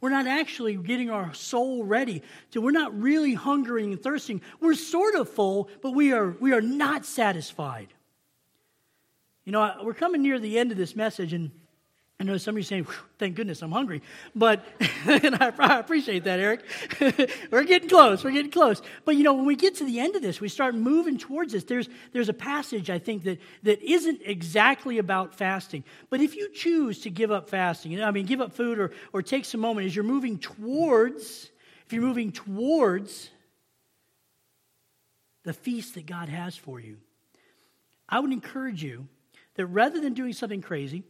We're 0.00 0.10
not 0.10 0.26
actually 0.26 0.74
getting 0.74 1.10
our 1.10 1.32
soul 1.32 1.84
ready. 1.84 2.24
To, 2.50 2.60
we're 2.60 2.72
not 2.72 3.00
really 3.00 3.34
hungering 3.34 3.92
and 3.92 4.02
thirsting. 4.02 4.42
We're 4.58 4.74
sort 4.74 5.14
of 5.14 5.28
full, 5.28 5.70
but 5.80 5.92
we 5.92 6.12
are, 6.12 6.30
we 6.40 6.52
are 6.52 6.60
not 6.60 7.06
satisfied. 7.06 7.86
You 9.44 9.52
know, 9.52 9.72
we're 9.84 9.94
coming 9.94 10.22
near 10.22 10.40
the 10.40 10.58
end 10.58 10.72
of 10.72 10.76
this 10.76 10.96
message, 10.96 11.32
and 11.32 11.52
I 12.20 12.24
know 12.24 12.36
some 12.36 12.54
of 12.54 12.58
you 12.58 12.62
saying, 12.62 12.86
thank 13.18 13.34
goodness 13.34 13.62
I'm 13.62 13.72
hungry. 13.72 14.00
But, 14.32 14.64
and 15.06 15.34
I, 15.34 15.52
I 15.58 15.80
appreciate 15.80 16.22
that, 16.24 16.38
Eric. 16.38 16.62
We're 17.50 17.64
getting 17.64 17.88
close. 17.88 18.22
We're 18.22 18.30
getting 18.30 18.52
close. 18.52 18.80
But, 19.04 19.16
you 19.16 19.24
know, 19.24 19.34
when 19.34 19.44
we 19.44 19.56
get 19.56 19.74
to 19.76 19.84
the 19.84 19.98
end 19.98 20.14
of 20.14 20.22
this, 20.22 20.40
we 20.40 20.48
start 20.48 20.76
moving 20.76 21.18
towards 21.18 21.52
this. 21.52 21.64
There's, 21.64 21.88
there's 22.12 22.28
a 22.28 22.34
passage, 22.34 22.90
I 22.90 23.00
think, 23.00 23.24
that, 23.24 23.40
that 23.64 23.82
isn't 23.82 24.20
exactly 24.24 24.98
about 24.98 25.34
fasting. 25.34 25.82
But 26.10 26.20
if 26.20 26.36
you 26.36 26.48
choose 26.52 27.00
to 27.00 27.10
give 27.10 27.32
up 27.32 27.48
fasting, 27.48 27.90
you 27.90 27.98
know, 27.98 28.06
I 28.06 28.12
mean, 28.12 28.26
give 28.26 28.40
up 28.40 28.52
food 28.52 28.78
or, 28.78 28.92
or 29.12 29.22
take 29.22 29.44
some 29.44 29.60
moment 29.60 29.86
as 29.88 29.96
you're 29.96 30.04
moving 30.04 30.38
towards, 30.38 31.50
if 31.86 31.92
you're 31.92 32.02
moving 32.02 32.30
towards 32.30 33.30
the 35.42 35.52
feast 35.52 35.94
that 35.94 36.06
God 36.06 36.28
has 36.28 36.54
for 36.54 36.78
you, 36.78 36.98
I 38.08 38.20
would 38.20 38.30
encourage 38.30 38.80
you 38.80 39.08
that 39.56 39.66
rather 39.66 40.00
than 40.00 40.14
doing 40.14 40.34
something 40.34 40.62
crazy, 40.62 41.02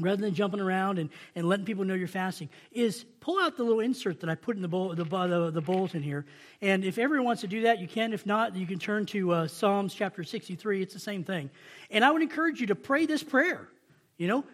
rather 0.00 0.20
than 0.22 0.34
jumping 0.34 0.60
around 0.60 0.98
and, 0.98 1.10
and 1.34 1.46
letting 1.46 1.66
people 1.66 1.84
know 1.84 1.94
you're 1.94 2.08
fasting, 2.08 2.48
is 2.70 3.04
pull 3.20 3.38
out 3.38 3.56
the 3.56 3.62
little 3.62 3.80
insert 3.80 4.20
that 4.20 4.30
I 4.30 4.34
put 4.34 4.56
in 4.56 4.62
the, 4.62 4.68
bowl, 4.68 4.94
the, 4.94 5.04
the, 5.04 5.50
the 5.50 5.60
bulletin 5.60 6.02
here. 6.02 6.24
And 6.60 6.84
if 6.84 6.98
everyone 6.98 7.26
wants 7.26 7.42
to 7.42 7.48
do 7.48 7.62
that, 7.62 7.78
you 7.78 7.86
can. 7.86 8.12
If 8.12 8.24
not, 8.24 8.56
you 8.56 8.66
can 8.66 8.78
turn 8.78 9.04
to 9.06 9.32
uh, 9.32 9.46
Psalms 9.48 9.94
chapter 9.94 10.24
63. 10.24 10.82
It's 10.82 10.94
the 10.94 11.00
same 11.00 11.24
thing. 11.24 11.50
And 11.90 12.04
I 12.04 12.10
would 12.10 12.22
encourage 12.22 12.60
you 12.60 12.68
to 12.68 12.74
pray 12.74 13.06
this 13.06 13.22
prayer. 13.22 13.68
You 14.18 14.28
know, 14.28 14.44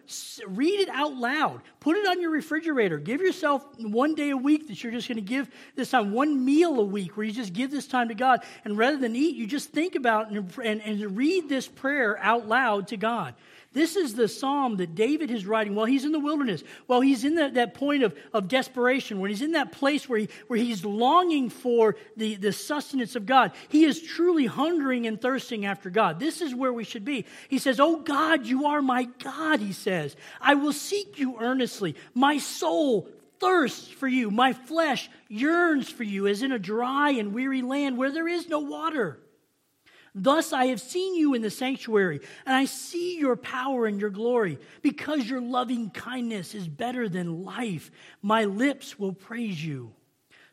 read 0.46 0.80
it 0.80 0.88
out 0.88 1.14
loud. 1.14 1.60
Put 1.80 1.96
it 1.96 2.06
on 2.06 2.22
your 2.22 2.30
refrigerator. 2.30 2.96
Give 2.96 3.20
yourself 3.20 3.66
one 3.78 4.14
day 4.14 4.30
a 4.30 4.36
week 4.36 4.68
that 4.68 4.82
you're 4.82 4.92
just 4.92 5.08
going 5.08 5.16
to 5.16 5.22
give 5.22 5.50
this 5.74 5.90
time, 5.90 6.12
one 6.12 6.44
meal 6.44 6.80
a 6.80 6.84
week 6.84 7.16
where 7.16 7.26
you 7.26 7.32
just 7.32 7.52
give 7.52 7.70
this 7.70 7.86
time 7.86 8.08
to 8.08 8.14
God. 8.14 8.44
And 8.64 8.78
rather 8.78 8.96
than 8.96 9.14
eat, 9.14 9.36
you 9.36 9.46
just 9.46 9.70
think 9.70 9.94
about 9.94 10.30
and, 10.30 10.50
and, 10.64 10.80
and 10.80 11.16
read 11.16 11.48
this 11.48 11.68
prayer 11.68 12.18
out 12.18 12.48
loud 12.48 12.88
to 12.88 12.96
God. 12.96 13.34
This 13.72 13.96
is 13.96 14.14
the 14.14 14.28
psalm 14.28 14.78
that 14.78 14.94
David 14.94 15.30
is 15.30 15.44
writing 15.44 15.74
while 15.74 15.84
he's 15.84 16.06
in 16.06 16.12
the 16.12 16.18
wilderness, 16.18 16.64
while 16.86 17.02
he's 17.02 17.24
in 17.24 17.34
that, 17.34 17.74
point 17.74 18.02
of, 18.02 18.16
of 18.32 18.48
desperation, 18.48 19.20
when 19.20 19.28
he's 19.28 19.42
in 19.42 19.52
that 19.52 19.72
place 19.72 20.08
where, 20.08 20.20
he, 20.20 20.28
where 20.46 20.58
he's 20.58 20.86
longing 20.86 21.50
for 21.50 21.96
the, 22.16 22.36
the 22.36 22.52
sustenance 22.52 23.14
of 23.14 23.26
God. 23.26 23.52
He 23.68 23.84
is 23.84 24.00
truly 24.00 24.46
hungering 24.46 25.06
and 25.06 25.20
thirsting 25.20 25.66
after 25.66 25.90
God. 25.90 26.18
This 26.18 26.40
is 26.40 26.54
where 26.54 26.72
we 26.72 26.84
should 26.84 27.04
be. 27.04 27.26
He 27.48 27.58
says, 27.58 27.78
Oh 27.78 27.96
God, 28.00 28.46
you 28.46 28.66
are 28.66 28.80
my 28.80 29.04
God, 29.04 29.60
he 29.60 29.72
says. 29.72 30.16
I 30.40 30.54
will 30.54 30.72
seek 30.72 31.18
you 31.18 31.38
earnestly. 31.38 31.94
My 32.14 32.38
soul 32.38 33.08
thirsts 33.38 33.88
for 33.88 34.08
you. 34.08 34.30
My 34.30 34.54
flesh 34.54 35.10
yearns 35.28 35.90
for 35.90 36.04
you 36.04 36.26
as 36.26 36.42
in 36.42 36.52
a 36.52 36.58
dry 36.58 37.10
and 37.10 37.34
weary 37.34 37.60
land 37.60 37.98
where 37.98 38.10
there 38.10 38.28
is 38.28 38.48
no 38.48 38.60
water. 38.60 39.20
Thus 40.20 40.52
I 40.52 40.66
have 40.66 40.80
seen 40.80 41.14
you 41.14 41.34
in 41.34 41.42
the 41.42 41.50
sanctuary, 41.50 42.20
and 42.44 42.54
I 42.54 42.64
see 42.64 43.18
your 43.18 43.36
power 43.36 43.86
and 43.86 44.00
your 44.00 44.10
glory. 44.10 44.58
Because 44.82 45.28
your 45.28 45.40
loving 45.40 45.90
kindness 45.90 46.54
is 46.54 46.66
better 46.66 47.08
than 47.08 47.44
life, 47.44 47.90
my 48.20 48.44
lips 48.44 48.98
will 48.98 49.12
praise 49.12 49.64
you. 49.64 49.92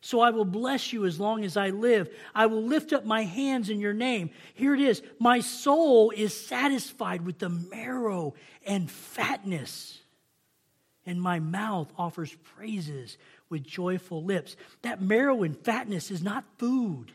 So 0.01 0.19
I 0.19 0.29
will 0.29 0.45
bless 0.45 0.93
you 0.93 1.05
as 1.05 1.19
long 1.19 1.43
as 1.43 1.57
I 1.57 1.71
live. 1.71 2.13
I 2.35 2.45
will 2.45 2.61
lift 2.61 2.93
up 2.93 3.05
my 3.05 3.23
hands 3.23 3.71
in 3.71 3.79
your 3.79 3.93
name. 3.93 4.29
Here 4.53 4.75
it 4.75 4.81
is 4.81 5.01
My 5.19 5.39
soul 5.39 6.11
is 6.11 6.39
satisfied 6.39 7.25
with 7.25 7.39
the 7.39 7.49
marrow 7.49 8.35
and 8.67 8.89
fatness, 8.89 9.99
and 11.07 11.19
my 11.19 11.39
mouth 11.39 11.91
offers 11.97 12.35
praises 12.55 13.17
with 13.49 13.63
joyful 13.63 14.23
lips. 14.23 14.55
That 14.83 15.01
marrow 15.01 15.41
and 15.41 15.57
fatness 15.57 16.11
is 16.11 16.21
not 16.21 16.45
food. 16.59 17.11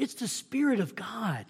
It's 0.00 0.14
the 0.14 0.28
Spirit 0.28 0.80
of 0.80 0.94
God. 0.94 1.44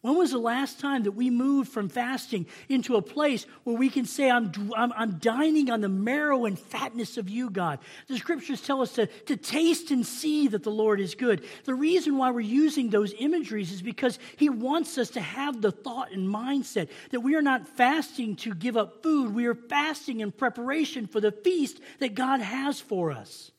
When 0.00 0.16
was 0.16 0.30
the 0.30 0.38
last 0.38 0.80
time 0.80 1.02
that 1.02 1.12
we 1.12 1.28
moved 1.28 1.70
from 1.70 1.90
fasting 1.90 2.46
into 2.70 2.96
a 2.96 3.02
place 3.02 3.44
where 3.64 3.76
we 3.76 3.90
can 3.90 4.06
say, 4.06 4.30
I'm, 4.30 4.50
I'm, 4.74 4.92
I'm, 4.94 5.18
dining 5.18 5.70
on 5.70 5.82
the 5.82 5.88
marrow 5.90 6.46
and 6.46 6.58
fatness 6.58 7.18
of 7.18 7.28
you, 7.28 7.50
God? 7.50 7.80
The 8.08 8.16
scriptures 8.16 8.62
tell 8.62 8.80
us 8.80 8.92
to, 8.92 9.06
to 9.06 9.36
taste 9.36 9.90
and 9.90 10.06
see 10.06 10.48
that 10.48 10.62
the 10.62 10.70
Lord 10.70 11.00
is 11.00 11.14
good. 11.14 11.44
The 11.64 11.74
reason 11.74 12.16
why 12.16 12.30
we're 12.30 12.40
using 12.40 12.88
those 12.88 13.14
imageries 13.18 13.72
is 13.72 13.82
because 13.82 14.18
He 14.38 14.48
wants 14.48 14.96
us 14.96 15.10
to 15.10 15.20
have 15.20 15.60
the 15.60 15.72
thought 15.72 16.12
and 16.12 16.26
mindset 16.26 16.88
that 17.10 17.20
we 17.20 17.34
are 17.34 17.42
not 17.42 17.68
fasting 17.68 18.36
to 18.36 18.54
give 18.54 18.78
up 18.78 19.02
food, 19.02 19.34
we 19.34 19.44
are 19.46 19.54
fasting 19.54 20.20
in 20.20 20.32
preparation 20.32 21.06
for 21.06 21.20
the 21.20 21.32
feast 21.32 21.78
that 21.98 22.14
God 22.14 22.40
has 22.40 22.80
for 22.80 23.12
us. 23.12 23.52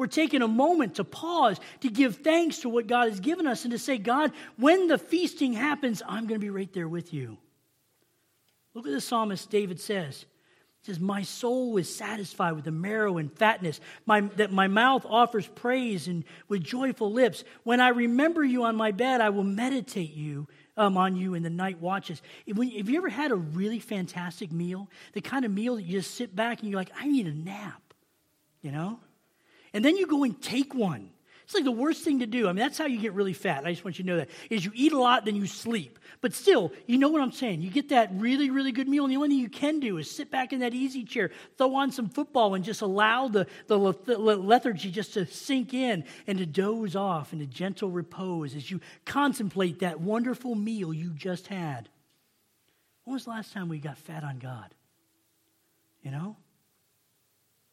We're 0.00 0.06
taking 0.06 0.40
a 0.40 0.48
moment 0.48 0.94
to 0.94 1.04
pause, 1.04 1.60
to 1.80 1.90
give 1.90 2.16
thanks 2.16 2.60
to 2.60 2.70
what 2.70 2.86
God 2.86 3.10
has 3.10 3.20
given 3.20 3.46
us, 3.46 3.66
and 3.66 3.72
to 3.72 3.78
say, 3.78 3.98
God, 3.98 4.32
when 4.56 4.88
the 4.88 4.96
feasting 4.96 5.52
happens, 5.52 6.02
I'm 6.08 6.26
going 6.26 6.40
to 6.40 6.42
be 6.42 6.48
right 6.48 6.72
there 6.72 6.88
with 6.88 7.12
you. 7.12 7.36
Look 8.72 8.86
at 8.86 8.94
the 8.94 9.02
psalmist 9.02 9.50
David 9.50 9.78
says. 9.78 10.24
He 10.80 10.86
says, 10.86 10.98
My 10.98 11.20
soul 11.20 11.76
is 11.76 11.94
satisfied 11.94 12.52
with 12.52 12.64
the 12.64 12.70
marrow 12.70 13.18
and 13.18 13.30
fatness, 13.30 13.78
my, 14.06 14.22
that 14.36 14.50
my 14.50 14.68
mouth 14.68 15.04
offers 15.06 15.46
praise 15.46 16.08
and 16.08 16.24
with 16.48 16.64
joyful 16.64 17.12
lips. 17.12 17.44
When 17.64 17.78
I 17.78 17.90
remember 17.90 18.42
you 18.42 18.64
on 18.64 18.76
my 18.76 18.92
bed, 18.92 19.20
I 19.20 19.28
will 19.28 19.44
meditate 19.44 20.14
you 20.14 20.48
um, 20.78 20.96
on 20.96 21.14
you 21.14 21.34
in 21.34 21.42
the 21.42 21.50
night 21.50 21.78
watches. 21.78 22.22
If, 22.46 22.56
when, 22.56 22.70
have 22.70 22.88
you 22.88 22.96
ever 22.96 23.10
had 23.10 23.32
a 23.32 23.36
really 23.36 23.80
fantastic 23.80 24.50
meal? 24.50 24.88
The 25.12 25.20
kind 25.20 25.44
of 25.44 25.50
meal 25.50 25.76
that 25.76 25.82
you 25.82 25.98
just 25.98 26.14
sit 26.14 26.34
back 26.34 26.60
and 26.60 26.70
you're 26.70 26.80
like, 26.80 26.92
I 26.98 27.06
need 27.06 27.26
a 27.26 27.34
nap, 27.34 27.82
you 28.62 28.72
know? 28.72 28.98
And 29.72 29.84
then 29.84 29.96
you 29.96 30.06
go 30.06 30.24
and 30.24 30.40
take 30.40 30.74
one. 30.74 31.10
It's 31.50 31.54
like 31.56 31.64
the 31.64 31.72
worst 31.72 32.04
thing 32.04 32.20
to 32.20 32.26
do. 32.26 32.46
I 32.46 32.52
mean, 32.52 32.60
that's 32.60 32.78
how 32.78 32.86
you 32.86 33.00
get 33.00 33.12
really 33.12 33.32
fat. 33.32 33.66
I 33.66 33.72
just 33.72 33.84
want 33.84 33.98
you 33.98 34.04
to 34.04 34.10
know 34.10 34.16
that. 34.18 34.28
Is 34.50 34.64
you 34.64 34.70
eat 34.72 34.92
a 34.92 35.00
lot, 35.00 35.24
then 35.24 35.34
you 35.34 35.48
sleep. 35.48 35.98
But 36.20 36.32
still, 36.32 36.70
you 36.86 36.96
know 36.96 37.08
what 37.08 37.20
I'm 37.22 37.32
saying. 37.32 37.60
You 37.60 37.70
get 37.70 37.88
that 37.88 38.08
really, 38.12 38.50
really 38.50 38.70
good 38.70 38.88
meal, 38.88 39.02
and 39.02 39.12
the 39.12 39.16
only 39.16 39.30
thing 39.30 39.38
you 39.38 39.48
can 39.48 39.80
do 39.80 39.96
is 39.96 40.08
sit 40.08 40.30
back 40.30 40.52
in 40.52 40.60
that 40.60 40.74
easy 40.74 41.02
chair, 41.02 41.32
throw 41.58 41.74
on 41.74 41.90
some 41.90 42.08
football, 42.08 42.54
and 42.54 42.64
just 42.64 42.82
allow 42.82 43.26
the, 43.26 43.48
the, 43.66 43.76
lethargy 43.76 44.92
just 44.92 45.14
to 45.14 45.26
sink 45.26 45.74
in 45.74 46.04
and 46.28 46.38
to 46.38 46.46
doze 46.46 46.94
off 46.94 47.32
into 47.32 47.46
gentle 47.46 47.90
repose 47.90 48.54
as 48.54 48.70
you 48.70 48.80
contemplate 49.04 49.80
that 49.80 50.00
wonderful 50.00 50.54
meal 50.54 50.94
you 50.94 51.10
just 51.10 51.48
had. 51.48 51.88
When 53.02 53.14
was 53.14 53.24
the 53.24 53.30
last 53.30 53.52
time 53.52 53.68
we 53.68 53.80
got 53.80 53.98
fat 53.98 54.22
on 54.22 54.38
God? 54.38 54.72
You 56.00 56.12
know? 56.12 56.36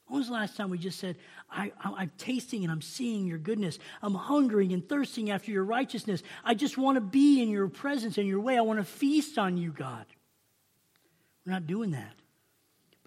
When 0.08 0.20
was 0.20 0.28
the 0.28 0.34
last 0.34 0.56
time 0.56 0.70
we 0.70 0.78
just 0.78 1.00
said, 1.00 1.18
I, 1.52 1.72
am 1.84 2.12
tasting 2.18 2.64
and 2.64 2.72
I'm 2.72 2.82
seeing 2.82 3.28
your 3.28 3.38
goodness. 3.38 3.78
I'm 4.02 4.16
hungering 4.16 4.72
and 4.72 4.88
thirsting 4.88 5.32
after 5.32 5.52
your 5.52 5.66
righteousness. 5.66 6.24
I 6.46 6.54
just 6.54 6.78
want 6.78 6.96
to 6.96 7.02
be 7.02 7.42
in 7.42 7.50
your 7.50 7.68
presence 7.68 8.18
and 8.18 8.28
your 8.28 8.40
way. 8.40 8.58
I 8.58 8.62
want 8.62 8.80
to 8.80 8.86
feast 8.86 9.38
on 9.38 9.58
you, 9.58 9.72
God. 9.72 10.06
We're 11.46 11.54
not 11.54 11.68
doing 11.68 11.92
that. 11.92 12.14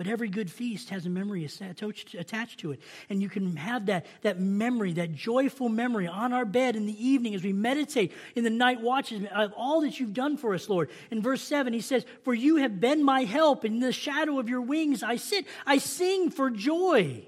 But 0.01 0.07
every 0.07 0.31
good 0.31 0.51
feast 0.51 0.89
has 0.89 1.05
a 1.05 1.11
memory 1.11 1.45
attached 1.45 2.61
to 2.61 2.73
it. 2.73 2.81
And 3.11 3.21
you 3.21 3.29
can 3.29 3.55
have 3.57 3.85
that, 3.85 4.07
that 4.23 4.41
memory, 4.41 4.95
that 4.95 5.15
joyful 5.15 5.69
memory 5.69 6.07
on 6.07 6.33
our 6.33 6.47
bed 6.47 6.75
in 6.75 6.87
the 6.87 7.07
evening 7.07 7.35
as 7.35 7.45
we 7.45 7.53
meditate 7.53 8.15
in 8.35 8.43
the 8.43 8.49
night 8.49 8.81
watches 8.81 9.27
of 9.31 9.53
all 9.59 9.83
that 9.83 10.01
you've 10.01 10.15
done 10.15 10.39
for 10.39 10.55
us, 10.55 10.71
Lord. 10.71 10.89
In 11.11 11.21
verse 11.21 11.43
7, 11.43 11.75
he 11.75 11.83
says, 11.83 12.07
For 12.25 12.33
you 12.33 12.57
have 12.57 12.81
been 12.81 13.05
my 13.05 13.25
help. 13.25 13.63
In 13.67 13.81
the 13.81 13.93
shadow 13.93 14.39
of 14.39 14.49
your 14.49 14.63
wings 14.63 15.03
I 15.03 15.17
sit. 15.17 15.45
I 15.67 15.77
sing 15.77 16.31
for 16.31 16.49
joy. 16.49 17.27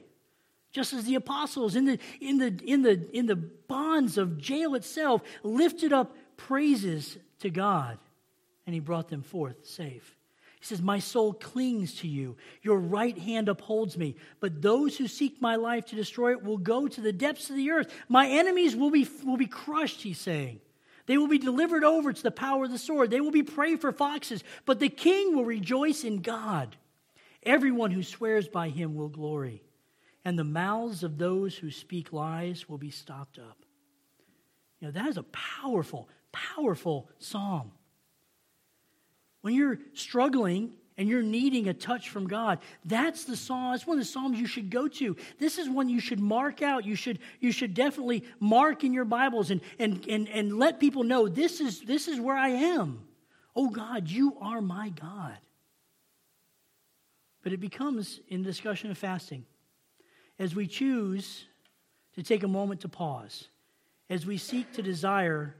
Just 0.70 0.94
as 0.94 1.04
the 1.04 1.16
apostles 1.16 1.76
in 1.76 1.84
the, 1.84 1.98
in 2.22 2.38
the, 2.38 2.58
in 2.64 2.80
the, 2.80 3.06
in 3.12 3.26
the 3.26 3.36
bonds 3.36 4.16
of 4.16 4.38
jail 4.38 4.76
itself 4.76 5.20
lifted 5.42 5.92
up 5.92 6.16
praises 6.38 7.18
to 7.40 7.50
God, 7.50 7.98
and 8.64 8.72
he 8.72 8.80
brought 8.80 9.08
them 9.08 9.20
forth 9.20 9.66
safe. 9.66 10.16
He 10.62 10.66
says, 10.68 10.80
My 10.80 11.00
soul 11.00 11.32
clings 11.32 11.96
to 11.96 12.08
you. 12.08 12.36
Your 12.62 12.78
right 12.78 13.18
hand 13.18 13.48
upholds 13.48 13.98
me. 13.98 14.14
But 14.38 14.62
those 14.62 14.96
who 14.96 15.08
seek 15.08 15.42
my 15.42 15.56
life 15.56 15.86
to 15.86 15.96
destroy 15.96 16.30
it 16.30 16.44
will 16.44 16.56
go 16.56 16.86
to 16.86 17.00
the 17.00 17.12
depths 17.12 17.50
of 17.50 17.56
the 17.56 17.72
earth. 17.72 17.92
My 18.08 18.28
enemies 18.28 18.76
will 18.76 18.92
be, 18.92 19.08
will 19.24 19.36
be 19.36 19.48
crushed, 19.48 20.02
he's 20.02 20.20
saying. 20.20 20.60
They 21.06 21.18
will 21.18 21.26
be 21.26 21.38
delivered 21.38 21.82
over 21.82 22.12
to 22.12 22.22
the 22.22 22.30
power 22.30 22.66
of 22.66 22.70
the 22.70 22.78
sword. 22.78 23.10
They 23.10 23.20
will 23.20 23.32
be 23.32 23.42
prey 23.42 23.74
for 23.74 23.90
foxes. 23.90 24.44
But 24.64 24.78
the 24.78 24.88
king 24.88 25.34
will 25.34 25.44
rejoice 25.44 26.04
in 26.04 26.22
God. 26.22 26.76
Everyone 27.42 27.90
who 27.90 28.04
swears 28.04 28.46
by 28.46 28.68
him 28.68 28.94
will 28.94 29.08
glory. 29.08 29.64
And 30.24 30.38
the 30.38 30.44
mouths 30.44 31.02
of 31.02 31.18
those 31.18 31.56
who 31.56 31.72
speak 31.72 32.12
lies 32.12 32.68
will 32.68 32.78
be 32.78 32.92
stopped 32.92 33.36
up. 33.36 33.64
You 34.78 34.86
know, 34.86 34.92
that 34.92 35.08
is 35.08 35.16
a 35.16 35.24
powerful, 35.24 36.08
powerful 36.30 37.10
psalm. 37.18 37.72
When 39.42 39.54
you're 39.54 39.78
struggling 39.92 40.72
and 40.96 41.08
you're 41.08 41.22
needing 41.22 41.68
a 41.68 41.74
touch 41.74 42.08
from 42.08 42.26
God, 42.26 42.60
that's 42.84 43.24
the 43.24 43.36
psalm. 43.36 43.72
That's 43.72 43.86
one 43.86 43.98
of 43.98 44.04
the 44.04 44.10
psalms 44.10 44.38
you 44.38 44.46
should 44.46 44.70
go 44.70 44.88
to. 44.88 45.16
This 45.38 45.58
is 45.58 45.68
one 45.68 45.88
you 45.88 46.00
should 46.00 46.20
mark 46.20 46.62
out. 46.62 46.84
You 46.84 46.94
should, 46.94 47.18
you 47.40 47.52
should 47.52 47.74
definitely 47.74 48.24
mark 48.40 48.84
in 48.84 48.92
your 48.92 49.04
Bibles 49.04 49.50
and, 49.50 49.60
and, 49.78 50.06
and, 50.08 50.28
and 50.28 50.58
let 50.58 50.80
people 50.80 51.02
know 51.04 51.28
this 51.28 51.60
is, 51.60 51.80
this 51.82 52.08
is 52.08 52.18
where 52.18 52.36
I 52.36 52.48
am. 52.48 53.04
Oh 53.54 53.68
God, 53.68 54.08
you 54.08 54.36
are 54.40 54.62
my 54.62 54.88
God. 54.88 55.36
But 57.42 57.52
it 57.52 57.60
becomes 57.60 58.20
in 58.28 58.42
the 58.42 58.48
discussion 58.48 58.90
of 58.90 58.98
fasting 58.98 59.44
as 60.38 60.54
we 60.54 60.66
choose 60.66 61.44
to 62.14 62.22
take 62.22 62.42
a 62.42 62.48
moment 62.48 62.80
to 62.82 62.88
pause, 62.88 63.48
as 64.08 64.24
we 64.26 64.36
seek 64.36 64.72
to 64.72 64.82
desire 64.82 65.56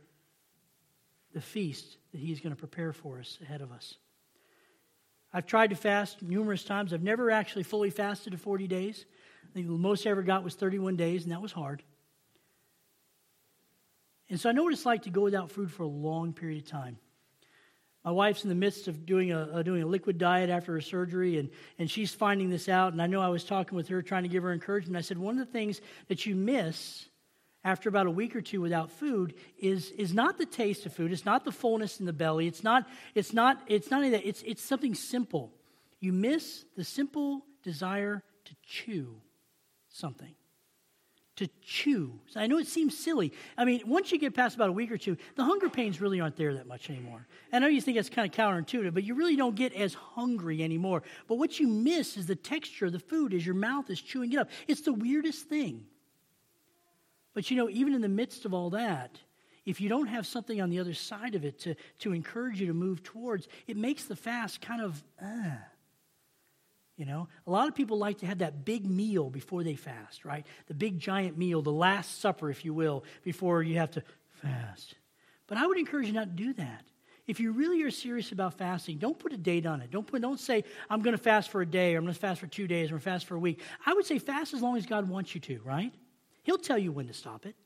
the 1.32 1.40
feast 1.40 1.96
that 2.12 2.18
He's 2.18 2.40
going 2.40 2.54
to 2.54 2.58
prepare 2.58 2.92
for 2.92 3.18
us 3.18 3.38
ahead 3.42 3.60
of 3.60 3.72
us. 3.72 3.96
I've 5.32 5.46
tried 5.46 5.70
to 5.70 5.76
fast 5.76 6.22
numerous 6.22 6.64
times. 6.64 6.92
I've 6.92 7.02
never 7.02 7.30
actually 7.30 7.62
fully 7.62 7.90
fasted 7.90 8.32
to 8.32 8.38
40 8.38 8.66
days. 8.66 9.06
I 9.44 9.52
think 9.54 9.66
the 9.66 9.72
most 9.72 10.06
I 10.06 10.10
ever 10.10 10.22
got 10.22 10.44
was 10.44 10.54
31 10.54 10.96
days, 10.96 11.24
and 11.24 11.32
that 11.32 11.40
was 11.40 11.52
hard. 11.52 11.82
And 14.28 14.38
so 14.38 14.48
I 14.48 14.52
know 14.52 14.64
what 14.64 14.72
it's 14.72 14.86
like 14.86 15.02
to 15.02 15.10
go 15.10 15.22
without 15.22 15.50
food 15.50 15.70
for 15.70 15.82
a 15.82 15.88
long 15.88 16.32
period 16.32 16.62
of 16.62 16.68
time. 16.68 16.98
My 18.04 18.10
wife's 18.10 18.42
in 18.42 18.48
the 18.48 18.54
midst 18.56 18.88
of 18.88 19.06
doing 19.06 19.30
a, 19.30 19.40
uh, 19.40 19.62
doing 19.62 19.82
a 19.82 19.86
liquid 19.86 20.18
diet 20.18 20.50
after 20.50 20.72
her 20.72 20.80
surgery, 20.80 21.38
and, 21.38 21.50
and 21.78 21.90
she's 21.90 22.12
finding 22.12 22.50
this 22.50 22.68
out. 22.68 22.92
And 22.92 23.00
I 23.00 23.06
know 23.06 23.20
I 23.20 23.28
was 23.28 23.44
talking 23.44 23.76
with 23.76 23.88
her, 23.88 24.02
trying 24.02 24.24
to 24.24 24.28
give 24.28 24.42
her 24.42 24.52
encouragement. 24.52 24.96
I 24.96 25.02
said, 25.02 25.18
One 25.18 25.38
of 25.38 25.46
the 25.46 25.52
things 25.52 25.80
that 26.08 26.26
you 26.26 26.34
miss 26.34 27.06
after 27.64 27.88
about 27.88 28.06
a 28.06 28.10
week 28.10 28.34
or 28.34 28.40
two 28.40 28.60
without 28.60 28.90
food 28.90 29.34
is, 29.58 29.90
is 29.92 30.12
not 30.12 30.38
the 30.38 30.46
taste 30.46 30.84
of 30.86 30.92
food. 30.92 31.12
It's 31.12 31.24
not 31.24 31.44
the 31.44 31.52
fullness 31.52 32.00
in 32.00 32.06
the 32.06 32.12
belly. 32.12 32.46
It's 32.46 32.64
not, 32.64 32.88
it's 33.14 33.32
not, 33.32 33.62
it's 33.66 33.90
not 33.90 34.00
any 34.00 34.10
that. 34.10 34.26
It's, 34.26 34.42
it's 34.42 34.62
something 34.62 34.94
simple. 34.94 35.52
You 36.00 36.12
miss 36.12 36.64
the 36.76 36.84
simple 36.84 37.44
desire 37.62 38.22
to 38.46 38.54
chew 38.66 39.14
something. 39.88 40.34
To 41.36 41.48
chew. 41.62 42.20
So 42.26 42.40
I 42.40 42.46
know 42.46 42.58
it 42.58 42.66
seems 42.66 42.98
silly. 42.98 43.32
I 43.56 43.64
mean, 43.64 43.82
once 43.86 44.12
you 44.12 44.18
get 44.18 44.34
past 44.34 44.56
about 44.56 44.68
a 44.68 44.72
week 44.72 44.90
or 44.90 44.98
two, 44.98 45.16
the 45.36 45.44
hunger 45.44 45.68
pains 45.68 46.00
really 46.00 46.20
aren't 46.20 46.36
there 46.36 46.54
that 46.54 46.66
much 46.66 46.90
anymore. 46.90 47.26
I 47.52 47.58
know 47.60 47.68
you 47.68 47.80
think 47.80 47.96
that's 47.96 48.10
kind 48.10 48.28
of 48.28 48.36
counterintuitive, 48.36 48.92
but 48.92 49.04
you 49.04 49.14
really 49.14 49.36
don't 49.36 49.54
get 49.54 49.72
as 49.72 49.94
hungry 49.94 50.62
anymore. 50.62 51.02
But 51.28 51.36
what 51.36 51.58
you 51.58 51.68
miss 51.68 52.16
is 52.16 52.26
the 52.26 52.36
texture 52.36 52.86
of 52.86 52.92
the 52.92 52.98
food 52.98 53.32
as 53.32 53.46
your 53.46 53.54
mouth 53.54 53.88
is 53.88 54.00
chewing 54.00 54.32
it 54.32 54.38
up. 54.38 54.50
It's 54.66 54.82
the 54.82 54.92
weirdest 54.92 55.48
thing. 55.48 55.86
But 57.34 57.50
you 57.50 57.56
know, 57.56 57.68
even 57.70 57.94
in 57.94 58.00
the 58.00 58.08
midst 58.08 58.44
of 58.44 58.54
all 58.54 58.70
that, 58.70 59.18
if 59.64 59.80
you 59.80 59.88
don't 59.88 60.08
have 60.08 60.26
something 60.26 60.60
on 60.60 60.70
the 60.70 60.80
other 60.80 60.94
side 60.94 61.34
of 61.34 61.44
it 61.44 61.60
to, 61.60 61.74
to 62.00 62.12
encourage 62.12 62.60
you 62.60 62.66
to 62.66 62.74
move 62.74 63.02
towards, 63.02 63.46
it 63.66 63.76
makes 63.76 64.04
the 64.04 64.16
fast 64.16 64.60
kind 64.60 64.82
of, 64.82 65.02
uh, 65.22 65.56
you 66.96 67.06
know, 67.06 67.28
a 67.46 67.50
lot 67.50 67.68
of 67.68 67.74
people 67.74 67.96
like 67.96 68.18
to 68.18 68.26
have 68.26 68.38
that 68.38 68.64
big 68.64 68.84
meal 68.84 69.30
before 69.30 69.62
they 69.62 69.76
fast, 69.76 70.24
right? 70.24 70.44
The 70.66 70.74
big 70.74 70.98
giant 70.98 71.38
meal, 71.38 71.62
the 71.62 71.70
last 71.70 72.20
supper, 72.20 72.50
if 72.50 72.64
you 72.64 72.74
will, 72.74 73.04
before 73.22 73.62
you 73.62 73.78
have 73.78 73.92
to 73.92 74.02
fast. 74.42 74.94
But 75.46 75.58
I 75.58 75.66
would 75.66 75.78
encourage 75.78 76.06
you 76.08 76.12
not 76.12 76.36
to 76.36 76.42
do 76.44 76.52
that. 76.54 76.84
If 77.28 77.38
you 77.38 77.52
really 77.52 77.82
are 77.82 77.90
serious 77.90 78.32
about 78.32 78.54
fasting, 78.54 78.98
don't 78.98 79.18
put 79.18 79.32
a 79.32 79.36
date 79.36 79.64
on 79.64 79.80
it. 79.80 79.92
Don't, 79.92 80.06
put, 80.06 80.20
don't 80.20 80.40
say, 80.40 80.64
I'm 80.90 81.02
going 81.02 81.16
to 81.16 81.22
fast 81.22 81.50
for 81.50 81.62
a 81.62 81.66
day, 81.66 81.94
or 81.94 81.98
I'm 81.98 82.04
going 82.04 82.14
to 82.14 82.20
fast 82.20 82.40
for 82.40 82.48
two 82.48 82.66
days, 82.66 82.90
or 82.90 82.96
I'm 82.96 82.98
going 82.98 83.00
to 83.00 83.10
fast 83.10 83.26
for 83.26 83.36
a 83.36 83.38
week. 83.38 83.60
I 83.86 83.94
would 83.94 84.04
say 84.04 84.18
fast 84.18 84.54
as 84.54 84.60
long 84.60 84.76
as 84.76 84.86
God 84.86 85.08
wants 85.08 85.34
you 85.34 85.40
to, 85.42 85.60
right? 85.64 85.94
He'll 86.42 86.58
tell 86.58 86.78
you 86.78 86.92
when 86.92 87.06
to 87.08 87.14
stop 87.14 87.46
it, 87.46 87.56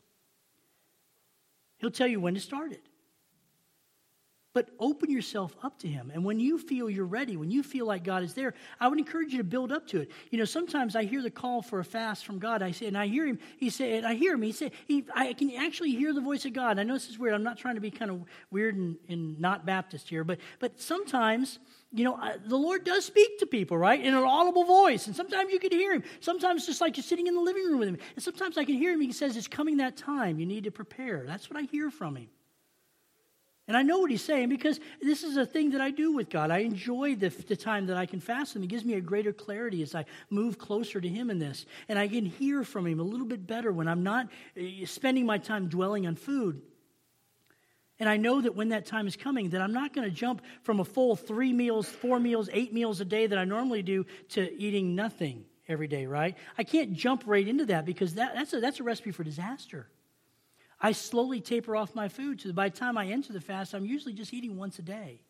He'll 1.78 1.90
tell 1.90 2.06
you 2.06 2.20
when 2.20 2.34
to 2.34 2.40
start 2.40 2.72
it. 2.72 2.82
But 4.54 4.70
open 4.80 5.10
yourself 5.10 5.54
up 5.62 5.78
to 5.80 5.86
Him. 5.86 6.10
And 6.14 6.24
when 6.24 6.40
you 6.40 6.56
feel 6.56 6.88
you're 6.88 7.04
ready, 7.04 7.36
when 7.36 7.50
you 7.50 7.62
feel 7.62 7.84
like 7.84 8.04
God 8.04 8.22
is 8.22 8.32
there, 8.32 8.54
I 8.80 8.88
would 8.88 8.98
encourage 8.98 9.32
you 9.32 9.36
to 9.36 9.44
build 9.44 9.70
up 9.70 9.86
to 9.88 10.00
it. 10.00 10.10
You 10.30 10.38
know, 10.38 10.46
sometimes 10.46 10.96
I 10.96 11.04
hear 11.04 11.20
the 11.20 11.30
call 11.30 11.60
for 11.60 11.78
a 11.78 11.84
fast 11.84 12.24
from 12.24 12.38
God. 12.38 12.62
I 12.62 12.70
say, 12.70 12.86
and 12.86 12.96
I 12.96 13.06
hear 13.06 13.26
Him. 13.26 13.38
He 13.58 13.68
said, 13.68 14.04
I 14.04 14.14
hear 14.14 14.32
Him. 14.32 14.40
He 14.40 14.52
said, 14.52 14.72
I 15.14 15.34
can 15.34 15.50
actually 15.56 15.90
hear 15.90 16.14
the 16.14 16.22
voice 16.22 16.46
of 16.46 16.54
God. 16.54 16.78
I 16.78 16.84
know 16.84 16.94
this 16.94 17.10
is 17.10 17.18
weird. 17.18 17.34
I'm 17.34 17.42
not 17.42 17.58
trying 17.58 17.74
to 17.74 17.82
be 17.82 17.90
kind 17.90 18.10
of 18.10 18.24
weird 18.50 18.76
and, 18.76 18.96
and 19.10 19.38
not 19.38 19.66
Baptist 19.66 20.08
here, 20.08 20.24
but 20.24 20.38
but 20.58 20.80
sometimes 20.80 21.58
you 21.92 22.04
know, 22.04 22.18
the 22.44 22.56
Lord 22.56 22.84
does 22.84 23.04
speak 23.04 23.38
to 23.38 23.46
people, 23.46 23.78
right, 23.78 24.00
in 24.00 24.14
an 24.14 24.22
audible 24.22 24.64
voice. 24.64 25.06
And 25.06 25.14
sometimes 25.14 25.52
you 25.52 25.58
can 25.58 25.70
hear 25.70 25.92
him. 25.92 26.02
Sometimes 26.20 26.62
it's 26.62 26.66
just 26.66 26.80
like 26.80 26.96
you're 26.96 27.04
sitting 27.04 27.26
in 27.26 27.34
the 27.34 27.40
living 27.40 27.64
room 27.64 27.78
with 27.78 27.88
him. 27.88 27.98
And 28.14 28.22
sometimes 28.22 28.58
I 28.58 28.64
can 28.64 28.74
hear 28.74 28.92
him. 28.92 29.00
He 29.00 29.12
says, 29.12 29.36
It's 29.36 29.48
coming 29.48 29.78
that 29.78 29.96
time. 29.96 30.38
You 30.38 30.46
need 30.46 30.64
to 30.64 30.70
prepare. 30.70 31.24
That's 31.26 31.48
what 31.48 31.58
I 31.58 31.62
hear 31.62 31.90
from 31.90 32.16
him. 32.16 32.28
And 33.68 33.76
I 33.76 33.82
know 33.82 33.98
what 33.98 34.10
he's 34.12 34.22
saying 34.22 34.48
because 34.48 34.78
this 35.02 35.24
is 35.24 35.36
a 35.36 35.44
thing 35.44 35.70
that 35.70 35.80
I 35.80 35.90
do 35.90 36.12
with 36.12 36.30
God. 36.30 36.52
I 36.52 36.58
enjoy 36.58 37.16
the, 37.16 37.30
the 37.30 37.56
time 37.56 37.86
that 37.86 37.96
I 37.96 38.06
can 38.06 38.20
fast 38.20 38.54
him. 38.54 38.62
It 38.62 38.68
gives 38.68 38.84
me 38.84 38.94
a 38.94 39.00
greater 39.00 39.32
clarity 39.32 39.82
as 39.82 39.94
I 39.94 40.04
move 40.30 40.56
closer 40.56 41.00
to 41.00 41.08
him 41.08 41.30
in 41.30 41.40
this. 41.40 41.66
And 41.88 41.98
I 41.98 42.06
can 42.06 42.24
hear 42.24 42.62
from 42.62 42.86
him 42.86 43.00
a 43.00 43.04
little 43.04 43.26
bit 43.26 43.44
better 43.44 43.72
when 43.72 43.88
I'm 43.88 44.04
not 44.04 44.28
eh, 44.56 44.84
spending 44.86 45.26
my 45.26 45.38
time 45.38 45.68
dwelling 45.68 46.06
on 46.06 46.14
food. 46.14 46.62
And 47.98 48.08
I 48.08 48.16
know 48.18 48.40
that 48.40 48.54
when 48.54 48.68
that 48.70 48.86
time 48.86 49.06
is 49.06 49.16
coming, 49.16 49.50
that 49.50 49.62
I'm 49.62 49.72
not 49.72 49.94
going 49.94 50.08
to 50.08 50.14
jump 50.14 50.42
from 50.62 50.80
a 50.80 50.84
full 50.84 51.16
three 51.16 51.52
meals, 51.52 51.88
four 51.88 52.20
meals, 52.20 52.50
eight 52.52 52.72
meals 52.72 53.00
a 53.00 53.04
day 53.04 53.26
that 53.26 53.38
I 53.38 53.44
normally 53.44 53.82
do 53.82 54.04
to 54.30 54.52
eating 54.60 54.94
nothing 54.94 55.44
every 55.66 55.88
day, 55.88 56.06
right? 56.06 56.36
I 56.58 56.64
can't 56.64 56.92
jump 56.92 57.22
right 57.26 57.46
into 57.46 57.66
that 57.66 57.86
because 57.86 58.14
that, 58.14 58.34
that's, 58.34 58.52
a, 58.52 58.60
that's 58.60 58.80
a 58.80 58.82
recipe 58.82 59.12
for 59.12 59.24
disaster. 59.24 59.88
I 60.78 60.92
slowly 60.92 61.40
taper 61.40 61.74
off 61.74 61.94
my 61.94 62.08
food 62.08 62.40
so 62.40 62.52
by 62.52 62.68
the 62.68 62.76
time 62.76 62.98
I 62.98 63.06
enter 63.06 63.32
the 63.32 63.40
fast, 63.40 63.74
I'm 63.74 63.86
usually 63.86 64.12
just 64.12 64.34
eating 64.34 64.56
once 64.56 64.78
a 64.78 64.82
day. 64.82 65.22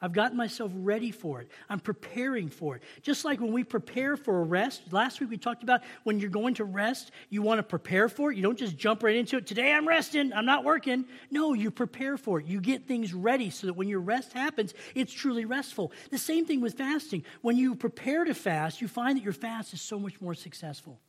I've 0.00 0.12
gotten 0.12 0.36
myself 0.36 0.70
ready 0.74 1.10
for 1.10 1.40
it. 1.40 1.48
I'm 1.68 1.80
preparing 1.80 2.48
for 2.48 2.76
it. 2.76 2.82
Just 3.02 3.24
like 3.24 3.40
when 3.40 3.52
we 3.52 3.64
prepare 3.64 4.16
for 4.16 4.40
a 4.40 4.44
rest, 4.44 4.92
last 4.92 5.20
week 5.20 5.30
we 5.30 5.36
talked 5.36 5.64
about 5.64 5.82
when 6.04 6.20
you're 6.20 6.30
going 6.30 6.54
to 6.54 6.64
rest, 6.64 7.10
you 7.30 7.42
want 7.42 7.58
to 7.58 7.64
prepare 7.64 8.08
for 8.08 8.30
it. 8.30 8.36
You 8.36 8.42
don't 8.42 8.58
just 8.58 8.76
jump 8.76 9.02
right 9.02 9.16
into 9.16 9.38
it. 9.38 9.46
Today 9.46 9.72
I'm 9.72 9.88
resting, 9.88 10.32
I'm 10.32 10.46
not 10.46 10.62
working. 10.64 11.04
No, 11.30 11.52
you 11.52 11.72
prepare 11.72 12.16
for 12.16 12.38
it. 12.38 12.46
You 12.46 12.60
get 12.60 12.86
things 12.86 13.12
ready 13.12 13.50
so 13.50 13.66
that 13.66 13.74
when 13.74 13.88
your 13.88 14.00
rest 14.00 14.32
happens, 14.32 14.72
it's 14.94 15.12
truly 15.12 15.44
restful. 15.44 15.90
The 16.10 16.18
same 16.18 16.46
thing 16.46 16.60
with 16.60 16.74
fasting. 16.74 17.24
When 17.42 17.56
you 17.56 17.74
prepare 17.74 18.24
to 18.24 18.34
fast, 18.34 18.80
you 18.80 18.86
find 18.86 19.18
that 19.18 19.24
your 19.24 19.32
fast 19.32 19.74
is 19.74 19.80
so 19.80 19.98
much 19.98 20.20
more 20.20 20.34
successful. 20.34 21.00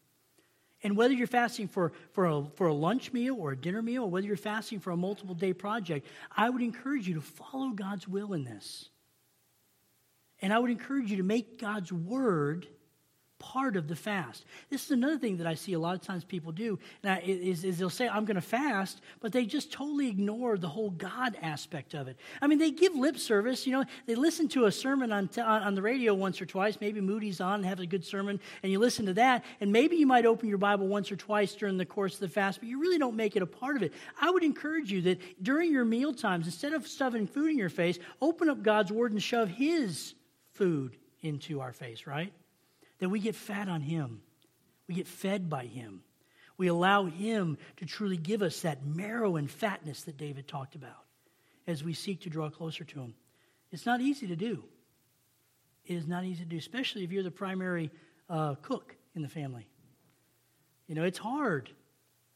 And 0.84 0.96
whether 0.96 1.14
you're 1.14 1.28
fasting 1.28 1.68
for, 1.68 1.92
for, 2.12 2.26
a, 2.26 2.46
for 2.56 2.68
a 2.68 2.74
lunch 2.74 3.12
meal 3.12 3.36
or 3.38 3.52
a 3.52 3.58
dinner 3.58 3.82
meal, 3.82 4.04
or 4.04 4.10
whether 4.10 4.26
you're 4.26 4.38
fasting 4.38 4.80
for 4.80 4.92
a 4.92 4.98
multiple 4.98 5.36
day 5.36 5.54
project, 5.54 6.08
I 6.36 6.50
would 6.50 6.62
encourage 6.62 7.08
you 7.08 7.16
to 7.16 7.22
follow 7.22 7.70
God's 7.72 8.08
will 8.08 8.34
in 8.34 8.46
this. 8.46 8.90
And 10.42 10.54
I 10.54 10.60
would 10.60 10.72
encourage 10.72 11.12
you 11.12 11.18
to 11.18 11.24
make 11.24 11.60
God's 11.60 11.92
word 11.92 12.68
part 13.40 13.76
of 13.76 13.88
the 13.88 13.96
fast. 13.96 14.46
This 14.70 14.86
is 14.86 14.92
another 14.92 15.18
thing 15.18 15.38
that 15.38 15.48
I 15.48 15.56
see 15.56 15.74
a 15.74 15.80
lot 15.80 15.96
of 15.96 16.02
times 16.02 16.24
people 16.24 16.52
do 16.52 16.78
now, 17.04 17.18
is, 17.24 17.64
is 17.64 17.80
they'll 17.80 17.90
say, 17.90 18.08
I'm 18.08 18.26
going 18.26 18.36
to 18.36 18.42
fast, 18.42 19.02
but 19.22 19.32
they 19.32 19.46
just 19.46 19.72
totally 19.72 20.10
ignore 20.10 20.58
the 20.58 20.68
whole 20.68 20.92
God 20.92 21.38
aspect 21.42 21.94
of 21.94 22.08
it. 22.08 22.18
I 22.42 22.48
mean, 22.48 22.60
they 22.60 22.72
give 22.72 22.94
lip 22.96 23.18
service. 23.18 23.66
You 23.66 23.74
know, 23.74 23.86
they 24.06 24.16
listen 24.16 24.48
to 24.50 24.66
a 24.66 24.72
sermon 24.72 25.12
on, 25.12 25.30
t- 25.30 25.42
on 25.42 25.74
the 25.74 25.82
radio 25.82 26.14
once 26.14 26.42
or 26.42 26.46
twice. 26.46 26.78
Maybe 26.80 27.02
Moody's 27.02 27.42
on 27.42 27.56
and 27.56 27.66
have 27.66 27.80
a 27.80 27.86
good 27.86 28.06
sermon, 28.06 28.40
and 28.62 28.72
you 28.72 28.80
listen 28.80 29.06
to 29.08 29.14
that. 29.16 29.46
And 29.62 29.72
maybe 29.72 29.96
you 29.96 30.06
might 30.06 30.26
open 30.26 30.50
your 30.50 30.58
Bible 30.58 30.88
once 30.88 31.12
or 31.12 31.16
twice 31.16 31.56
during 31.56 31.78
the 31.78 31.86
course 31.86 32.16
of 32.16 32.20
the 32.20 32.30
fast, 32.30 32.60
but 32.60 32.70
you 32.70 32.80
really 32.80 32.98
don't 32.98 33.16
make 33.16 33.36
it 33.36 33.42
a 33.42 33.48
part 33.48 33.78
of 33.78 33.84
it. 33.84 33.94
I 34.20 34.30
would 34.30 34.44
encourage 34.44 34.92
you 34.92 35.02
that 35.04 35.44
during 35.44 35.72
your 35.72 35.86
meal 35.86 36.14
times, 36.14 36.46
instead 36.46 36.74
of 36.74 36.88
stuffing 36.88 37.26
food 37.26 37.52
in 37.52 37.58
your 37.58 37.70
face, 37.70 38.00
open 38.22 38.50
up 38.50 38.62
God's 38.62 38.92
word 38.92 39.12
and 39.12 39.24
shove 39.24 39.50
His 39.50 40.14
food 40.54 40.98
into 41.22 41.62
our 41.62 41.72
face, 41.72 42.06
right? 42.06 42.34
That 43.00 43.10
we 43.10 43.20
get 43.20 43.36
fat 43.36 43.68
on 43.70 43.82
Him. 43.82 44.22
We 44.88 44.95
get 44.95 45.08
fed 45.08 45.50
by 45.50 45.66
Him. 45.66 46.02
We 46.58 46.68
allow 46.68 47.06
Him 47.06 47.58
to 47.78 47.86
truly 47.86 48.18
give 48.18 48.41
us 48.41 48.62
that 48.62 48.86
marrow 48.86 49.38
and 49.38 49.50
fatness 49.50 50.04
that 50.04 50.18
David 50.18 50.47
talked 50.47 50.76
about 50.76 51.06
as 51.68 51.84
we 51.84 51.93
seek 51.93 52.22
to 52.22 52.30
draw 52.30 52.50
closer 52.50 52.84
to 52.84 53.00
Him. 53.00 53.14
It's 53.72 53.86
not 53.86 54.02
easy 54.02 54.28
to 54.28 54.36
do. 54.36 54.64
It 55.86 55.95
is 55.95 56.08
not 56.08 56.24
easy 56.24 56.43
to 56.43 56.50
do, 56.50 56.58
especially 56.58 57.04
if 57.04 57.12
you're 57.12 57.24
the 57.24 57.32
primary 57.32 57.91
uh, 58.30 58.56
cook 58.56 58.95
in 59.16 59.22
the 59.22 59.30
family. 59.30 59.68
You 60.88 60.95
know, 60.95 61.04
it's 61.04 61.18
hard. 61.18 61.70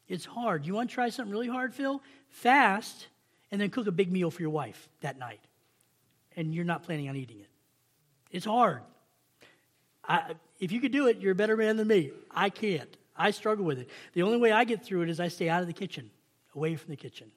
It's 0.08 0.24
hard. 0.24 0.66
You 0.66 0.74
want 0.74 0.90
to 0.90 0.94
try 0.94 1.08
something 1.08 1.32
really 1.32 1.48
hard, 1.48 1.74
Phil? 1.74 2.02
Fast 2.28 3.08
and 3.50 3.60
then 3.60 3.70
cook 3.70 3.86
a 3.86 3.92
big 3.92 4.10
meal 4.10 4.30
for 4.30 4.42
your 4.42 4.50
wife 4.50 4.88
that 5.00 5.18
night. 5.18 5.40
And 6.36 6.54
you're 6.54 6.64
not 6.64 6.82
planning 6.82 7.08
on 7.08 7.16
eating 7.16 7.40
it. 7.40 7.48
It's 8.30 8.44
hard. 8.44 8.82
I, 10.06 10.34
if 10.64 10.72
you 10.72 10.80
could 10.80 10.92
do 10.92 11.06
it, 11.08 11.18
you're 11.18 11.32
a 11.32 11.36
better 11.36 11.56
man 11.56 11.76
than 11.76 11.88
me. 11.88 12.10
I 12.30 12.48
can't. 12.50 12.96
I 13.16 13.30
struggle 13.30 13.64
with 13.64 13.78
it. 13.78 13.88
The 14.14 14.22
only 14.22 14.38
way 14.38 14.50
I 14.50 14.64
get 14.64 14.84
through 14.84 15.02
it 15.02 15.10
is 15.10 15.20
I 15.20 15.28
stay 15.28 15.48
out 15.48 15.60
of 15.60 15.66
the 15.66 15.72
kitchen, 15.72 16.10
away 16.54 16.74
from 16.76 16.90
the 16.90 16.96
kitchen. 16.96 17.30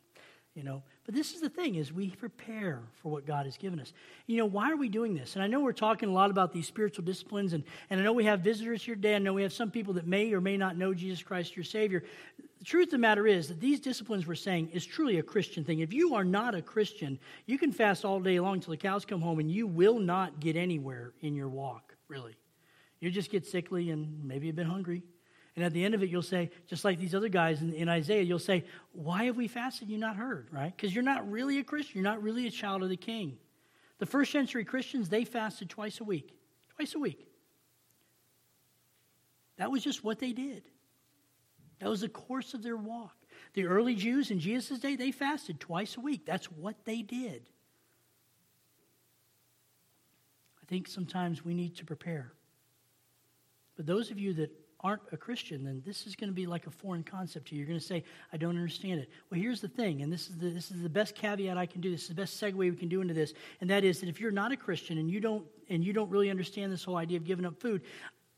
You 0.56 0.64
know, 0.64 0.82
but 1.06 1.14
this 1.14 1.36
is 1.36 1.42
the 1.42 1.50
thing 1.50 1.76
is 1.76 1.94
we 1.94 2.10
prepare 2.10 2.82
for 3.04 3.12
what 3.12 3.28
God 3.28 3.46
has 3.46 3.58
given 3.58 3.80
us. 3.80 3.94
You 4.26 4.38
know, 4.38 4.46
why 4.48 4.72
are 4.72 4.76
we 4.76 4.90
doing 4.90 5.14
this? 5.14 5.36
And 5.36 5.44
I 5.44 5.48
know 5.48 5.60
we're 5.60 5.72
talking 5.72 6.10
a 6.10 6.12
lot 6.12 6.32
about 6.32 6.52
these 6.52 6.66
spiritual 6.66 7.06
disciplines, 7.06 7.54
and, 7.54 7.64
and 7.92 8.00
I 8.00 8.04
know 8.04 8.12
we 8.12 8.24
have 8.24 8.40
visitors 8.40 8.84
here 8.84 8.96
today. 8.96 9.16
I 9.16 9.20
know 9.20 9.34
we 9.34 9.44
have 9.44 9.54
some 9.54 9.70
people 9.70 9.94
that 9.94 10.08
may 10.08 10.34
or 10.34 10.42
may 10.42 10.58
not 10.58 10.76
know 10.76 10.96
Jesus 10.96 11.22
Christ 11.22 11.56
your 11.56 11.64
Savior. 11.64 12.04
The 12.58 12.66
truth 12.66 12.88
of 12.88 12.92
the 12.92 12.98
matter 12.98 13.28
is 13.28 13.50
that 13.50 13.60
these 13.60 13.80
disciplines 13.80 14.26
we're 14.26 14.34
saying 14.34 14.70
is 14.74 14.84
truly 14.84 15.20
a 15.20 15.24
Christian 15.24 15.64
thing. 15.64 15.82
If 15.82 15.94
you 15.94 16.16
are 16.16 16.24
not 16.24 16.56
a 16.56 16.62
Christian, 16.64 17.20
you 17.46 17.60
can 17.60 17.72
fast 17.72 18.04
all 18.04 18.20
day 18.20 18.40
long 18.40 18.56
until 18.56 18.72
the 18.72 18.78
cows 18.78 19.06
come 19.06 19.22
home, 19.22 19.40
and 19.40 19.52
you 19.52 19.68
will 19.68 20.00
not 20.00 20.40
get 20.40 20.56
anywhere 20.56 21.14
in 21.22 21.36
your 21.36 21.50
walk, 21.50 21.96
really. 22.08 22.36
You 23.00 23.12
just 23.12 23.30
get 23.30 23.46
sickly 23.46 23.92
and 23.92 24.24
maybe 24.24 24.48
you've 24.48 24.56
been 24.56 24.68
hungry. 24.68 25.04
And 25.56 25.66
at 25.66 25.74
the 25.74 25.84
end 25.84 25.96
of 25.96 26.04
it, 26.04 26.10
you'll 26.10 26.22
say, 26.22 26.52
just 26.68 26.86
like 26.86 27.00
these 27.00 27.16
other 27.16 27.30
guys 27.30 27.62
in, 27.62 27.74
in 27.74 27.90
Isaiah, 27.90 28.22
you'll 28.22 28.38
say, 28.38 28.64
Why 28.92 29.26
have 29.26 29.38
we 29.38 29.48
fasted 29.48 29.90
you 29.90 29.98
not 29.98 30.16
heard? 30.16 30.50
Right? 30.52 30.76
Because 30.76 30.94
you're 30.94 31.04
not 31.04 31.30
really 31.30 31.58
a 31.58 31.64
Christian. 31.64 31.96
You're 31.96 32.12
not 32.12 32.22
really 32.22 32.46
a 32.46 32.52
child 32.52 32.84
of 32.84 32.90
the 32.90 32.98
king. 32.98 33.38
The 33.98 34.06
first 34.06 34.32
century 34.32 34.64
Christians, 34.64 35.10
they 35.10 35.26
fasted 35.26 35.70
twice 35.70 36.00
a 36.00 36.04
week. 36.04 36.38
Twice 36.76 36.94
a 36.94 37.00
week. 37.00 37.28
That 39.58 39.72
was 39.72 39.84
just 39.84 40.04
what 40.04 40.20
they 40.20 40.32
did. 40.32 40.62
That 41.80 41.90
was 41.90 42.02
the 42.02 42.10
course 42.10 42.54
of 42.54 42.62
their 42.62 42.78
walk. 42.78 43.16
The 43.54 43.66
early 43.66 43.96
Jews 43.96 44.30
in 44.30 44.40
Jesus' 44.40 44.80
day, 44.80 44.96
they 44.96 45.12
fasted 45.12 45.60
twice 45.60 45.98
a 45.98 46.02
week. 46.02 46.26
That's 46.26 46.52
what 46.52 46.76
they 46.86 47.02
did. 47.02 47.50
I 50.62 50.66
think 50.68 50.88
sometimes 50.88 51.44
we 51.44 51.54
need 51.54 51.76
to 51.78 51.86
prepare. 51.86 52.34
But 53.78 53.86
those 53.86 54.12
of 54.12 54.20
you 54.20 54.34
that 54.34 54.52
aren't 54.82 55.02
a 55.12 55.18
Christian, 55.18 55.64
then 55.64 55.82
this 55.86 56.06
is 56.06 56.16
going 56.16 56.30
to 56.30 56.36
be 56.36 56.46
like 56.46 56.68
a 56.68 56.72
foreign 56.72 57.04
concept 57.04 57.48
to 57.48 57.56
you. 57.56 57.60
You're 57.60 57.68
going 57.68 57.80
to 57.80 57.86
say, 57.86 58.04
I 58.32 58.38
don't 58.38 58.56
understand 58.56 59.00
it. 59.00 59.10
Well, 59.30 59.40
here's 59.40 59.62
the 59.62 59.68
thing, 59.68 60.02
and 60.02 60.12
this 60.12 60.30
is 60.30 60.38
the, 60.38 60.50
this 60.50 60.70
is 60.70 60.82
the 60.82 60.90
best 60.90 61.16
caveat 61.16 61.58
I 61.58 61.66
can 61.66 61.82
do. 61.82 61.90
This 61.90 62.04
is 62.04 62.10
the 62.10 62.16
best 62.16 62.40
segue 62.40 62.56
we 62.56 62.72
can 62.72 62.90
do 62.90 63.02
into 63.02 63.14
this, 63.14 63.34
and 63.62 63.70
that 63.70 63.84
is 63.84 64.00
that 64.02 64.10
if 64.10 64.20
you're 64.20 64.32
not 64.32 64.52
a 64.52 64.58
Christian 64.58 64.98
and 64.98 65.10
you 65.10 65.20
don't 65.20 65.46
and 65.70 65.84
you 65.84 65.94
don't 65.94 66.10
really 66.10 66.30
understand 66.30 66.72
this 66.72 66.84
whole 66.84 66.98
idea 66.98 67.18
of 67.18 67.26
giving 67.26 67.46
up 67.46 67.60
food, 67.60 67.82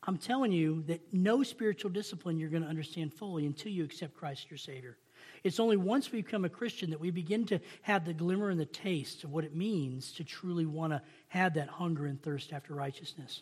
I'm 0.03 0.17
telling 0.17 0.51
you 0.51 0.83
that 0.87 1.13
no 1.13 1.43
spiritual 1.43 1.91
discipline 1.91 2.39
you're 2.39 2.49
going 2.49 2.63
to 2.63 2.69
understand 2.69 3.13
fully 3.13 3.45
until 3.45 3.71
you 3.71 3.83
accept 3.83 4.15
Christ 4.15 4.49
your 4.49 4.57
Savior. 4.57 4.97
It's 5.43 5.59
only 5.59 5.77
once 5.77 6.11
we 6.11 6.21
become 6.21 6.45
a 6.45 6.49
Christian 6.49 6.89
that 6.89 6.99
we 6.99 7.11
begin 7.11 7.45
to 7.47 7.59
have 7.81 8.05
the 8.05 8.13
glimmer 8.13 8.49
and 8.49 8.59
the 8.59 8.65
taste 8.65 9.23
of 9.23 9.31
what 9.31 9.43
it 9.43 9.55
means 9.55 10.13
to 10.13 10.23
truly 10.23 10.65
want 10.65 10.93
to 10.93 11.01
have 11.27 11.53
that 11.55 11.67
hunger 11.67 12.05
and 12.05 12.21
thirst 12.21 12.53
after 12.53 12.73
righteousness. 12.73 13.41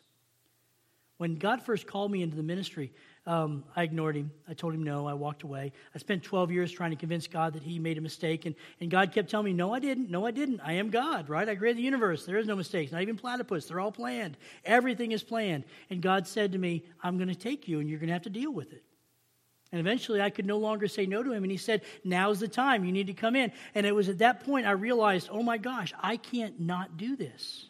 When 1.17 1.35
God 1.35 1.63
first 1.63 1.87
called 1.87 2.11
me 2.11 2.21
into 2.21 2.35
the 2.35 2.43
ministry, 2.43 2.93
um, 3.25 3.63
I 3.75 3.83
ignored 3.83 4.15
him. 4.15 4.31
I 4.47 4.53
told 4.53 4.73
him 4.73 4.83
no. 4.83 5.07
I 5.07 5.13
walked 5.13 5.43
away. 5.43 5.73
I 5.93 5.97
spent 5.97 6.23
12 6.23 6.51
years 6.51 6.71
trying 6.71 6.91
to 6.91 6.95
convince 6.95 7.27
God 7.27 7.53
that 7.53 7.63
he 7.63 7.79
made 7.79 7.97
a 7.97 8.01
mistake. 8.01 8.45
And, 8.45 8.55
and 8.79 8.91
God 8.91 9.11
kept 9.11 9.29
telling 9.29 9.45
me, 9.45 9.53
no, 9.53 9.73
I 9.73 9.79
didn't. 9.79 10.09
No, 10.11 10.25
I 10.25 10.31
didn't. 10.31 10.61
I 10.63 10.73
am 10.73 10.91
God, 10.91 11.27
right? 11.27 11.49
I 11.49 11.55
created 11.55 11.79
the 11.79 11.83
universe. 11.83 12.25
There 12.25 12.37
is 12.37 12.47
no 12.47 12.55
mistakes. 12.55 12.91
Not 12.91 13.01
even 13.01 13.17
platypus. 13.17 13.65
They're 13.65 13.79
all 13.79 13.91
planned. 13.91 14.37
Everything 14.63 15.11
is 15.11 15.23
planned. 15.23 15.65
And 15.89 16.01
God 16.01 16.27
said 16.27 16.51
to 16.51 16.57
me, 16.57 16.85
I'm 17.03 17.17
going 17.17 17.29
to 17.29 17.35
take 17.35 17.67
you 17.67 17.79
and 17.79 17.89
you're 17.89 17.99
going 17.99 18.07
to 18.07 18.13
have 18.13 18.23
to 18.23 18.29
deal 18.29 18.53
with 18.53 18.71
it. 18.71 18.83
And 19.71 19.81
eventually 19.81 20.21
I 20.21 20.29
could 20.29 20.45
no 20.45 20.57
longer 20.57 20.87
say 20.87 21.05
no 21.05 21.23
to 21.23 21.31
him. 21.33 21.43
And 21.43 21.51
he 21.51 21.57
said, 21.57 21.81
Now's 22.03 22.39
the 22.39 22.47
time. 22.47 22.85
You 22.85 22.91
need 22.91 23.07
to 23.07 23.13
come 23.13 23.35
in. 23.35 23.51
And 23.75 23.85
it 23.85 23.93
was 23.93 24.07
at 24.07 24.19
that 24.19 24.45
point 24.45 24.65
I 24.65 24.71
realized, 24.71 25.29
oh 25.31 25.43
my 25.43 25.57
gosh, 25.57 25.93
I 26.01 26.17
can't 26.17 26.59
not 26.61 26.95
do 26.95 27.15
this. 27.15 27.65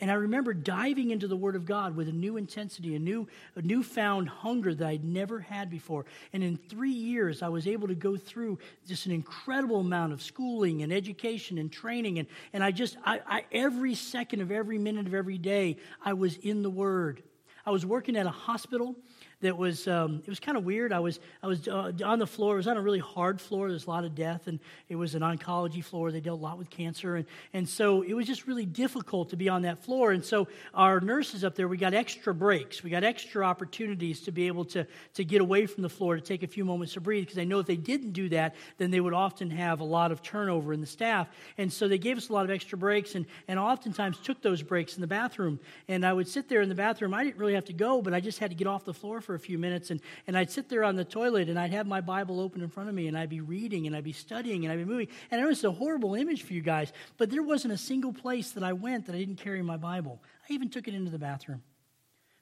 And 0.00 0.10
I 0.10 0.14
remember 0.14 0.54
diving 0.54 1.10
into 1.10 1.28
the 1.28 1.36
Word 1.36 1.56
of 1.56 1.66
God 1.66 1.94
with 1.94 2.08
a 2.08 2.12
new 2.12 2.38
intensity, 2.38 2.94
a 2.96 2.98
new, 2.98 3.28
a 3.54 3.62
newfound 3.62 4.30
hunger 4.30 4.74
that 4.74 4.86
I'd 4.86 5.04
never 5.04 5.40
had 5.40 5.68
before. 5.68 6.06
And 6.32 6.42
in 6.42 6.56
three 6.56 6.90
years, 6.90 7.42
I 7.42 7.48
was 7.48 7.66
able 7.66 7.88
to 7.88 7.94
go 7.94 8.16
through 8.16 8.58
just 8.86 9.04
an 9.04 9.12
incredible 9.12 9.80
amount 9.80 10.14
of 10.14 10.22
schooling 10.22 10.82
and 10.82 10.92
education 10.92 11.58
and 11.58 11.70
training. 11.70 12.18
And, 12.18 12.28
and 12.54 12.64
I 12.64 12.70
just, 12.70 12.96
I, 13.04 13.20
I, 13.26 13.44
every 13.52 13.94
second 13.94 14.40
of 14.40 14.50
every 14.50 14.78
minute 14.78 15.06
of 15.06 15.12
every 15.12 15.38
day, 15.38 15.76
I 16.02 16.14
was 16.14 16.36
in 16.38 16.62
the 16.62 16.70
Word. 16.70 17.22
I 17.66 17.70
was 17.70 17.84
working 17.84 18.16
at 18.16 18.24
a 18.24 18.30
hospital 18.30 18.96
that 19.40 19.56
was 19.56 19.88
um, 19.88 20.22
it 20.24 20.28
was 20.28 20.40
kind 20.40 20.56
of 20.56 20.64
weird. 20.64 20.92
I 20.92 21.00
was 21.00 21.18
I 21.42 21.46
was 21.46 21.66
uh, 21.66 21.92
on 22.04 22.18
the 22.18 22.26
floor. 22.26 22.54
It 22.54 22.58
was 22.58 22.68
on 22.68 22.76
a 22.76 22.80
really 22.80 22.98
hard 22.98 23.40
floor. 23.40 23.68
There's 23.68 23.86
a 23.86 23.90
lot 23.90 24.04
of 24.04 24.14
death, 24.14 24.46
and 24.46 24.60
it 24.88 24.96
was 24.96 25.14
an 25.14 25.22
oncology 25.22 25.82
floor. 25.82 26.12
They 26.12 26.20
dealt 26.20 26.40
a 26.40 26.42
lot 26.42 26.58
with 26.58 26.68
cancer, 26.68 27.16
and 27.16 27.26
and 27.54 27.68
so 27.68 28.02
it 28.02 28.12
was 28.12 28.26
just 28.26 28.46
really 28.46 28.66
difficult 28.66 29.30
to 29.30 29.36
be 29.36 29.48
on 29.48 29.62
that 29.62 29.82
floor. 29.82 30.12
And 30.12 30.24
so 30.24 30.48
our 30.74 31.00
nurses 31.00 31.42
up 31.42 31.54
there, 31.54 31.68
we 31.68 31.78
got 31.78 31.94
extra 31.94 32.34
breaks. 32.34 32.82
We 32.82 32.90
got 32.90 33.02
extra 33.02 33.44
opportunities 33.44 34.20
to 34.22 34.32
be 34.32 34.46
able 34.46 34.66
to 34.66 34.86
to 35.14 35.24
get 35.24 35.40
away 35.40 35.66
from 35.66 35.82
the 35.82 35.88
floor 35.88 36.16
to 36.16 36.22
take 36.22 36.42
a 36.42 36.48
few 36.48 36.64
moments 36.64 36.92
to 36.94 37.00
breathe 37.00 37.24
because 37.24 37.38
I 37.38 37.44
know 37.44 37.60
if 37.60 37.66
they 37.66 37.76
didn't 37.76 38.12
do 38.12 38.28
that, 38.30 38.54
then 38.76 38.90
they 38.90 39.00
would 39.00 39.14
often 39.14 39.50
have 39.50 39.80
a 39.80 39.84
lot 39.84 40.12
of 40.12 40.22
turnover 40.22 40.74
in 40.74 40.80
the 40.80 40.86
staff. 40.86 41.28
And 41.56 41.72
so 41.72 41.88
they 41.88 41.98
gave 41.98 42.18
us 42.18 42.28
a 42.28 42.32
lot 42.32 42.44
of 42.44 42.50
extra 42.50 42.76
breaks, 42.76 43.14
and 43.14 43.24
and 43.48 43.58
oftentimes 43.58 44.18
took 44.18 44.42
those 44.42 44.62
breaks 44.62 44.96
in 44.96 45.00
the 45.00 45.06
bathroom. 45.06 45.60
And 45.88 46.04
I 46.04 46.12
would 46.12 46.28
sit 46.28 46.48
there 46.48 46.60
in 46.60 46.68
the 46.68 46.74
bathroom. 46.74 47.14
I 47.14 47.24
didn't 47.24 47.38
really 47.38 47.54
have 47.54 47.64
to 47.66 47.72
go, 47.72 48.02
but 48.02 48.12
I 48.12 48.20
just 48.20 48.38
had 48.38 48.50
to 48.50 48.56
get 48.56 48.66
off 48.66 48.84
the 48.84 48.92
floor 48.92 49.22
for 49.22 49.29
a 49.34 49.38
few 49.38 49.58
minutes, 49.58 49.90
and, 49.90 50.00
and 50.26 50.36
I'd 50.36 50.50
sit 50.50 50.68
there 50.68 50.84
on 50.84 50.96
the 50.96 51.04
toilet 51.04 51.48
and 51.48 51.58
I'd 51.58 51.72
have 51.72 51.86
my 51.86 52.00
Bible 52.00 52.40
open 52.40 52.62
in 52.62 52.68
front 52.68 52.88
of 52.88 52.94
me 52.94 53.08
and 53.08 53.16
I'd 53.16 53.28
be 53.28 53.40
reading 53.40 53.86
and 53.86 53.96
I'd 53.96 54.04
be 54.04 54.12
studying 54.12 54.64
and 54.64 54.72
I'd 54.72 54.78
be 54.78 54.84
moving. 54.84 55.08
And 55.30 55.40
I 55.40 55.44
know 55.44 55.50
it's 55.50 55.64
a 55.64 55.70
horrible 55.70 56.14
image 56.14 56.42
for 56.42 56.52
you 56.52 56.62
guys, 56.62 56.92
but 57.16 57.30
there 57.30 57.42
wasn't 57.42 57.74
a 57.74 57.78
single 57.78 58.12
place 58.12 58.52
that 58.52 58.62
I 58.62 58.72
went 58.72 59.06
that 59.06 59.14
I 59.14 59.18
didn't 59.18 59.36
carry 59.36 59.62
my 59.62 59.76
Bible. 59.76 60.22
I 60.48 60.52
even 60.52 60.68
took 60.68 60.88
it 60.88 60.94
into 60.94 61.10
the 61.10 61.18
bathroom 61.18 61.62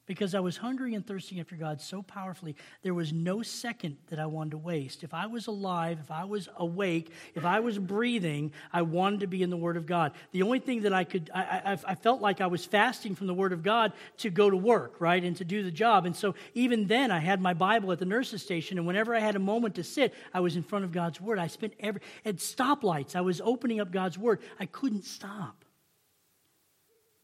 because 0.09 0.33
I 0.33 0.39
was 0.39 0.57
hungry 0.57 0.95
and 0.95 1.05
thirsting 1.05 1.39
after 1.39 1.55
God 1.55 1.79
so 1.79 2.01
powerfully, 2.01 2.55
there 2.81 2.95
was 2.95 3.13
no 3.13 3.43
second 3.43 3.97
that 4.07 4.17
I 4.17 4.25
wanted 4.25 4.51
to 4.51 4.57
waste. 4.57 5.03
If 5.03 5.13
I 5.13 5.27
was 5.27 5.45
alive, 5.45 5.99
if 6.01 6.09
I 6.09 6.23
was 6.23 6.49
awake, 6.57 7.11
if 7.35 7.45
I 7.45 7.59
was 7.59 7.77
breathing, 7.77 8.51
I 8.73 8.81
wanted 8.81 9.19
to 9.19 9.27
be 9.27 9.43
in 9.43 9.51
the 9.51 9.55
Word 9.55 9.77
of 9.77 9.85
God. 9.85 10.13
The 10.31 10.41
only 10.41 10.57
thing 10.57 10.81
that 10.81 10.93
I 10.93 11.03
could, 11.03 11.29
I, 11.31 11.61
I, 11.63 11.77
I, 11.89 11.93
felt 11.93 12.21
like 12.21 12.41
I 12.41 12.47
was 12.47 12.65
fasting 12.65 13.13
from 13.13 13.27
the 13.27 13.35
Word 13.35 13.53
of 13.53 13.61
God 13.61 13.93
to 14.17 14.31
go 14.31 14.49
to 14.49 14.57
work, 14.57 14.95
right, 14.99 15.23
and 15.23 15.37
to 15.37 15.45
do 15.45 15.61
the 15.61 15.69
job. 15.69 16.07
And 16.07 16.15
so 16.15 16.33
even 16.55 16.87
then, 16.87 17.11
I 17.11 17.19
had 17.19 17.39
my 17.39 17.53
Bible 17.53 17.91
at 17.91 17.99
the 17.99 18.05
nurse's 18.05 18.41
station, 18.41 18.79
and 18.79 18.87
whenever 18.87 19.13
I 19.13 19.19
had 19.19 19.35
a 19.35 19.39
moment 19.39 19.75
to 19.75 19.83
sit, 19.83 20.15
I 20.33 20.39
was 20.39 20.55
in 20.55 20.63
front 20.63 20.85
of 20.85 20.91
God's 20.91 21.21
Word. 21.21 21.37
I 21.37 21.45
spent 21.45 21.75
every, 21.79 22.01
at 22.25 22.37
stoplights, 22.37 23.15
I 23.15 23.21
was 23.21 23.41
opening 23.41 23.79
up 23.79 23.91
God's 23.91 24.17
Word. 24.17 24.39
I 24.59 24.65
couldn't 24.65 25.05
stop. 25.05 25.65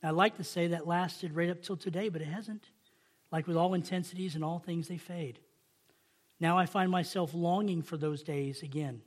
I'd 0.03 0.11
like 0.11 0.37
to 0.37 0.43
say 0.43 0.67
that 0.67 0.85
lasted 0.85 1.35
right 1.35 1.49
up 1.49 1.63
till 1.63 1.77
today, 1.77 2.09
but 2.09 2.21
it 2.21 2.27
hasn't. 2.27 2.63
Like 3.35 3.47
with 3.47 3.57
all 3.57 3.73
intensities 3.73 4.35
and 4.35 4.45
all 4.45 4.59
things, 4.59 4.87
they 4.87 4.95
fade. 4.95 5.39
Now 6.39 6.57
I 6.57 6.65
find 6.65 6.89
myself 6.89 7.33
longing 7.33 7.81
for 7.81 7.97
those 7.97 8.23
days 8.23 8.63
again. 8.63 9.01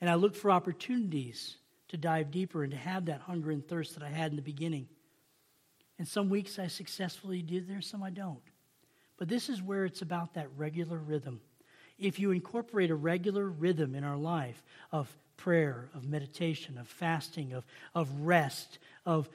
And 0.00 0.08
I 0.08 0.14
look 0.14 0.34
for 0.34 0.50
opportunities 0.50 1.58
to 1.88 1.98
dive 1.98 2.30
deeper 2.30 2.62
and 2.62 2.72
to 2.72 2.78
have 2.78 3.04
that 3.04 3.20
hunger 3.20 3.50
and 3.50 3.62
thirst 3.62 3.92
that 3.92 4.02
I 4.02 4.08
had 4.08 4.30
in 4.30 4.36
the 4.36 4.42
beginning. 4.42 4.88
And 5.98 6.08
some 6.08 6.30
weeks 6.30 6.58
I 6.58 6.68
successfully 6.68 7.42
do 7.42 7.60
there, 7.60 7.82
some 7.82 8.02
I 8.02 8.08
don't. 8.08 8.40
But 9.18 9.28
this 9.28 9.50
is 9.50 9.60
where 9.60 9.84
it's 9.84 10.00
about 10.00 10.32
that 10.32 10.48
regular 10.56 10.96
rhythm. 10.96 11.42
If 11.98 12.18
you 12.18 12.30
incorporate 12.30 12.90
a 12.90 12.94
regular 12.94 13.50
rhythm 13.50 13.94
in 13.94 14.02
our 14.02 14.16
life 14.16 14.62
of 14.92 15.14
prayer, 15.36 15.90
of 15.94 16.08
meditation, 16.08 16.78
of 16.78 16.88
fasting, 16.88 17.52
of, 17.52 17.66
of 17.94 18.10
rest, 18.20 18.78
of 19.04 19.28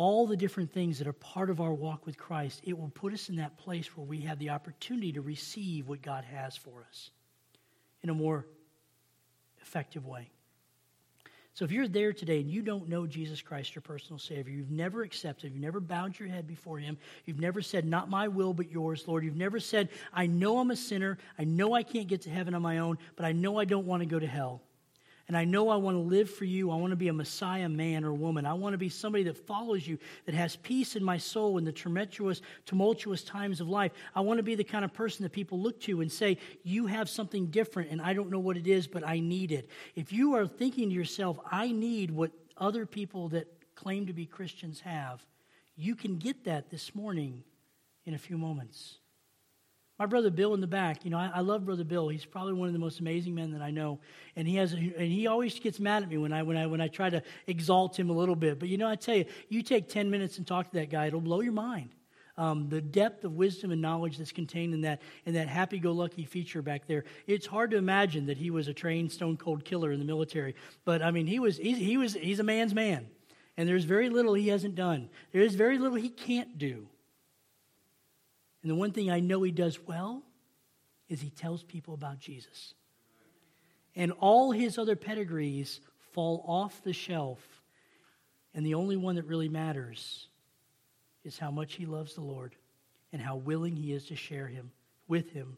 all 0.00 0.26
the 0.26 0.36
different 0.36 0.72
things 0.72 0.96
that 0.96 1.06
are 1.06 1.12
part 1.12 1.50
of 1.50 1.60
our 1.60 1.74
walk 1.74 2.06
with 2.06 2.16
Christ, 2.16 2.62
it 2.64 2.78
will 2.78 2.88
put 2.88 3.12
us 3.12 3.28
in 3.28 3.36
that 3.36 3.58
place 3.58 3.94
where 3.94 4.06
we 4.06 4.22
have 4.22 4.38
the 4.38 4.48
opportunity 4.48 5.12
to 5.12 5.20
receive 5.20 5.88
what 5.88 6.00
God 6.00 6.24
has 6.24 6.56
for 6.56 6.86
us 6.88 7.10
in 8.02 8.08
a 8.08 8.14
more 8.14 8.46
effective 9.60 10.06
way. 10.06 10.30
So 11.52 11.66
if 11.66 11.70
you're 11.70 11.86
there 11.86 12.14
today 12.14 12.40
and 12.40 12.50
you 12.50 12.62
don't 12.62 12.88
know 12.88 13.06
Jesus 13.06 13.42
Christ, 13.42 13.74
your 13.74 13.82
personal 13.82 14.18
Savior, 14.18 14.54
you've 14.54 14.70
never 14.70 15.02
accepted, 15.02 15.52
you've 15.52 15.60
never 15.60 15.80
bowed 15.80 16.18
your 16.18 16.30
head 16.30 16.46
before 16.46 16.78
Him, 16.78 16.96
you've 17.26 17.38
never 17.38 17.60
said, 17.60 17.84
Not 17.84 18.08
my 18.08 18.26
will, 18.26 18.54
but 18.54 18.70
yours, 18.70 19.06
Lord. 19.06 19.22
You've 19.22 19.36
never 19.36 19.60
said, 19.60 19.90
I 20.14 20.24
know 20.24 20.60
I'm 20.60 20.70
a 20.70 20.76
sinner, 20.76 21.18
I 21.38 21.44
know 21.44 21.74
I 21.74 21.82
can't 21.82 22.08
get 22.08 22.22
to 22.22 22.30
heaven 22.30 22.54
on 22.54 22.62
my 22.62 22.78
own, 22.78 22.96
but 23.16 23.26
I 23.26 23.32
know 23.32 23.58
I 23.58 23.66
don't 23.66 23.84
want 23.84 24.00
to 24.00 24.06
go 24.06 24.18
to 24.18 24.26
hell. 24.26 24.62
And 25.30 25.36
I 25.36 25.44
know 25.44 25.68
I 25.68 25.76
want 25.76 25.94
to 25.94 26.00
live 26.00 26.28
for 26.28 26.44
you. 26.44 26.72
I 26.72 26.74
want 26.74 26.90
to 26.90 26.96
be 26.96 27.06
a 27.06 27.12
Messiah 27.12 27.68
man 27.68 28.02
or 28.02 28.12
woman. 28.12 28.44
I 28.44 28.54
want 28.54 28.72
to 28.74 28.78
be 28.78 28.88
somebody 28.88 29.22
that 29.22 29.36
follows 29.46 29.86
you, 29.86 29.96
that 30.26 30.34
has 30.34 30.56
peace 30.56 30.96
in 30.96 31.04
my 31.04 31.18
soul 31.18 31.56
in 31.56 31.64
the 31.64 31.70
tumultuous, 31.70 32.42
tumultuous 32.66 33.22
times 33.22 33.60
of 33.60 33.68
life. 33.68 33.92
I 34.12 34.22
want 34.22 34.38
to 34.38 34.42
be 34.42 34.56
the 34.56 34.64
kind 34.64 34.84
of 34.84 34.92
person 34.92 35.22
that 35.22 35.30
people 35.30 35.60
look 35.60 35.78
to 35.82 36.00
and 36.00 36.10
say, 36.10 36.38
You 36.64 36.86
have 36.86 37.08
something 37.08 37.46
different, 37.46 37.92
and 37.92 38.02
I 38.02 38.12
don't 38.12 38.28
know 38.28 38.40
what 38.40 38.56
it 38.56 38.66
is, 38.66 38.88
but 38.88 39.06
I 39.06 39.20
need 39.20 39.52
it. 39.52 39.70
If 39.94 40.12
you 40.12 40.34
are 40.34 40.48
thinking 40.48 40.88
to 40.88 40.94
yourself, 40.96 41.38
I 41.48 41.70
need 41.70 42.10
what 42.10 42.32
other 42.56 42.84
people 42.84 43.28
that 43.28 43.46
claim 43.76 44.08
to 44.08 44.12
be 44.12 44.26
Christians 44.26 44.80
have, 44.80 45.24
you 45.76 45.94
can 45.94 46.18
get 46.18 46.42
that 46.46 46.70
this 46.70 46.92
morning 46.92 47.44
in 48.04 48.14
a 48.14 48.18
few 48.18 48.36
moments. 48.36 48.98
My 50.00 50.06
brother 50.06 50.30
Bill 50.30 50.54
in 50.54 50.62
the 50.62 50.66
back, 50.66 51.04
you 51.04 51.10
know, 51.10 51.18
I, 51.18 51.30
I, 51.34 51.40
love 51.40 51.66
brother 51.66 51.84
Bill. 51.84 52.08
He's 52.08 52.24
probably 52.24 52.54
one 52.54 52.68
of 52.68 52.72
the 52.72 52.78
most 52.78 53.00
amazing 53.00 53.34
men 53.34 53.50
that 53.50 53.60
I 53.60 53.70
know, 53.70 53.98
and 54.34 54.48
he 54.48 54.56
has, 54.56 54.72
and 54.72 54.94
he 54.94 55.26
always 55.26 55.60
gets 55.60 55.78
mad 55.78 56.02
at 56.02 56.08
me 56.08 56.16
when 56.16 56.32
I 56.32 56.42
when 56.42 56.56
I 56.56 56.66
when 56.66 56.80
I 56.80 56.88
try 56.88 57.10
to 57.10 57.22
exalt 57.46 57.98
him 57.98 58.08
a 58.08 58.14
little 58.14 58.34
bit. 58.34 58.58
But 58.58 58.70
you 58.70 58.78
know, 58.78 58.88
I 58.88 58.96
tell 58.96 59.14
you, 59.14 59.26
you 59.50 59.62
take 59.62 59.90
ten 59.90 60.10
minutes 60.10 60.38
and 60.38 60.46
talk 60.46 60.70
to 60.70 60.78
that 60.78 60.88
guy, 60.88 61.08
it'll 61.08 61.20
blow 61.20 61.42
your 61.42 61.52
mind. 61.52 61.90
Um, 62.38 62.70
the 62.70 62.80
depth 62.80 63.24
of 63.24 63.34
wisdom 63.34 63.72
and 63.72 63.82
knowledge 63.82 64.16
that's 64.16 64.32
contained 64.32 64.72
in 64.72 64.80
that 64.80 65.02
in 65.26 65.34
that 65.34 65.48
happy-go-lucky 65.48 66.24
feature 66.24 66.62
back 66.62 66.86
there. 66.86 67.04
It's 67.26 67.44
hard 67.44 67.70
to 67.72 67.76
imagine 67.76 68.24
that 68.24 68.38
he 68.38 68.50
was 68.50 68.68
a 68.68 68.72
trained 68.72 69.12
stone 69.12 69.36
cold 69.36 69.66
killer 69.66 69.92
in 69.92 69.98
the 69.98 70.06
military, 70.06 70.54
but 70.86 71.02
I 71.02 71.10
mean, 71.10 71.26
he 71.26 71.40
was 71.40 71.58
he, 71.58 71.74
he 71.74 71.98
was 71.98 72.14
he's 72.14 72.40
a 72.40 72.44
man's 72.44 72.72
man, 72.72 73.06
and 73.58 73.68
there's 73.68 73.84
very 73.84 74.08
little 74.08 74.32
he 74.32 74.48
hasn't 74.48 74.76
done. 74.76 75.10
There 75.32 75.42
is 75.42 75.56
very 75.56 75.76
little 75.76 75.98
he 75.98 76.08
can't 76.08 76.56
do. 76.56 76.88
And 78.62 78.70
the 78.70 78.76
one 78.76 78.92
thing 78.92 79.10
I 79.10 79.20
know 79.20 79.42
he 79.42 79.52
does 79.52 79.78
well 79.86 80.22
is 81.08 81.20
he 81.20 81.30
tells 81.30 81.62
people 81.62 81.94
about 81.94 82.18
Jesus. 82.20 82.74
And 83.96 84.12
all 84.12 84.52
his 84.52 84.78
other 84.78 84.96
pedigrees 84.96 85.80
fall 86.12 86.44
off 86.46 86.82
the 86.84 86.92
shelf. 86.92 87.40
And 88.54 88.64
the 88.64 88.74
only 88.74 88.96
one 88.96 89.16
that 89.16 89.26
really 89.26 89.48
matters 89.48 90.28
is 91.24 91.38
how 91.38 91.50
much 91.50 91.74
he 91.74 91.86
loves 91.86 92.14
the 92.14 92.20
Lord 92.20 92.54
and 93.12 93.20
how 93.20 93.36
willing 93.36 93.76
he 93.76 93.92
is 93.92 94.06
to 94.06 94.16
share 94.16 94.46
him 94.46 94.70
with 95.08 95.30
him, 95.30 95.56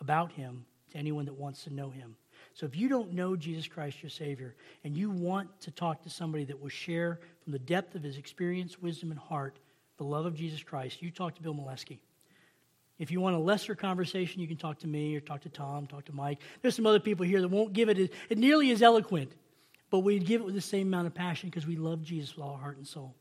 about 0.00 0.32
him, 0.32 0.66
to 0.92 0.98
anyone 0.98 1.24
that 1.24 1.34
wants 1.34 1.64
to 1.64 1.72
know 1.72 1.90
him. 1.90 2.16
So 2.54 2.66
if 2.66 2.76
you 2.76 2.88
don't 2.88 3.12
know 3.12 3.36
Jesus 3.36 3.66
Christ, 3.66 4.02
your 4.02 4.10
Savior, 4.10 4.54
and 4.84 4.96
you 4.96 5.10
want 5.10 5.60
to 5.62 5.70
talk 5.70 6.02
to 6.02 6.10
somebody 6.10 6.44
that 6.44 6.60
will 6.60 6.68
share 6.68 7.20
from 7.42 7.52
the 7.52 7.58
depth 7.58 7.94
of 7.94 8.02
his 8.02 8.18
experience, 8.18 8.80
wisdom, 8.80 9.10
and 9.10 9.20
heart 9.20 9.58
the 9.96 10.04
love 10.04 10.26
of 10.26 10.34
Jesus 10.34 10.62
Christ, 10.62 11.02
you 11.02 11.10
talk 11.10 11.34
to 11.36 11.42
Bill 11.42 11.54
Molesky. 11.54 11.98
If 12.98 13.10
you 13.10 13.20
want 13.20 13.36
a 13.36 13.38
lesser 13.38 13.74
conversation, 13.74 14.40
you 14.40 14.48
can 14.48 14.56
talk 14.56 14.78
to 14.80 14.86
me 14.86 15.14
or 15.16 15.20
talk 15.20 15.42
to 15.42 15.50
Tom, 15.50 15.86
talk 15.86 16.06
to 16.06 16.14
Mike. 16.14 16.38
There's 16.62 16.74
some 16.74 16.86
other 16.86 17.00
people 17.00 17.26
here 17.26 17.40
that 17.40 17.48
won't 17.48 17.74
give 17.74 17.88
it, 17.88 17.98
it 18.28 18.38
nearly 18.38 18.70
as 18.70 18.80
eloquent, 18.82 19.32
but 19.90 20.00
we 20.00 20.18
give 20.18 20.40
it 20.40 20.44
with 20.44 20.54
the 20.54 20.60
same 20.60 20.86
amount 20.88 21.06
of 21.06 21.14
passion 21.14 21.50
because 21.50 21.66
we 21.66 21.76
love 21.76 22.02
Jesus 22.02 22.34
with 22.34 22.44
all 22.44 22.52
our 22.52 22.58
heart 22.58 22.78
and 22.78 22.86
soul. 22.86 23.14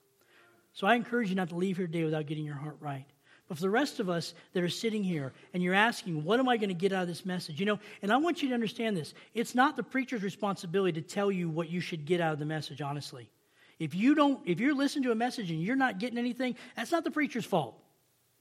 So 0.73 0.87
I 0.87 0.95
encourage 0.95 1.29
you 1.29 1.35
not 1.35 1.49
to 1.49 1.55
leave 1.55 1.77
here 1.77 1.87
today 1.87 2.03
without 2.03 2.25
getting 2.25 2.45
your 2.45 2.55
heart 2.55 2.77
right. 2.79 3.05
But 3.47 3.57
for 3.57 3.61
the 3.61 3.69
rest 3.69 3.99
of 3.99 4.09
us 4.09 4.33
that 4.53 4.63
are 4.63 4.69
sitting 4.69 5.03
here 5.03 5.33
and 5.53 5.61
you're 5.61 5.75
asking, 5.75 6.23
what 6.23 6.39
am 6.39 6.49
I 6.49 6.57
going 6.57 6.69
to 6.69 6.73
get 6.73 6.91
out 6.91 7.03
of 7.03 7.07
this 7.07 7.25
message? 7.25 7.59
You 7.59 7.65
know, 7.65 7.79
and 8.01 8.11
I 8.11 8.17
want 8.17 8.41
you 8.41 8.49
to 8.49 8.53
understand 8.53 8.97
this. 8.97 9.13
It's 9.33 9.53
not 9.53 9.75
the 9.75 9.83
preacher's 9.83 10.23
responsibility 10.23 10.99
to 10.99 11.07
tell 11.07 11.31
you 11.31 11.49
what 11.49 11.69
you 11.69 11.79
should 11.79 12.05
get 12.05 12.21
out 12.21 12.33
of 12.33 12.39
the 12.39 12.45
message, 12.45 12.81
honestly. 12.81 13.29
If 13.77 13.93
you 13.93 14.15
don't, 14.15 14.39
if 14.45 14.59
you're 14.59 14.73
listening 14.73 15.03
to 15.03 15.11
a 15.11 15.15
message 15.15 15.51
and 15.51 15.61
you're 15.61 15.75
not 15.75 15.99
getting 15.99 16.17
anything, 16.17 16.55
that's 16.75 16.91
not 16.91 17.03
the 17.03 17.11
preacher's 17.11 17.45
fault. 17.45 17.79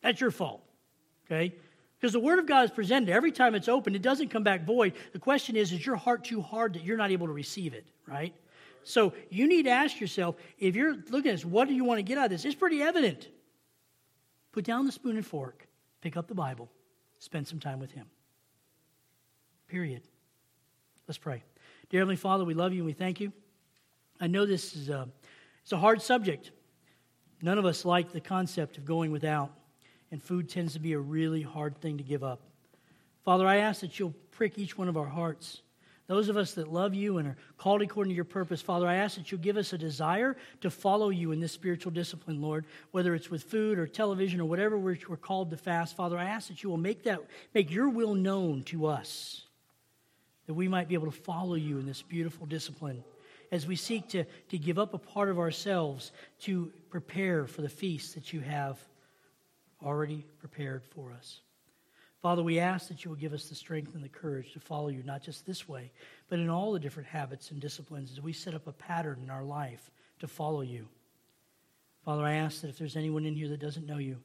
That's 0.01 0.21
your 0.21 0.31
fault. 0.31 0.63
Okay? 1.27 1.55
Because 1.99 2.13
the 2.13 2.21
Word 2.21 2.39
of 2.39 2.47
God 2.47 2.65
is 2.65 2.71
presented 2.71 3.09
every 3.11 3.33
time 3.33 3.55
it's 3.55 3.69
open, 3.69 3.95
it 3.95 4.03
doesn't 4.03 4.29
come 4.29 4.43
back 4.43 4.65
void. 4.65 4.93
The 5.13 5.19
question 5.19 5.57
is, 5.57 5.73
is 5.73 5.85
your 5.85 5.97
heart 5.97 6.25
too 6.25 6.43
hard 6.43 6.75
that 6.75 6.85
you're 6.85 6.99
not 6.99 7.11
able 7.11 7.27
to 7.27 7.33
receive 7.33 7.73
it, 7.73 7.87
right? 8.07 8.35
So 8.83 9.15
you 9.31 9.49
need 9.49 9.63
to 9.63 9.71
ask 9.71 9.99
yourself 9.99 10.37
if 10.59 10.77
you're 10.77 10.97
looking 11.09 11.31
at 11.31 11.37
this, 11.37 11.45
what 11.45 11.69
do 11.69 11.75
you 11.75 11.85
want 11.85 11.99
to 11.99 12.03
get 12.03 12.19
out 12.19 12.27
of 12.27 12.31
this? 12.31 12.45
It's 12.45 12.55
pretty 12.55 12.83
evident. 12.83 13.29
Put 14.53 14.65
down 14.65 14.87
the 14.87 14.93
spoon 14.93 15.17
and 15.17 15.27
fork, 15.27 15.67
pick 16.03 16.17
up 16.17 16.29
the 16.29 16.35
Bible, 16.35 16.71
spend 17.19 17.49
some 17.49 17.59
time 17.59 17.81
with 17.81 17.91
Him. 17.91 18.07
Period. 19.67 20.03
Let's 21.09 21.19
pray. 21.19 21.43
Dear 21.89 22.01
Heavenly 22.01 22.17
Father, 22.17 22.45
we 22.45 22.55
love 22.55 22.73
you 22.73 22.81
and 22.81 22.87
we 22.87 22.93
thank 22.93 23.21
you. 23.21 23.33
I 24.21 24.27
know 24.27 24.47
this 24.47 24.77
is 24.77 24.91
a, 24.91 25.09
it's 25.63 25.73
a 25.73 25.79
hard 25.79 26.03
subject. 26.03 26.53
None 27.43 27.59
of 27.59 27.65
us 27.65 27.85
like 27.85 28.13
the 28.13 28.21
concept 28.21 28.79
of 28.79 28.85
going 28.85 29.11
without 29.11 29.53
and 30.15 30.23
food 30.23 30.49
tends 30.49 30.75
to 30.75 30.79
be 30.79 30.93
a 30.93 30.99
really 30.99 31.43
hard 31.43 31.77
thing 31.81 31.99
to 31.99 32.05
give 32.05 32.23
up. 32.23 32.41
Father, 33.25 33.49
I 33.49 33.57
ask 33.57 33.81
that 33.81 33.99
you'll 33.99 34.15
prick 34.31 34.61
each 34.61 34.79
one 34.79 34.87
of 34.87 34.97
our 34.97 35.09
hearts. 35.09 35.61
Those 36.07 36.29
of 36.29 36.37
us 36.37 36.55
that 36.55 36.73
love 36.73 36.95
you 36.95 37.19
and 37.19 37.27
are 37.27 37.37
called 37.59 37.83
according 37.83 38.13
to 38.13 38.15
your 38.15 38.25
purpose, 38.25 38.63
Father, 38.63 38.87
I 38.87 38.95
ask 38.95 39.17
that 39.17 39.33
you'll 39.33 39.41
give 39.41 39.57
us 39.57 39.73
a 39.73 39.79
desire 39.79 40.37
to 40.61 40.71
follow 40.71 41.11
you 41.11 41.33
in 41.33 41.41
this 41.41 41.51
spiritual 41.51 41.91
discipline, 41.91 42.41
Lord, 42.41 42.65
whether 42.93 43.13
it's 43.17 43.29
with 43.29 43.43
food 43.43 43.77
or 43.77 43.89
television 43.89 44.41
or 44.41 44.45
whatever 44.45 44.79
we're, 44.79 44.97
we're 45.09 45.17
called 45.17 45.51
to 45.51 45.57
fast. 45.57 45.97
Father, 45.97 46.17
I 46.17 46.27
ask 46.27 46.47
that 46.47 46.63
you 46.63 46.71
will 46.71 46.77
make 46.77 47.03
that 47.03 47.19
make 47.53 47.73
your 47.73 47.89
will 47.89 48.15
known 48.15 48.63
to 48.67 48.87
us, 48.87 49.43
that 50.47 50.55
we 50.55 50.69
might 50.69 50.87
be 50.87 50.95
able 50.95 51.11
to 51.11 51.19
follow 51.23 51.57
you 51.57 51.81
in 51.81 51.87
this 51.87 52.03
beautiful 52.03 52.47
discipline 52.47 53.03
as 53.51 53.67
we 53.67 53.75
seek 53.75 54.11
to, 54.11 54.23
to 54.51 54.59
give 54.59 54.79
up 54.79 54.95
a 54.95 54.99
part 54.99 55.29
of 55.29 55.41
ourselves 55.41 56.13
to 56.43 56.71
prepare 56.89 57.49
for 57.49 57.63
the 57.63 57.69
feast 57.69 58.15
that 58.15 58.33
you 58.33 58.39
have 58.39 58.79
already 59.85 60.27
prepared 60.39 60.85
for 60.85 61.13
us. 61.13 61.41
Father, 62.23 62.43
we 62.43 62.59
ask 62.59 62.89
that 62.89 63.05
you 63.05 63.11
will 63.11 63.19
give 63.19 63.35
us 63.35 63.51
the 63.51 63.55
strength 63.55 63.95
and 63.95 64.03
the 64.03 64.09
courage 64.09 64.55
to 64.55 64.61
follow 64.61 64.89
you, 64.89 65.03
not 65.03 65.23
just 65.23 65.45
this 65.45 65.69
way, 65.69 65.93
but 66.31 66.39
in 66.39 66.49
all 66.49 66.73
the 66.73 66.81
different 66.81 67.09
habits 67.09 67.51
and 67.51 67.61
disciplines 67.61 68.11
as 68.11 68.21
we 68.21 68.33
set 68.33 68.55
up 68.55 68.67
a 68.67 68.73
pattern 68.73 69.21
in 69.23 69.29
our 69.29 69.45
life 69.45 69.91
to 70.21 70.27
follow 70.27 70.63
you. 70.63 70.89
Father, 72.05 72.25
I 72.25 72.37
ask 72.37 72.63
that 72.63 72.69
if 72.69 72.79
there's 72.79 72.97
anyone 72.97 73.27
in 73.27 73.35
here 73.35 73.49
that 73.49 73.61
doesn't 73.61 73.87
know 73.87 73.99
you, 73.99 74.17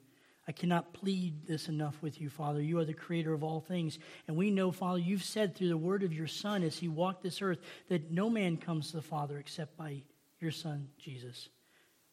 I 0.48 0.52
cannot 0.52 0.94
plead 0.94 1.46
this 1.46 1.68
enough 1.68 2.02
with 2.02 2.20
you, 2.20 2.30
Father. 2.30 2.62
You 2.62 2.80
are 2.80 2.86
the 2.86 2.94
creator 2.94 3.34
of 3.34 3.44
all 3.44 3.60
things. 3.60 4.00
And 4.28 4.36
we 4.36 4.50
know, 4.50 4.72
Father, 4.72 5.00
you've 5.00 5.24
said 5.24 5.54
through 5.54 5.68
the 5.68 5.78
word 5.78 6.02
of 6.02 6.14
your 6.14 6.26
Son 6.26 6.64
as 6.64 6.78
he 6.78 6.88
walked 6.88 7.22
this 7.22 7.42
earth 7.42 7.60
that 7.90 8.12
no 8.12 8.30
man 8.30 8.58
comes 8.58 8.90
to 8.90 8.96
the 8.96 9.02
Father 9.02 9.38
except 9.38 9.78
by 9.78 10.02
your 10.40 10.52
Son, 10.52 10.88
Jesus. 10.98 11.50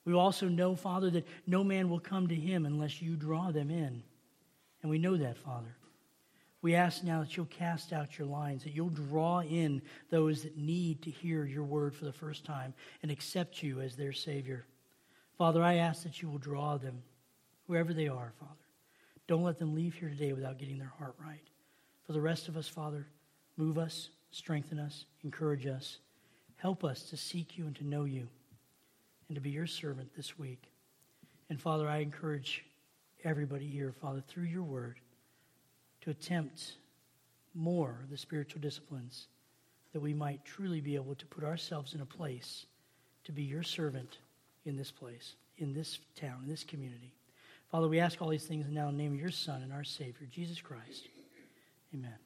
We 0.07 0.15
also 0.15 0.49
know, 0.49 0.77
Father, 0.77 1.11
that 1.11 1.27
no 1.47 1.65
man 1.65 1.91
will 1.91 1.99
come 1.99 2.29
to 2.29 2.35
him 2.35 2.65
unless 2.65 3.03
you 3.03 3.17
draw 3.17 3.51
them 3.51 3.71
in. 3.71 4.03
And 4.81 4.91
we 4.91 4.99
know 4.99 5.17
that, 5.17 5.37
Father. 5.37 5.77
We 6.63 6.77
ask 6.77 7.03
now 7.03 7.21
that 7.21 7.37
you'll 7.37 7.47
cast 7.47 7.93
out 7.93 8.17
your 8.17 8.29
lines, 8.29 8.63
that 8.65 8.75
you'll 8.75 8.89
draw 8.89 9.41
in 9.41 9.83
those 10.11 10.45
that 10.45 10.57
need 10.57 11.03
to 11.03 11.11
hear 11.11 11.45
your 11.45 11.65
word 11.65 11.95
for 11.95 12.05
the 12.05 12.13
first 12.13 12.45
time 12.45 12.73
and 13.03 13.11
accept 13.11 13.63
you 13.63 13.81
as 13.81 13.97
their 13.97 14.13
Savior. 14.13 14.65
Father, 15.37 15.63
I 15.63 15.75
ask 15.75 16.05
that 16.05 16.23
you 16.23 16.31
will 16.31 16.39
draw 16.39 16.79
them, 16.79 17.03
wherever 17.67 17.93
they 17.93 18.09
are, 18.09 18.33
Father. 18.39 18.53
Don't 19.27 19.43
let 19.43 19.59
them 19.59 19.75
leave 19.75 19.95
here 19.95 20.09
today 20.09 20.33
without 20.33 20.59
getting 20.59 20.79
their 20.79 20.93
heart 20.99 21.17
right. 21.21 21.43
For 22.05 22.13
the 22.13 22.21
rest 22.21 22.47
of 22.47 22.57
us, 22.57 22.69
Father, 22.69 23.09
move 23.57 23.77
us, 23.77 24.11
strengthen 24.31 24.79
us, 24.79 25.05
encourage 25.25 25.67
us. 25.67 25.99
Help 26.57 26.85
us 26.85 27.03
to 27.11 27.17
seek 27.17 27.59
you 27.59 27.67
and 27.67 27.75
to 27.77 27.87
know 27.87 28.05
you 28.05 28.29
and 29.29 29.35
to 29.35 29.41
be 29.41 29.51
your 29.51 29.67
servant 29.67 30.15
this 30.17 30.39
week. 30.39 30.63
And 31.51 31.61
Father, 31.61 31.89
I 31.89 31.99
encourage 31.99 32.65
everybody 33.25 33.67
here, 33.67 33.93
Father, 33.93 34.23
through 34.27 34.45
your 34.45 34.63
word, 34.63 35.01
to 36.03 36.11
attempt 36.11 36.75
more 37.55 38.01
of 38.03 38.11
the 38.11 38.19
spiritual 38.19 38.61
disciplines 38.61 39.29
that 39.93 40.01
we 40.01 40.13
might 40.13 40.45
truly 40.45 40.81
be 40.81 40.95
able 40.95 41.15
to 41.15 41.27
put 41.27 41.43
ourselves 41.43 41.95
in 41.95 42.01
a 42.01 42.07
place 42.07 42.67
to 43.25 43.33
be 43.33 43.43
your 43.43 43.63
servant 43.63 44.19
in 44.65 44.77
this 44.77 44.91
place, 44.91 45.37
in 45.59 45.73
this 45.73 45.99
town, 46.15 46.41
in 46.43 46.49
this 46.49 46.65
community. 46.65 47.15
Father, 47.71 47.89
we 47.89 47.99
ask 47.99 48.21
all 48.21 48.29
these 48.29 48.45
things 48.45 48.67
now 48.69 48.89
in 48.89 48.97
the 48.97 49.03
name 49.03 49.15
of 49.15 49.21
your 49.21 49.31
Son 49.31 49.63
and 49.63 49.73
our 49.73 49.85
Savior, 49.85 50.27
Jesus 50.31 50.61
Christ. 50.61 51.09
Amen. 51.95 52.26